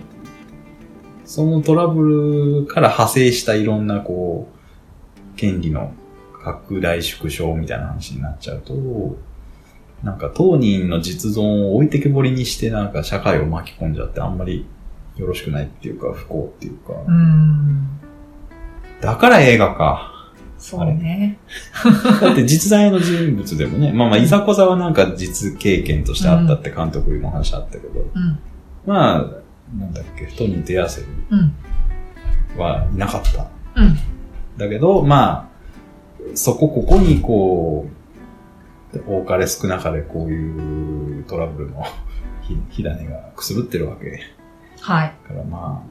[1.24, 4.48] そのトラブルから派生したいろんなこ
[5.34, 5.92] う、権利の
[6.42, 8.74] 拡大縮小みたいな話になっちゃうと、
[10.02, 14.66] なんか当人の実存を置いてけぼりにしてなんか社会を巻き込んじゃってあんまり
[15.16, 16.94] よろしくないっていうか、不幸っていうか。
[17.06, 18.00] うん。
[19.00, 20.09] だから映画か。
[20.60, 21.38] そうね。
[22.20, 28.38] だって実在の人物でもね、まあまあ、いざこざはなんか実経験としてあったって監督の話あったけど、うん。
[28.86, 29.18] まあ、
[29.76, 31.52] なんだっけ、トニーとヤーセルうん。
[32.60, 33.48] はいなかった。
[33.74, 33.96] うん。
[34.58, 35.48] だけど、まあ、
[36.34, 37.88] そこここにこ
[38.92, 41.84] う、多かれ少なかれこういうトラブルの
[42.42, 44.20] 火火種がくすぶってるわけ。
[44.80, 45.14] はい。
[45.28, 45.90] だからまあ、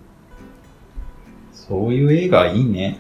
[1.54, 3.00] そういう映画いいね。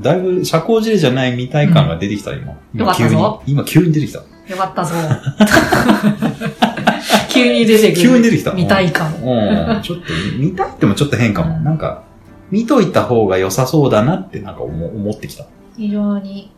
[0.00, 2.52] だいぶ社交辞令じゃない見たい感が出てきた、今。
[2.52, 3.54] よ今かったぞ急に。
[3.54, 4.18] 今急に出てきた。
[4.18, 4.94] よかったぞ。
[7.28, 8.02] 急に出てくる。
[8.02, 8.52] 急に出てきた。
[8.52, 9.18] 見たいかも。
[9.18, 9.82] うん。
[9.82, 10.04] ちょっと
[10.38, 11.56] 見たいってもちょっと変かも。
[11.56, 12.02] うんなんか、
[12.50, 15.44] 見といた方が良さそうだなってなんか思思ってきた。
[15.76, 16.50] 非常に、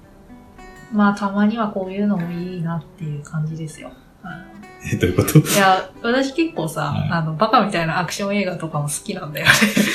[0.92, 3.90] まあたまにはこういうのもいいなっていう感じですよ。
[4.24, 4.38] あ
[4.92, 5.38] え、どういうこと？
[5.38, 9.52] のいや、私結構さ、はいあの、バカみたいなアクション映画とかも好きなんだよね。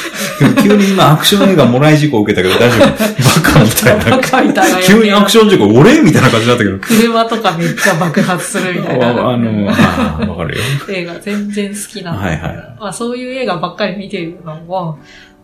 [0.64, 2.88] 急に今アクション映画もらい事故受けたけど大丈夫？
[3.44, 4.18] バカみたいな。
[4.18, 4.80] バカみたいな。
[4.82, 6.78] 急にアクション事故、俺みたいな感じだったけど。
[6.80, 10.64] 車とかめっちゃ爆発するみたいあなあの、ああわかるよ。
[10.90, 15.00] 映画全然好きなんだはいはいまあそういう映画ばっかり見てるのも、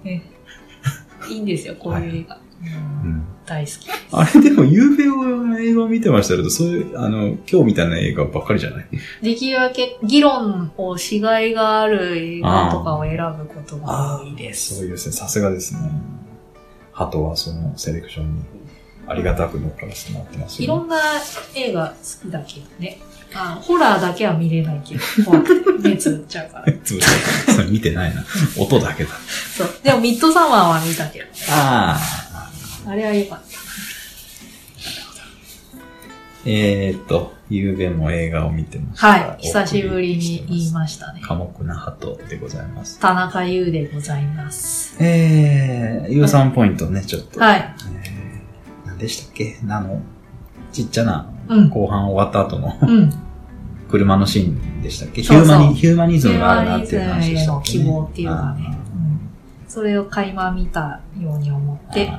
[0.05, 0.23] ね、
[1.29, 2.35] いいんですよ、こういう映画。
[2.35, 2.42] うん
[3.03, 3.89] うん大好き。
[4.13, 8.85] あれでも、有名な映画を見てましたけど、そういう、あの、今日みたいな映画ばっかりじゃない？
[9.21, 14.75] できるだけ議論をしがいがある映画とかを選ぶことが多いです。
[14.75, 15.79] そういうですね、さすがですね。
[16.93, 18.41] 鳩はそのセレクションに
[19.07, 20.97] ありがたく乗っからせてもらってますよいろんな
[21.55, 21.95] 映画好
[22.29, 22.99] きだけどね。
[23.35, 26.71] あホラーだけは見れないけど、怖くて目つぶっちゃうから。
[26.85, 28.23] つぶされたそれ見てないな。
[28.57, 29.09] 音だけだ。
[29.57, 29.67] そう。
[29.83, 32.32] でもミッドサマーは見たけど、ああ。
[32.85, 33.45] あれは良かった。
[36.45, 39.07] えーっと、ゆうべも映画を見てました。
[39.07, 39.43] はい。
[39.43, 40.73] 久しぶりに言いす。
[40.73, 41.21] ましたね。
[41.25, 42.99] 寡黙な鳩でございます。
[42.99, 45.01] 田中優でございます。
[45.01, 47.39] えー、ゆうさんポイントね、ちょっと。
[47.39, 47.75] はい。
[47.93, 49.55] えー、何でしたっけ？
[49.69, 50.01] あの、
[50.73, 51.69] ちっちゃなうん。
[51.69, 53.13] 後半終わった後のうん。
[53.89, 55.21] 車のシーンでしたっけ？
[55.21, 58.67] ヒューマニヒューマニズムがあるなっていう話でしたっけ、希望っていうかね。
[58.67, 58.83] うん
[59.65, 62.11] それを垣間見たように思って、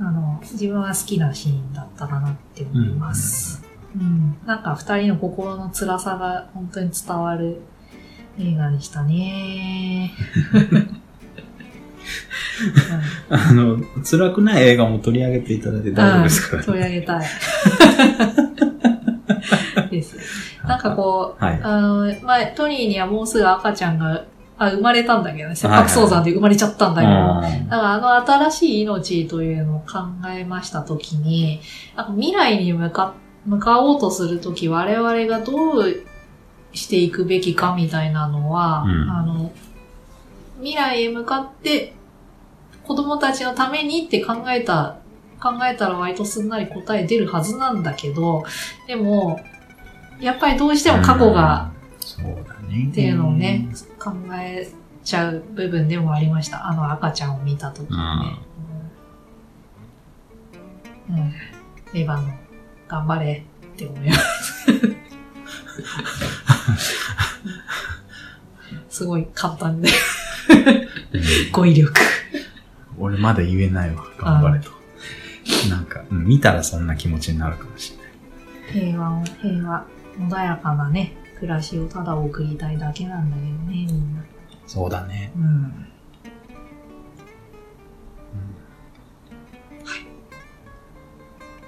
[0.00, 3.64] ああの、自分は好きなシーンだったかなって思います。
[3.94, 4.36] うん。
[4.46, 7.60] なんか二人の心の辛さが本当に伝わる
[8.38, 10.12] 映画でしたね。
[13.28, 17.24] あの、辛くない映画も取り上げていただいて大丈夫ですか、うん取り上げたい。
[19.90, 20.16] です。
[20.66, 24.24] なんかこう、はいあの、前、トニーにはもうすぐ赤ちゃんが、
[24.58, 27.68] あ、生まれたんだけどね、切迫早産で生まれちゃったんだけど、うん。
[27.68, 31.60] だからあの新しい命というのを考えましたときに、
[32.14, 33.14] 未来に向か、
[33.44, 36.02] 向かおうとするとき我々がどう
[36.72, 39.10] していくべきかみたいなのは、うん。
[39.10, 39.52] あの、
[40.58, 41.94] 未来へ向かって
[42.86, 44.98] 子供たちのためにって考えた、
[45.38, 48.44] 考えたら割とすんなり答え出るはずなんだけど、
[48.86, 49.38] でも、
[50.18, 51.70] やっぱりどうしても過去が
[52.00, 52.88] そうだね。
[52.90, 53.68] っていうのをね、
[53.98, 54.68] 考え
[55.04, 56.66] ちゃう部分でもありました。
[56.66, 58.02] あの赤ちゃんを見たときにね。
[61.08, 61.16] うん。
[61.16, 61.32] うん。
[61.92, 62.38] レバノン、
[62.88, 63.44] 頑張れ
[63.74, 64.66] って思います。
[68.88, 69.92] すごい簡単で、うん
[71.52, 71.92] 語彙力。
[72.98, 74.04] 俺まだ言えないわ。
[74.18, 74.70] 頑張れと。
[75.68, 77.98] なんか、うん見たらそんな気持ちになるかもしれ
[78.78, 78.90] ない。
[78.90, 79.84] 平和を、平和、
[80.18, 84.24] 穏やかなね、暮らしをただ送りたいだけなんだけどね、みんな。
[84.66, 85.32] そうだね。
[85.36, 85.86] うん。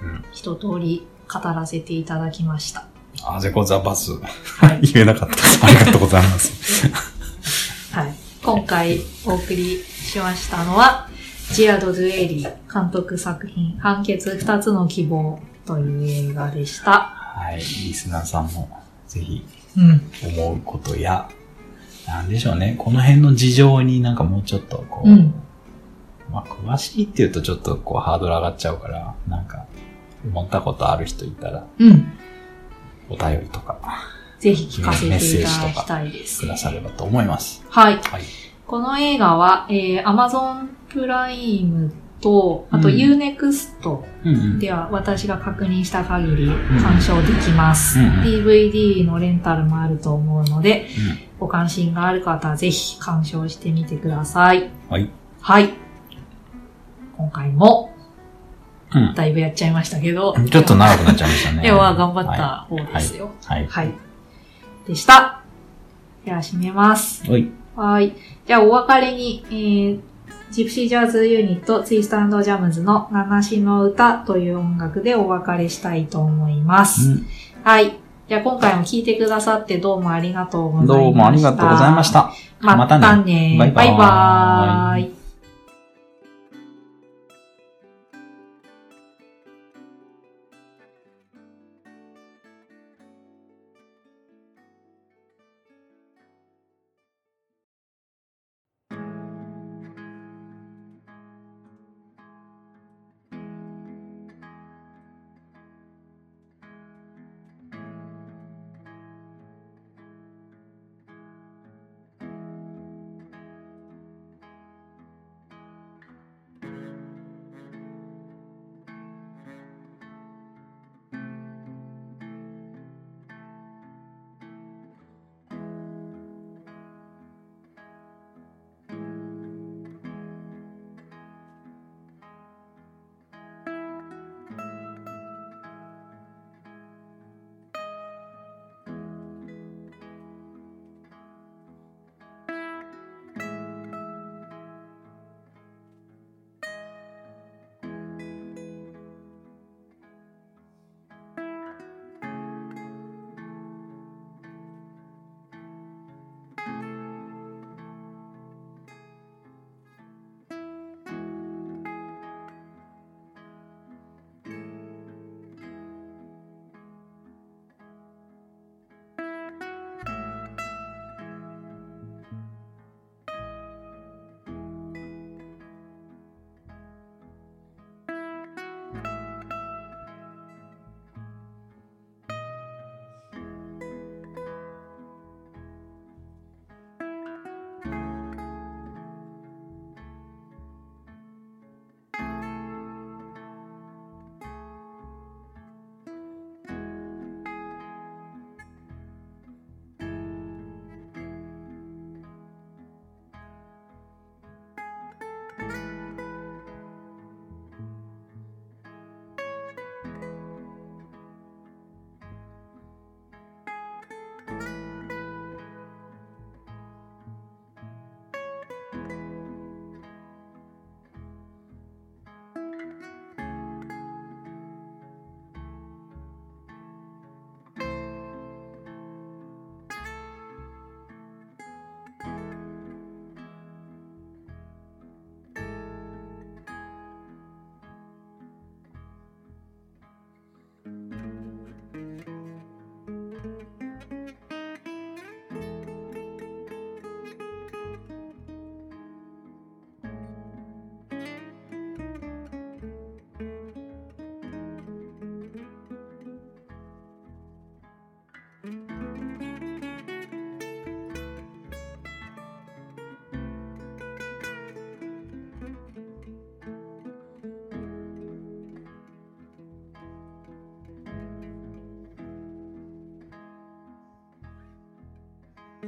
[0.01, 0.25] うん。
[0.31, 2.87] 一通り語らせていただきました。
[3.23, 4.13] あぜこざバス。
[4.13, 4.81] はい。
[4.93, 5.65] 言えなかった。
[5.65, 6.87] ありがとうございます。
[7.93, 8.13] はい。
[8.43, 11.09] 今回お送りしましたのは、
[11.51, 16.91] ジアード・ドゥエイリー監督作品、判決二つの希望という映画でした。
[16.91, 17.57] はい。
[17.57, 18.69] リスナーさんも、
[19.07, 19.58] ぜひ、うん。
[20.23, 21.29] 思うことや、
[22.07, 22.75] なんでしょうね。
[22.77, 25.33] この辺の事情になんかもうちょっと、こう、うん。
[26.31, 29.65] まあ、詳しいって言うとちょっとこうハードル上がっちゃうから、なんか、
[30.25, 32.11] 思ったことある人いたら、うん。
[33.09, 33.79] お便りとか
[34.39, 36.47] ぜひ聞かせていただきたいですく。
[36.47, 37.63] ださればと思います。
[37.69, 37.95] はい。
[37.95, 38.21] はい。
[38.65, 41.91] この映画は、えー、Amazon プライム
[42.21, 44.59] と、あとうん Unext。
[44.59, 46.47] では私が確認した限り
[46.81, 47.99] 鑑賞できます。
[47.99, 50.87] DVD のレンタルもあると思うので、
[51.23, 54.69] うんご関心がある方はぜひ鑑賞してみてください。
[54.89, 55.09] はい。
[55.39, 55.69] はい。
[57.15, 57.95] 今回も
[58.93, 59.13] うん。
[59.15, 60.33] だいぶやっちゃいましたけど。
[60.33, 61.61] ちょっと長くなっちゃいましたね。
[61.63, 63.31] では頑張った方ですよ。
[63.45, 63.67] はい。
[63.67, 63.93] はい。
[64.87, 65.41] でした。
[66.25, 67.29] では締めます。
[67.29, 67.47] はい。
[67.77, 68.13] おはい。
[68.45, 69.99] じゃあお別れに、えー、
[70.51, 77.11] ジプシージャズユニットツイストジャムズの七しの歌という音楽でお別れしたいと思います。
[77.11, 77.27] うん
[77.63, 77.97] はい。
[78.27, 81.03] じゃあ今回も聞いてくださってどうもありがとうございました。
[81.03, 82.11] どうもありがとうございまし。
[82.11, 82.31] た。
[82.61, 83.57] ままたたねね。
[83.57, 85.15] バイバーイバイバーイ「